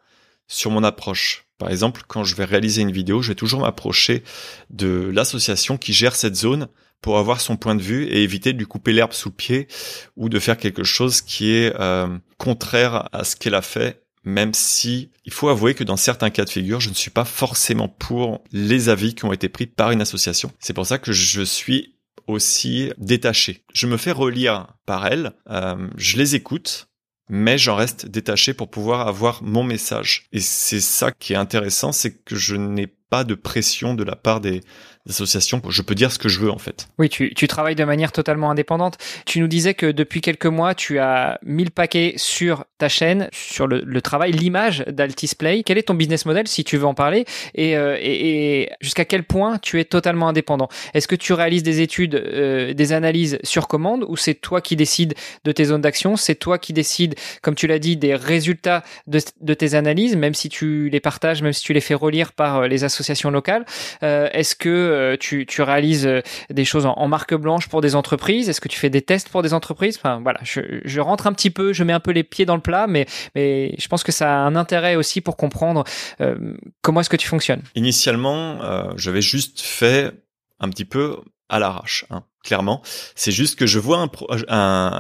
sur 0.47 0.71
mon 0.71 0.85
approche. 0.85 1.47
Par 1.59 1.71
exemple, 1.71 2.03
quand 2.07 2.25
je 2.25 2.37
vais 2.37 2.45
réaliser 2.45 2.83
une 2.83 2.93
vidéo, 2.93 3.21
je 3.21 3.29
vais 3.29 3.35
toujours 3.35 3.61
m'approcher 3.61 4.23
de 4.71 5.11
l'association 5.13 5.77
qui 5.77 5.93
gère 5.93 6.15
cette 6.15 6.37
zone 6.37 6.69
pour 7.01 7.19
avoir 7.19 7.41
son 7.41 7.57
point 7.57 7.75
de 7.75 7.83
vue 7.83 8.05
et 8.05 8.23
éviter 8.23 8.53
de 8.53 8.59
lui 8.59 8.67
couper 8.67 8.93
l'herbe 8.93 9.13
sous 9.13 9.31
pied 9.31 9.69
ou 10.17 10.29
de 10.29 10.39
faire 10.39 10.57
quelque 10.57 10.85
chose 10.85 11.21
qui 11.21 11.51
est 11.51 11.73
euh, 11.79 12.09
contraire 12.39 13.09
à 13.13 13.25
ce 13.25 13.37
qu'elle 13.37 13.55
a 13.55 13.63
fait 13.63 14.03
même 14.25 14.53
si 14.53 15.11
il 15.25 15.33
faut 15.33 15.49
avouer 15.49 15.75
que 15.75 15.85
dans 15.85 15.97
certains 15.97 16.31
cas 16.31 16.45
de 16.45 16.51
figure, 16.51 16.81
je 16.81 16.91
ne 16.91 16.95
suis 16.95 17.11
pas 17.11 17.25
forcément 17.25 17.89
pour 17.89 18.45
les 18.53 18.89
avis 18.89 19.15
qui 19.15 19.25
ont 19.25 19.33
été 19.33 19.49
pris 19.49 19.67
par 19.67 19.91
une 19.91 20.03
association. 20.03 20.53
C'est 20.59 20.75
pour 20.75 20.87
ça 20.87 20.99
que 20.99 21.13
je 21.13 21.43
suis 21.43 21.95
aussi 22.27 22.93
détaché. 22.99 23.65
Je 23.73 23.87
me 23.87 23.97
fais 23.97 24.13
relire 24.13 24.67
par 24.87 25.07
elle, 25.07 25.33
euh, 25.51 25.89
je 25.97 26.19
les 26.19 26.35
écoute, 26.35 26.89
mais 27.31 27.59
j'en 27.59 27.75
reste 27.75 28.07
détaché 28.07 28.55
pour 28.55 28.71
pouvoir 28.71 29.09
avoir 29.09 29.43
mon 29.43 29.65
message. 29.65 30.27
Et 30.33 30.41
c'est 30.41 30.81
ça 30.81 31.11
qui 31.11 31.33
est 31.33 31.37
intéressant, 31.37 31.93
c'est 31.93 32.23
que 32.23 32.37
je 32.37 32.57
n'ai 32.57 32.87
pas 32.87 33.25
de 33.25 33.35
pression 33.35 33.95
de 33.95 34.05
la 34.05 34.17
part 34.17 34.41
des, 34.41 34.61
associations. 35.09 35.61
Je 35.69 35.83
peux 35.83 35.95
dire 35.95 36.13
ce 36.13 36.19
que 36.19 36.29
je 36.29 36.41
veux 36.41 36.51
en 36.51 36.59
fait. 36.59 36.89
Oui, 36.99 37.09
tu, 37.09 37.49
travailles 37.49 37.75
de 37.75 37.85
manière 37.85 38.13
totalement 38.13 38.51
indépendante. 38.51 38.99
Tu 39.25 39.41
nous 39.41 39.49
disais 39.49 39.75
que 39.75 39.87
depuis 39.87 40.21
quelques 40.21 40.47
mois, 40.47 40.75
tu 40.75 40.99
as 40.99 41.39
mis 41.45 41.65
le 41.65 41.71
paquet 41.71 42.15
sur 42.17 42.65
ta 42.79 42.89
chaîne, 42.89 43.29
sur 43.33 43.67
le, 43.67 44.01
travail, 44.03 44.33
l'image 44.33 44.85
d'Altisplay. 44.87 45.63
Quel 45.63 45.79
est 45.79 45.85
ton 45.85 45.95
business 45.95 46.27
model 46.27 46.47
si 46.47 46.65
tu 46.65 46.77
veux 46.77 46.87
en 46.87 46.95
parler 46.95 47.25
et, 47.55 47.77
euh, 47.77 47.97
et, 48.01 48.71
jusqu'à 48.81 49.05
quel 49.05 49.25
point 49.25 49.59
tu 49.59 49.81
es 49.81 49.85
totalement 49.85 50.29
indépendant? 50.29 50.69
Est-ce 50.95 51.09
que 51.09 51.17
tu 51.17 51.33
réalises 51.33 51.63
des 51.63 51.81
études, 51.81 52.15
euh, 52.15 52.75
des 52.75 52.93
analyses 52.93 53.39
sur 53.43 53.67
commande 53.69 54.05
ou 54.09 54.17
c'est 54.17 54.35
toi 54.35 54.61
qui 54.61 54.77
décides 54.77 55.15
de 55.45 55.53
tes 55.53 55.65
zones 55.65 55.81
d'action? 55.81 56.17
C'est 56.17 56.37
toi 56.37 56.59
qui 56.59 56.73
décides, 56.73 57.15
comme 57.43 57.55
tu 57.55 57.67
l'as 57.67 57.79
dit, 57.79 57.97
des 57.97 58.15
résultats 58.15 58.85
de, 59.07 59.21
de, 59.41 59.55
tes 59.55 59.75
analyses, 59.75 60.17
même 60.17 60.35
si 60.35 60.49
tu 60.49 60.89
les 60.91 61.01
partages, 61.01 61.43
même 61.43 61.53
si 61.53 61.63
tu 61.63 61.73
les 61.73 61.81
fais 61.81 61.95
relire 61.95 62.33
par 62.33 62.59
euh, 62.59 62.69
les 62.69 62.85
associations 62.85 63.31
locales 63.31 63.65
Est-ce 64.03 64.55
que 64.55 64.98
tu, 65.21 65.47
tu, 65.47 65.63
réalises 65.63 66.09
des 66.51 66.65
choses 66.65 66.87
en, 66.87 67.09
marque 67.09 67.35
blanche 67.35 67.69
pour 67.69 67.81
des 67.81 67.95
entreprises? 67.95 68.49
Est-ce 68.49 68.61
que 68.61 68.69
tu 68.69 68.79
fais 68.79 68.91
des 68.91 69.03
tests 69.03 69.29
pour 69.29 69.43
des 69.43 69.55
entreprises? 69.55 69.97
Enfin 69.97 70.21
voilà, 70.23 70.41
je, 70.43 71.01
rentre 71.01 71.27
un 71.27 71.33
petit 71.33 71.51
peu, 71.51 71.73
je 71.73 71.85
mets 71.85 71.93
un 71.93 72.01
peu 72.01 72.11
les 72.11 72.25
pieds 72.25 72.45
dans 72.45 72.57
le 72.57 72.61
plat, 72.61 72.87
mais 72.87 73.07
je 73.35 73.89
pense 73.89 74.03
que 74.03 74.13
ça 74.13 74.31
a 74.31 74.39
un 74.39 74.57
intérêt 74.57 74.97
aussi 74.97 75.21
pour 75.21 75.37
comprendre 75.37 75.85
euh, 76.21 76.57
comment 76.83 77.01
est-ce 77.01 77.11
que 77.11 77.17
tu 77.17 77.29
fonctionnes. 77.29 77.63
Initialement, 77.75 78.63
euh, 78.63 78.93
j'avais 78.97 79.23
juste 79.23 79.61
fait 79.61 80.13
un 80.61 80.69
petit 80.69 80.85
peu 80.85 81.19
à 81.49 81.59
l'arrache, 81.59 82.05
hein, 82.11 82.25
clairement. 82.45 82.83
C'est 83.15 83.33
juste 83.33 83.59
que 83.59 83.67
je 83.67 83.79
vois 83.79 84.09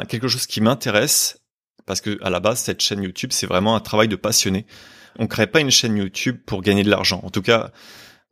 quelque 0.09 0.29
chose 0.29 0.47
qui 0.47 0.61
m'intéresse 0.61 1.41
parce 1.87 2.01
que 2.01 2.19
à 2.23 2.31
la 2.31 2.41
base 2.41 2.61
cette 2.61 2.81
chaîne 2.81 3.03
YouTube 3.03 3.31
c'est 3.33 3.47
vraiment 3.47 3.75
un 3.75 3.81
travail 3.81 4.09
de 4.09 4.17
passionné. 4.17 4.67
On 5.19 5.27
crée 5.27 5.47
pas 5.47 5.61
une 5.61 5.71
chaîne 5.71 5.97
YouTube 5.97 6.39
pour 6.47 6.63
gagner 6.63 6.85
de 6.85 6.91
l'argent. 6.91 7.21
En 7.25 7.31
tout 7.31 7.43
cas, 7.43 7.73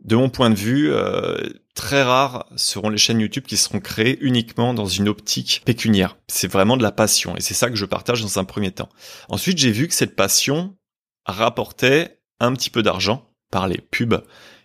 de 0.04 0.16
mon 0.16 0.28
point 0.28 0.50
de 0.50 0.56
vue, 0.56 0.92
euh, 0.92 1.36
très 1.74 2.02
rares 2.02 2.46
seront 2.56 2.88
les 2.88 2.98
chaînes 2.98 3.20
YouTube 3.20 3.44
qui 3.44 3.56
seront 3.56 3.80
créées 3.80 4.18
uniquement 4.20 4.74
dans 4.74 4.86
une 4.86 5.08
optique 5.08 5.62
pécuniaire. 5.64 6.16
C'est 6.28 6.50
vraiment 6.50 6.76
de 6.76 6.82
la 6.82 6.92
passion 6.92 7.36
et 7.36 7.40
c'est 7.40 7.54
ça 7.54 7.70
que 7.70 7.76
je 7.76 7.84
partage 7.84 8.22
dans 8.22 8.38
un 8.38 8.44
premier 8.44 8.70
temps. 8.70 8.88
Ensuite, 9.28 9.58
j'ai 9.58 9.72
vu 9.72 9.88
que 9.88 9.94
cette 9.94 10.16
passion 10.16 10.76
rapportait 11.24 12.20
un 12.40 12.52
petit 12.52 12.70
peu 12.70 12.82
d'argent 12.82 13.28
par 13.50 13.68
les 13.68 13.78
pubs 13.78 14.22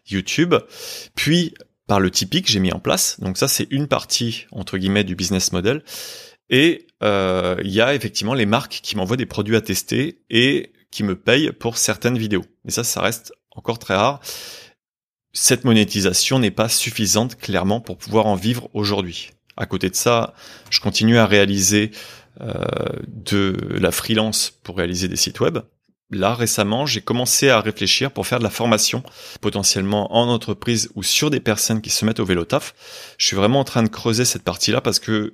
YouTube, 0.09 0.55
puis 1.15 1.53
par 1.87 1.99
le 1.99 2.11
Tipeee 2.11 2.41
que 2.41 2.49
j'ai 2.49 2.59
mis 2.59 2.71
en 2.71 2.79
place. 2.79 3.19
Donc 3.19 3.37
ça, 3.37 3.47
c'est 3.47 3.67
une 3.71 3.87
partie 3.87 4.45
entre 4.51 4.77
guillemets 4.77 5.03
du 5.03 5.15
business 5.15 5.51
model. 5.51 5.83
Et 6.49 6.87
euh, 7.01 7.55
il 7.63 7.71
y 7.71 7.81
a 7.81 7.95
effectivement 7.95 8.33
les 8.33 8.45
marques 8.45 8.79
qui 8.83 8.97
m'envoient 8.97 9.17
des 9.17 9.25
produits 9.25 9.55
à 9.55 9.61
tester 9.61 10.21
et 10.29 10.73
qui 10.91 11.03
me 11.03 11.15
payent 11.15 11.51
pour 11.51 11.77
certaines 11.77 12.17
vidéos. 12.17 12.45
Mais 12.65 12.71
ça, 12.71 12.83
ça 12.83 13.01
reste 13.01 13.33
encore 13.55 13.79
très 13.79 13.95
rare 13.95 14.19
cette 15.33 15.63
monétisation 15.63 16.39
n'est 16.39 16.51
pas 16.51 16.69
suffisante 16.69 17.37
clairement 17.37 17.79
pour 17.79 17.97
pouvoir 17.97 18.25
en 18.25 18.35
vivre 18.35 18.69
aujourd'hui. 18.73 19.31
À 19.57 19.65
côté 19.65 19.89
de 19.89 19.95
ça, 19.95 20.33
je 20.69 20.79
continue 20.79 21.17
à 21.17 21.25
réaliser 21.25 21.91
euh, 22.41 22.53
de 23.07 23.55
la 23.79 23.91
freelance 23.91 24.51
pour 24.63 24.77
réaliser 24.77 25.07
des 25.07 25.15
sites 25.15 25.39
web. 25.39 25.59
Là, 26.09 26.33
récemment, 26.33 26.85
j'ai 26.85 27.01
commencé 27.01 27.49
à 27.49 27.61
réfléchir 27.61 28.11
pour 28.11 28.27
faire 28.27 28.39
de 28.39 28.43
la 28.43 28.49
formation, 28.49 29.01
potentiellement 29.39 30.13
en 30.13 30.27
entreprise 30.27 30.89
ou 30.95 31.03
sur 31.03 31.29
des 31.29 31.39
personnes 31.39 31.81
qui 31.81 31.89
se 31.89 32.03
mettent 32.03 32.19
au 32.19 32.25
vélo 32.25 32.43
taf. 32.43 32.73
Je 33.17 33.27
suis 33.27 33.35
vraiment 33.35 33.61
en 33.61 33.63
train 33.63 33.83
de 33.83 33.87
creuser 33.87 34.25
cette 34.25 34.43
partie-là 34.43 34.81
parce 34.81 34.99
que 34.99 35.31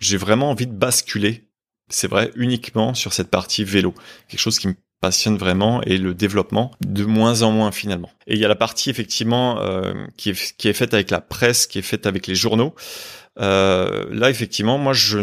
j'ai 0.00 0.16
vraiment 0.16 0.50
envie 0.50 0.68
de 0.68 0.72
basculer, 0.72 1.48
c'est 1.88 2.08
vrai, 2.08 2.30
uniquement 2.36 2.94
sur 2.94 3.12
cette 3.12 3.30
partie 3.30 3.64
vélo. 3.64 3.94
Quelque 4.28 4.40
chose 4.40 4.60
qui 4.60 4.68
me 4.68 4.74
passionne 5.02 5.36
vraiment 5.36 5.82
et 5.82 5.98
le 5.98 6.14
développement 6.14 6.70
de 6.80 7.04
moins 7.04 7.42
en 7.42 7.50
moins 7.50 7.72
finalement. 7.72 8.10
Et 8.28 8.34
il 8.34 8.40
y 8.40 8.44
a 8.44 8.48
la 8.48 8.54
partie 8.54 8.88
effectivement 8.88 9.58
euh, 9.60 9.92
qui, 10.16 10.30
est, 10.30 10.56
qui 10.56 10.68
est 10.68 10.72
faite 10.72 10.94
avec 10.94 11.10
la 11.10 11.20
presse, 11.20 11.66
qui 11.66 11.80
est 11.80 11.82
faite 11.82 12.06
avec 12.06 12.26
les 12.28 12.36
journaux. 12.36 12.74
Euh, 13.40 14.06
là, 14.10 14.30
effectivement, 14.30 14.78
moi, 14.78 14.92
je 14.92 15.18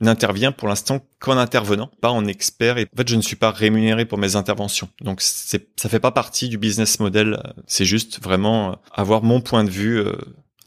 n'interviens 0.00 0.52
pour 0.52 0.68
l'instant 0.68 1.00
qu'en 1.18 1.36
intervenant, 1.36 1.90
pas 2.00 2.10
en 2.10 2.26
expert. 2.26 2.78
Et 2.78 2.86
en 2.92 2.96
fait, 2.96 3.08
je 3.08 3.16
ne 3.16 3.22
suis 3.22 3.36
pas 3.36 3.50
rémunéré 3.50 4.04
pour 4.04 4.18
mes 4.18 4.36
interventions. 4.36 4.88
Donc, 5.00 5.20
ça 5.20 5.88
fait 5.88 6.00
pas 6.00 6.12
partie 6.12 6.48
du 6.48 6.58
business 6.58 7.00
model. 7.00 7.42
C'est 7.66 7.86
juste 7.86 8.22
vraiment 8.22 8.78
avoir 8.92 9.22
mon 9.22 9.40
point 9.40 9.64
de 9.64 9.70
vue 9.70 9.98
euh, 9.98 10.12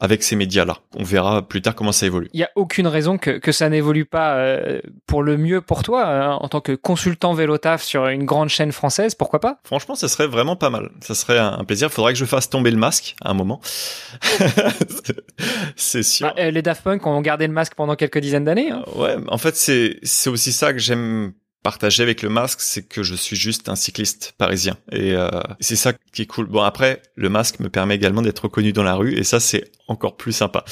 avec 0.01 0.23
ces 0.23 0.35
médias-là. 0.35 0.77
On 0.97 1.03
verra 1.03 1.47
plus 1.47 1.61
tard 1.61 1.75
comment 1.75 1.91
ça 1.91 2.07
évolue. 2.07 2.27
Il 2.33 2.37
n'y 2.37 2.43
a 2.43 2.49
aucune 2.55 2.87
raison 2.87 3.19
que, 3.19 3.37
que 3.37 3.51
ça 3.51 3.69
n'évolue 3.69 4.05
pas 4.05 4.35
euh, 4.35 4.81
pour 5.05 5.21
le 5.21 5.37
mieux 5.37 5.61
pour 5.61 5.83
toi, 5.83 6.07
hein, 6.07 6.33
en 6.41 6.49
tant 6.49 6.59
que 6.59 6.73
consultant 6.73 7.33
vélotaf 7.33 7.83
sur 7.83 8.07
une 8.07 8.25
grande 8.25 8.49
chaîne 8.49 8.71
française, 8.71 9.13
pourquoi 9.13 9.39
pas? 9.39 9.59
Franchement, 9.63 9.93
ça 9.93 10.07
serait 10.07 10.25
vraiment 10.25 10.55
pas 10.55 10.71
mal. 10.71 10.89
Ça 11.01 11.13
serait 11.13 11.37
un, 11.37 11.63
plaisir. 11.63 11.89
Il 11.89 11.93
faudrait 11.93 12.13
que 12.13 12.19
je 12.19 12.25
fasse 12.25 12.49
tomber 12.49 12.71
le 12.71 12.77
masque 12.77 13.15
à 13.21 13.29
un 13.29 13.35
moment. 13.35 13.61
c'est 15.75 16.03
sûr. 16.03 16.33
Bah, 16.35 16.49
les 16.49 16.61
Daft 16.63 16.83
Punk 16.83 17.05
ont 17.05 17.21
gardé 17.21 17.45
le 17.45 17.53
masque 17.53 17.75
pendant 17.75 17.95
quelques 17.95 18.19
dizaines 18.19 18.45
d'années. 18.45 18.71
Hein. 18.71 18.83
Ouais, 18.95 19.15
en 19.27 19.37
fait, 19.37 19.55
c'est 19.55 19.99
c'est 20.01 20.31
aussi 20.31 20.51
ça 20.51 20.73
que 20.73 20.79
j'aime 20.79 21.33
partager 21.63 22.03
avec 22.03 22.21
le 22.21 22.29
masque, 22.29 22.61
c'est 22.61 22.87
que 22.87 23.03
je 23.03 23.15
suis 23.15 23.35
juste 23.35 23.69
un 23.69 23.75
cycliste 23.75 24.33
parisien. 24.37 24.77
Et 24.91 25.13
euh, 25.13 25.29
c'est 25.59 25.75
ça 25.75 25.93
qui 26.11 26.23
est 26.23 26.25
cool. 26.25 26.47
Bon, 26.47 26.61
après, 26.61 27.01
le 27.15 27.29
masque 27.29 27.59
me 27.59 27.69
permet 27.69 27.95
également 27.95 28.21
d'être 28.21 28.43
reconnu 28.43 28.73
dans 28.73 28.83
la 28.83 28.95
rue, 28.95 29.13
et 29.13 29.23
ça, 29.23 29.39
c'est 29.39 29.71
encore 29.87 30.15
plus 30.15 30.31
sympa 30.31 30.63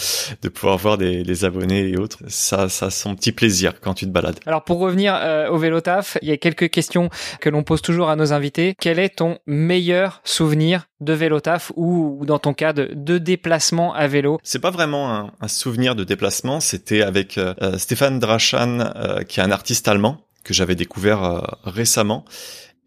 de 0.42 0.50
pouvoir 0.50 0.78
voir 0.78 0.98
des, 0.98 1.24
des, 1.24 1.46
abonnés 1.46 1.90
et 1.90 1.98
autres. 1.98 2.20
Ça, 2.28 2.70
ça, 2.70 2.90
son 2.90 3.16
petit 3.16 3.32
plaisir 3.32 3.80
quand 3.82 3.94
tu 3.94 4.06
te 4.06 4.12
balades. 4.12 4.40
Alors, 4.46 4.64
pour 4.64 4.80
revenir 4.80 5.16
euh, 5.16 5.50
au 5.50 5.58
vélo 5.58 5.82
taf, 5.82 6.18
il 6.22 6.30
y 6.30 6.32
a 6.32 6.38
quelques 6.38 6.70
questions 6.70 7.10
que 7.42 7.50
l'on 7.50 7.64
pose 7.64 7.82
toujours 7.82 8.10
à 8.10 8.16
nos 8.16 8.34
invités. 8.34 8.76
Quel 8.80 8.98
est 9.00 9.18
ton 9.18 9.38
meilleur 9.46 10.22
souvenir 10.24 10.88
de 11.02 11.14
vélo 11.14 11.40
taf 11.40 11.72
ou, 11.76 12.22
dans 12.26 12.40
ton 12.40 12.54
cas 12.54 12.74
de, 12.74 12.92
de 12.94 13.18
déplacement 13.18 13.94
à 13.94 14.08
vélo? 14.08 14.40
C'est 14.44 14.60
pas 14.60 14.72
vraiment 14.72 15.14
un, 15.14 15.32
un, 15.42 15.48
souvenir 15.48 15.96
de 15.96 16.04
déplacement. 16.04 16.60
C'était 16.60 17.02
avec 17.02 17.38
euh, 17.38 17.54
Stéphane 17.78 18.20
Drachan, 18.20 18.80
euh, 18.80 19.24
qui 19.24 19.40
est 19.40 19.44
un 19.44 19.52
artiste 19.52 19.88
allemand 19.88 20.26
que 20.50 20.56
j'avais 20.56 20.74
découvert 20.74 21.24
euh, 21.24 21.42
récemment 21.64 22.26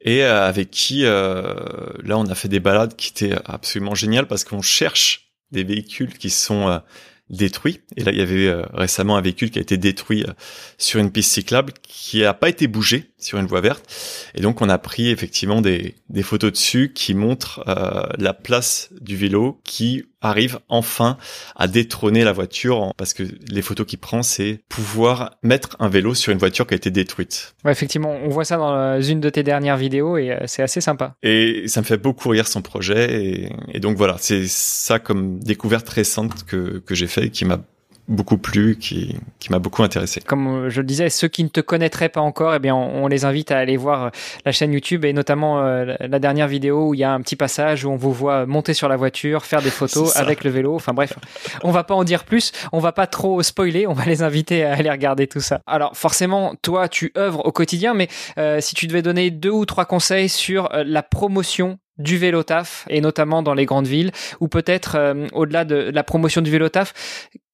et 0.01 0.25
euh, 0.25 0.45
avec 0.45 0.73
qui 0.73 1.05
euh, 1.05 1.55
là 2.03 2.19
on 2.19 2.27
a 2.27 2.35
fait 2.35 2.49
des 2.49 2.59
balades 2.59 2.97
qui 2.97 3.11
étaient 3.11 3.39
absolument 3.45 3.95
géniales 3.95 4.27
parce 4.27 4.43
qu'on 4.43 4.63
cherche 4.63 5.33
des 5.53 5.63
véhicules 5.63 6.13
qui 6.19 6.29
sont 6.29 6.81
détruits. 7.29 7.83
Et 7.97 8.05
là, 8.05 8.11
il 8.11 8.17
y 8.17 8.23
avait 8.23 8.51
récemment 8.73 9.19
un 9.19 9.21
véhicule 9.21 9.51
qui 9.51 9.59
a 9.59 9.63
été 9.63 9.77
détruit 9.77 10.25
sur 10.79 10.99
une 10.99 11.13
piste 11.13 11.31
cyclable 11.31 11.75
qui 11.83 12.23
n'a 12.23 12.33
pas 12.33 12.49
été 12.49 12.69
bougé 12.69 13.11
sur 13.19 13.39
une 13.39 13.47
voie 13.47 13.61
verte. 13.61 13.85
Et 14.35 14.41
donc, 14.41 14.63
on 14.63 14.71
a 14.71 14.79
pris 14.79 15.11
effectivement 15.11 15.61
des, 15.61 15.95
des 16.09 16.23
photos 16.23 16.53
dessus 16.53 16.93
qui 16.95 17.13
montrent 17.13 17.63
la 18.17 18.33
place 18.33 18.89
du 18.99 19.15
vélo 19.15 19.61
qui 19.63 20.07
arrive 20.23 20.61
enfin 20.69 21.19
à 21.57 21.69
détrôner 21.69 22.25
la 22.25 22.33
voiture 22.33 22.93
parce 22.97 23.13
que 23.13 23.25
les 23.49 23.63
photos 23.63 23.87
qu'il 23.87 23.99
prend, 23.99 24.23
c'est 24.23 24.61
pouvoir 24.69 25.37
mettre 25.43 25.77
un 25.81 25.89
vélo 25.89 26.15
sur 26.15 26.33
une 26.33 26.39
voiture 26.39 26.67
qui 26.67 26.75
a 26.75 26.77
été 26.77 26.91
détruite. 26.91 27.55
Ouais, 27.65 27.73
effectivement, 27.73 28.17
on 28.25 28.29
voit 28.29 28.45
ça 28.45 28.57
dans 28.57 29.01
une 29.01 29.21
de 29.21 29.29
tes 29.29 29.43
dernières 29.43 29.77
vidéos 29.77 30.17
et 30.17 30.37
c'est 30.47 30.63
assez 30.63 30.81
sympa. 30.81 31.15
Et 31.23 31.65
ça 31.67 31.81
me 31.81 31.87
fait 31.87 31.99
beaucoup 31.99 32.29
rire 32.31 32.49
son 32.49 32.63
projet 32.63 33.25
et, 33.25 33.53
et 33.73 33.81
donc 33.81 33.97
voilà, 33.97 34.17
c'est 34.19 34.47
ça 34.47 34.99
comme 34.99 35.39
découverte 35.41 35.89
récente 35.89 36.45
que, 36.45 36.79
que 36.79 36.95
j'ai 36.95 37.07
fait 37.07 37.31
qui 37.31 37.45
m'a 37.45 37.59
beaucoup 38.09 38.37
plu, 38.37 38.77
qui, 38.77 39.17
qui 39.39 39.51
m'a 39.51 39.59
beaucoup 39.59 39.83
intéressé. 39.83 40.21
Comme 40.21 40.69
je 40.69 40.81
le 40.81 40.87
disais, 40.87 41.09
ceux 41.09 41.29
qui 41.29 41.45
ne 41.45 41.49
te 41.49 41.61
connaîtraient 41.61 42.09
pas 42.09 42.21
encore, 42.21 42.55
eh 42.55 42.59
bien, 42.59 42.75
on, 42.75 43.07
les 43.07 43.25
invite 43.25 43.51
à 43.51 43.59
aller 43.59 43.77
voir 43.77 44.05
euh, 44.05 44.11
la 44.45 44.53
chaîne 44.53 44.73
YouTube 44.73 45.05
et 45.05 45.13
notamment 45.13 45.61
euh, 45.61 45.95
la 46.01 46.19
dernière 46.19 46.49
vidéo 46.49 46.89
où 46.89 46.95
il 46.95 47.01
y 47.01 47.05
a 47.05 47.13
un 47.13 47.21
petit 47.21 47.37
passage 47.37 47.85
où 47.85 47.91
on 47.91 47.97
vous 47.97 48.13
voit 48.13 48.47
monter 48.47 48.75
sur 48.75 48.89
la 48.89 48.97
voiture, 48.97 49.45
faire 49.45 49.63
des 49.63 49.71
photos 49.71 50.17
avec 50.17 50.45
le 50.45 50.51
vélo. 50.51 50.75
Enfin 50.75 50.93
bref, 50.93 51.15
on 51.63 51.71
va 51.71 51.85
pas 51.85 51.95
en 51.95 52.05
dire 52.05 52.25
plus, 52.25 52.53
on 52.73 52.79
va 52.79 52.93
pas 52.93 53.07
trop 53.07 53.43
spoiler, 53.43 53.87
on 53.87 53.93
va 53.93 54.05
les 54.05 54.23
inviter 54.23 54.65
à 54.65 54.75
aller 54.75 54.91
regarder 54.91 55.27
tout 55.27 55.41
ça. 55.41 55.61
Alors 55.67 55.97
forcément, 55.97 56.55
toi, 56.63 56.89
tu 56.89 57.13
œuvres 57.17 57.45
au 57.45 57.53
quotidien, 57.53 57.95
mais 57.95 58.09
euh, 58.39 58.61
si 58.61 58.75
tu 58.75 58.87
devais 58.87 59.03
donner 59.03 59.31
deux 59.31 59.51
ou 59.51 59.65
trois 59.67 59.85
conseils 59.85 60.29
sur 60.29 60.69
la 60.73 61.03
promotion 61.03 61.79
du 61.99 62.19
vélo 62.19 62.43
taf 62.43 62.87
et 62.89 63.01
notamment 63.01 63.43
dans 63.43 63.55
les 63.55 63.67
grandes 63.67 63.87
villes 63.87 64.13
ou 64.41 64.49
peut-être 64.49 64.97
euh, 64.97 65.27
au-delà 65.33 65.65
de 65.65 65.77
la 65.77 66.03
promotion 66.03 66.41
du 66.41 66.51
vélo 66.51 66.69
taf 66.69 66.95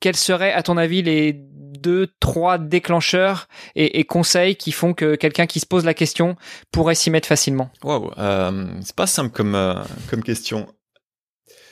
quels 0.01 0.17
seraient 0.17 0.53
à 0.53 0.63
ton 0.63 0.77
avis 0.77 1.03
les 1.03 1.33
deux 1.79 2.09
trois 2.21 2.59
déclencheurs 2.59 3.49
et, 3.75 4.05
conseils 4.05 4.57
qui 4.57 4.73
font 4.73 4.95
que 4.95 5.15
quelqu'un 5.15 5.47
qui 5.47 5.61
se 5.61 5.67
pose 5.67 5.85
la 5.85 5.95
question 5.95 6.37
pourrait 6.73 6.95
s'y 6.95 7.11
mettre 7.11 7.29
facilement? 7.29 7.71
Waouh, 7.85 8.11
euh, 8.19 8.67
c'est 8.83 8.97
pas 8.97 9.07
simple 9.07 9.31
comme 9.31 9.55
euh, 9.55 9.75
comme 10.11 10.23
question. 10.23 10.67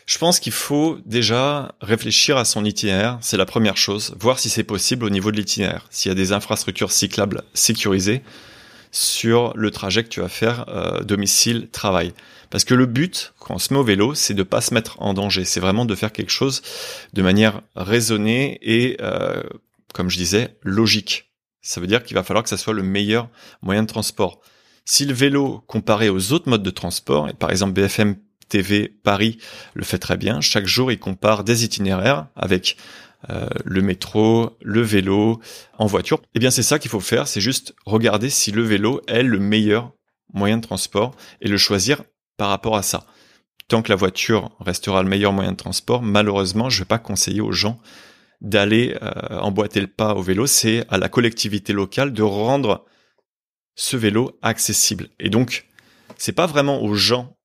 Je 0.07 0.19
pense 0.19 0.39
qu'il 0.39 0.53
faut 0.53 0.99
déjà 1.05 1.75
réfléchir 1.81 2.37
à 2.37 2.45
son 2.45 2.65
itinéraire, 2.65 3.19
c'est 3.21 3.37
la 3.37 3.47
première 3.47 3.77
chose, 3.77 4.15
voir 4.21 4.39
si 4.39 4.49
c'est 4.49 4.63
possible 4.63 5.05
au 5.05 5.11
niveau 5.11 5.33
de 5.33 5.37
l'itinéraire, 5.37 5.89
s'il 5.91 6.11
y 6.11 6.13
a 6.13 6.15
des 6.15 6.33
infrastructures 6.33 6.93
cyclables 6.93 7.43
sécurisées 7.55 8.23
sur 8.93 9.53
le 9.57 9.73
trajet 9.73 10.05
que 10.05 10.09
tu 10.09 10.21
vas 10.21 10.29
faire 10.29 10.67
euh, 10.69 11.03
domicile 11.03 11.69
travail. 11.73 12.13
Parce 12.51 12.65
que 12.65 12.75
le 12.75 12.87
but, 12.87 13.35
quand 13.39 13.55
on 13.55 13.59
se 13.59 13.73
met 13.73 13.79
au 13.79 13.85
vélo, 13.85 14.15
c'est 14.15 14.35
de 14.35 14.43
pas 14.43 14.61
se 14.61 14.75
mettre 14.75 15.01
en 15.01 15.15
danger. 15.15 15.45
C'est 15.45 15.61
vraiment 15.61 15.85
de 15.85 15.95
faire 15.95 16.13
quelque 16.13 16.31
chose 16.31 16.63
de 17.13 17.23
manière 17.23 17.63
raisonnée 17.75 18.59
et, 18.63 18.97
euh, 19.01 19.43
comme 19.93 20.11
je 20.11 20.17
disais, 20.17 20.57
logique. 20.63 21.33
Ça 21.63 21.81
veut 21.81 21.87
dire 21.87 22.03
qu'il 22.05 22.15
va 22.15 22.23
falloir 22.23 22.45
que 22.45 22.49
ça 22.49 22.57
soit 22.57 22.75
le 22.75 22.83
meilleur 22.83 23.29
moyen 23.63 23.83
de 23.83 23.89
transport. 23.89 24.41
Si 24.85 25.05
le 25.05 25.15
vélo, 25.15 25.65
comparé 25.67 26.09
aux 26.09 26.33
autres 26.33 26.49
modes 26.49 26.63
de 26.63 26.71
transport, 26.71 27.29
et 27.29 27.35
par 27.35 27.51
exemple 27.51 27.73
BFM 27.73 28.17
TV 28.49 28.89
Paris 29.03 29.39
le 29.75 29.85
fait 29.85 29.99
très 29.99 30.17
bien. 30.17 30.41
Chaque 30.41 30.67
jour, 30.67 30.93
il 30.93 30.99
compare 30.99 31.45
des 31.45 31.65
itinéraires 31.65 32.29
avec 32.37 32.77
euh, 33.31 33.49
le 33.65 33.83
métro, 33.83 34.57
le 34.63 34.83
vélo, 34.83 35.41
en 35.79 35.87
voiture. 35.87 36.21
Eh 36.35 36.39
bien, 36.39 36.51
c'est 36.51 36.63
ça 36.63 36.79
qu'il 36.79 36.91
faut 36.91 37.01
faire, 37.01 37.27
c'est 37.27 37.41
juste 37.41 37.75
regarder 37.85 38.31
si 38.31 38.53
le 38.53 38.63
vélo 38.63 39.01
est 39.09 39.23
le 39.23 39.39
meilleur 39.39 39.93
moyen 40.33 40.59
de 40.59 40.63
transport 40.63 41.15
et 41.41 41.49
le 41.49 41.57
choisir 41.57 42.03
par 42.37 42.49
rapport 42.49 42.77
à 42.77 42.83
ça. 42.83 43.07
Tant 43.69 43.83
que 43.83 43.91
la 43.91 43.97
voiture 43.97 44.51
restera 44.61 45.03
le 45.03 45.09
meilleur 45.09 45.33
moyen 45.33 45.53
de 45.53 45.57
transport, 45.57 46.03
malheureusement, 46.03 46.71
je 46.71 46.79
ne 46.79 46.85
vais 46.85 46.89
pas 46.89 46.99
conseiller 46.99 47.41
aux 47.41 47.53
gens 47.53 47.81
d'aller 48.41 48.97
euh, 49.03 49.39
emboîter 49.39 49.81
le 49.81 49.87
pas 49.87 50.15
au 50.15 50.23
vélo. 50.23 50.47
C'est 50.47 50.85
à 50.89 50.99
la 50.99 51.09
collectivité 51.09 51.73
locale 51.73 52.13
de 52.13 52.23
rendre 52.23 52.85
ce 53.75 53.97
vélo 53.97 54.39
accessible. 54.43 55.09
Et 55.19 55.31
donc, 55.31 55.67
c'est 56.17 56.33
pas 56.33 56.47
vraiment 56.47 56.83
aux 56.83 56.95
gens 56.95 57.37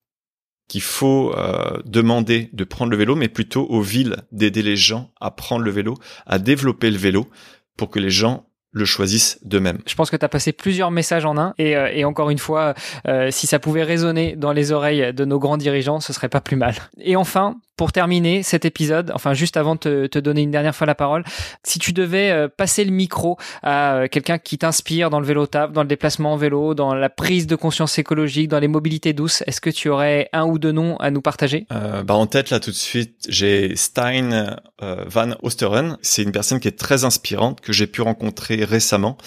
qu'il 0.67 0.81
faut 0.81 1.33
euh, 1.35 1.81
demander 1.85 2.49
de 2.53 2.63
prendre 2.63 2.91
le 2.91 2.97
vélo, 2.97 3.15
mais 3.15 3.27
plutôt 3.27 3.65
aux 3.65 3.81
villes 3.81 4.17
d'aider 4.31 4.61
les 4.61 4.77
gens 4.77 5.11
à 5.19 5.31
prendre 5.31 5.63
le 5.63 5.71
vélo, 5.71 5.97
à 6.25 6.39
développer 6.39 6.89
le 6.91 6.97
vélo, 6.97 7.29
pour 7.77 7.89
que 7.89 7.99
les 7.99 8.09
gens 8.09 8.50
le 8.71 8.85
choisissent 8.85 9.39
d'eux-mêmes. 9.43 9.79
Je 9.85 9.95
pense 9.95 10.09
que 10.09 10.15
tu 10.15 10.25
as 10.25 10.29
passé 10.29 10.53
plusieurs 10.53 10.91
messages 10.91 11.25
en 11.25 11.37
un 11.37 11.53
et, 11.57 11.75
euh, 11.75 11.89
et 11.91 12.05
encore 12.05 12.29
une 12.29 12.37
fois, 12.37 12.73
euh, 13.07 13.29
si 13.31 13.47
ça 13.47 13.59
pouvait 13.59 13.83
résonner 13.83 14.35
dans 14.35 14.53
les 14.53 14.71
oreilles 14.71 15.13
de 15.13 15.25
nos 15.25 15.39
grands 15.39 15.57
dirigeants, 15.57 15.99
ce 15.99 16.13
serait 16.13 16.29
pas 16.29 16.41
plus 16.41 16.55
mal. 16.55 16.75
Et 16.99 17.15
enfin, 17.15 17.57
pour 17.81 17.91
terminer 17.91 18.43
cet 18.43 18.63
épisode, 18.63 19.11
enfin 19.15 19.33
juste 19.33 19.57
avant 19.57 19.73
de 19.73 20.05
te, 20.05 20.19
donner 20.19 20.43
une 20.43 20.51
dernière 20.51 20.75
fois 20.75 20.85
la 20.85 20.93
parole, 20.93 21.23
si 21.63 21.79
tu 21.79 21.93
devais 21.93 22.29
euh, 22.29 22.47
passer 22.47 22.85
le 22.85 22.91
micro 22.91 23.39
à 23.63 23.95
euh, 23.95 24.07
quelqu'un 24.07 24.37
qui 24.37 24.59
t'inspire 24.59 25.09
dans 25.09 25.19
le 25.19 25.25
vélo 25.25 25.47
taf, 25.47 25.71
dans 25.71 25.81
le 25.81 25.87
déplacement 25.87 26.33
en 26.33 26.37
vélo, 26.37 26.75
dans 26.75 26.93
la 26.93 27.09
prise 27.09 27.47
de 27.47 27.55
conscience 27.55 27.97
écologique, 27.97 28.49
dans 28.49 28.59
les 28.59 28.67
mobilités 28.67 29.13
douces, 29.13 29.43
est-ce 29.47 29.59
que 29.59 29.71
tu 29.71 29.89
aurais 29.89 30.29
un 30.31 30.45
ou 30.45 30.59
deux 30.59 30.71
noms 30.71 30.95
à 30.97 31.09
nous 31.09 31.23
partager? 31.23 31.65
Euh, 31.71 32.03
bah 32.03 32.13
En 32.13 32.27
tête 32.27 32.51
là 32.51 32.59
tout 32.59 32.69
de 32.69 32.75
suite, 32.75 33.15
j'ai 33.27 33.75
Stein 33.75 34.57
van 34.79 35.31
Osteren. 35.41 35.97
C'est 36.03 36.21
une 36.21 36.31
personne 36.31 36.59
qui 36.59 36.67
est 36.67 36.77
très 36.77 37.03
inspirante 37.03 37.61
que 37.61 37.73
j'ai 37.73 37.87
pu 37.87 38.03
rencontrer 38.03 38.63
récemment 38.63 39.17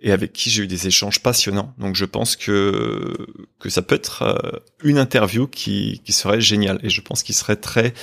et 0.00 0.12
avec 0.12 0.32
qui 0.32 0.50
j'ai 0.50 0.62
eu 0.62 0.66
des 0.66 0.86
échanges 0.86 1.20
passionnants. 1.20 1.74
Donc 1.78 1.96
je 1.96 2.04
pense 2.04 2.36
que 2.36 3.14
que 3.58 3.68
ça 3.68 3.82
peut 3.82 3.94
être 3.94 4.22
euh, 4.22 4.58
une 4.82 4.98
interview 4.98 5.46
qui 5.46 6.00
qui 6.04 6.12
serait 6.12 6.40
géniale 6.40 6.78
et 6.82 6.90
je 6.90 7.00
pense 7.00 7.22
qu'il 7.22 7.34
serait 7.34 7.56
très 7.56 7.94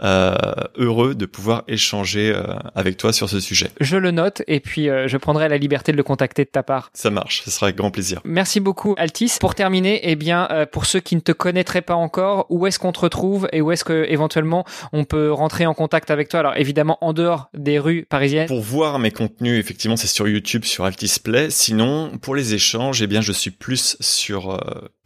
heureux 0.00 1.14
de 1.14 1.26
pouvoir 1.26 1.64
échanger 1.68 2.32
euh, 2.34 2.42
avec 2.74 2.96
toi 2.96 3.12
sur 3.12 3.28
ce 3.28 3.40
sujet. 3.40 3.70
Je 3.80 3.96
le 3.96 4.10
note 4.10 4.42
et 4.46 4.60
puis 4.60 4.88
euh, 4.88 5.08
je 5.08 5.16
prendrai 5.16 5.48
la 5.48 5.58
liberté 5.58 5.92
de 5.92 5.96
le 5.96 6.02
contacter 6.02 6.44
de 6.44 6.50
ta 6.50 6.62
part. 6.62 6.90
Ça 6.94 7.10
marche, 7.10 7.42
ce 7.44 7.50
sera 7.50 7.66
avec 7.66 7.76
grand 7.76 7.90
plaisir. 7.90 8.20
Merci 8.24 8.60
beaucoup 8.60 8.94
Altis. 8.98 9.36
Pour 9.40 9.54
terminer, 9.54 10.00
eh 10.02 10.16
bien 10.16 10.48
pour 10.72 10.86
ceux 10.86 11.00
qui 11.00 11.16
ne 11.16 11.20
te 11.20 11.32
connaîtraient 11.32 11.82
pas 11.82 11.94
encore, 11.94 12.46
où 12.50 12.66
est-ce 12.66 12.78
qu'on 12.78 12.92
te 12.92 13.00
retrouve 13.00 13.48
et 13.52 13.60
où 13.60 13.72
est-ce 13.72 13.84
que 13.84 14.06
éventuellement 14.08 14.64
on 14.92 15.04
peut 15.04 15.32
rentrer 15.32 15.66
en 15.66 15.74
contact 15.74 16.10
avec 16.10 16.28
toi? 16.28 16.40
Alors 16.40 16.56
évidemment 16.56 16.98
en 17.00 17.12
dehors 17.12 17.48
des 17.54 17.78
rues 17.78 18.06
parisiennes. 18.08 18.48
Pour 18.48 18.60
voir 18.60 18.98
mes 18.98 19.10
contenus, 19.10 19.58
effectivement, 19.58 19.96
c'est 19.96 20.06
sur 20.06 20.28
YouTube, 20.28 20.64
sur 20.64 20.84
Altis 20.84 21.16
Play. 21.22 21.50
Sinon, 21.50 22.18
pour 22.18 22.34
les 22.34 22.54
échanges, 22.54 23.02
eh 23.02 23.06
bien 23.06 23.20
je 23.20 23.32
suis 23.32 23.50
plus 23.50 23.96
sur 24.00 24.60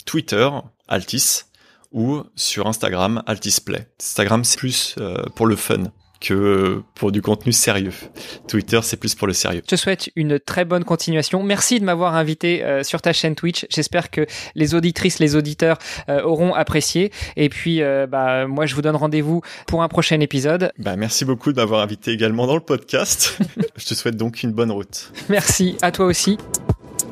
Twitter, 0.05 0.49
Altis 0.88 1.45
ou 1.93 2.22
sur 2.36 2.66
Instagram, 2.66 3.22
Altisplay. 3.26 3.86
Instagram, 4.01 4.45
c'est 4.45 4.59
plus 4.59 4.95
euh, 4.99 5.22
pour 5.34 5.47
le 5.47 5.57
fun 5.57 5.84
que 6.20 6.82
pour 6.95 7.12
du 7.12 7.22
contenu 7.22 7.51
sérieux. 7.51 7.95
Twitter, 8.47 8.78
c'est 8.82 8.99
plus 8.99 9.14
pour 9.14 9.26
le 9.26 9.32
sérieux. 9.32 9.62
Je 9.64 9.74
te 9.74 9.76
souhaite 9.76 10.11
une 10.16 10.38
très 10.38 10.66
bonne 10.66 10.84
continuation. 10.84 11.43
Merci 11.43 11.80
de 11.80 11.84
m'avoir 11.86 12.14
invité 12.14 12.62
euh, 12.62 12.82
sur 12.82 13.01
ta 13.01 13.14
chaîne 13.14 13.34
Twitch. 13.34 13.66
J'espère 13.70 14.11
que 14.11 14.26
les 14.55 14.74
auditrices, 14.74 15.18
les 15.18 15.34
auditeurs 15.34 15.78
euh, 16.11 16.22
auront 16.22 16.53
apprécié. 16.53 17.11
Et 17.36 17.49
puis, 17.49 17.80
bah, 18.09 18.47
moi, 18.47 18.66
je 18.66 18.74
vous 18.74 18.82
donne 18.82 18.97
rendez-vous 18.97 19.41
pour 19.66 19.82
un 19.82 19.88
prochain 19.88 20.20
épisode. 20.20 20.72
Bah, 20.78 20.97
merci 20.97 21.24
beaucoup 21.24 21.53
de 21.53 21.57
m'avoir 21.57 21.80
invité 21.80 22.11
également 22.11 22.47
dans 22.47 22.55
le 22.55 22.61
podcast. 22.61 23.38
je 23.76 23.86
te 23.86 23.95
souhaite 23.95 24.16
donc 24.16 24.43
une 24.43 24.53
bonne 24.53 24.70
route. 24.70 25.12
Merci 25.30 25.78
à 25.80 25.91
toi 25.91 26.05
aussi. 26.05 26.36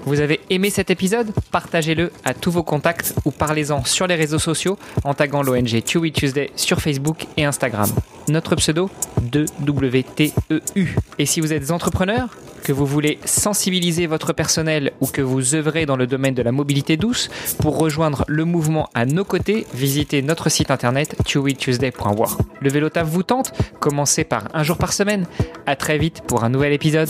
Vous 0.04 0.20
avez 0.20 0.40
aimé 0.50 0.70
cet 0.70 0.90
épisode? 0.90 1.32
Partagez-le 1.50 2.10
à 2.24 2.34
tous 2.34 2.50
vos 2.50 2.62
contacts 2.62 3.14
ou 3.24 3.30
parlez-en 3.30 3.84
sur 3.84 4.06
les 4.06 4.14
réseaux 4.14 4.38
sociaux 4.38 4.78
en 5.04 5.14
taguant 5.14 5.42
l'ONG 5.42 5.82
Chewy 5.84 6.12
Tuesday 6.12 6.50
sur 6.56 6.80
Facebook 6.80 7.26
et 7.36 7.44
Instagram. 7.44 7.90
Notre 8.28 8.56
pseudo 8.56 8.90
2WTEU. 9.30 10.88
Et 11.18 11.26
si 11.26 11.40
vous 11.40 11.52
êtes 11.52 11.70
entrepreneur, 11.70 12.28
que 12.64 12.72
vous 12.72 12.86
voulez 12.86 13.18
sensibiliser 13.24 14.06
votre 14.06 14.32
personnel 14.32 14.92
ou 15.00 15.06
que 15.06 15.22
vous 15.22 15.54
œuvrez 15.54 15.86
dans 15.86 15.96
le 15.96 16.06
domaine 16.06 16.34
de 16.34 16.42
la 16.42 16.52
mobilité 16.52 16.96
douce, 16.96 17.30
pour 17.60 17.78
rejoindre 17.78 18.24
le 18.28 18.44
mouvement 18.44 18.90
à 18.94 19.06
nos 19.06 19.24
côtés, 19.24 19.66
visitez 19.74 20.22
notre 20.22 20.48
site 20.48 20.70
internet 20.70 21.16
chewytuesday.war. 21.26 22.38
Le 22.60 22.70
vélo 22.70 22.90
taf 22.90 23.08
vous 23.08 23.22
tente? 23.22 23.52
Commencez 23.80 24.24
par 24.24 24.44
un 24.54 24.62
jour 24.62 24.76
par 24.76 24.92
semaine. 24.92 25.26
À 25.66 25.76
très 25.76 25.98
vite 25.98 26.22
pour 26.26 26.44
un 26.44 26.50
nouvel 26.50 26.72
épisode. 26.72 27.08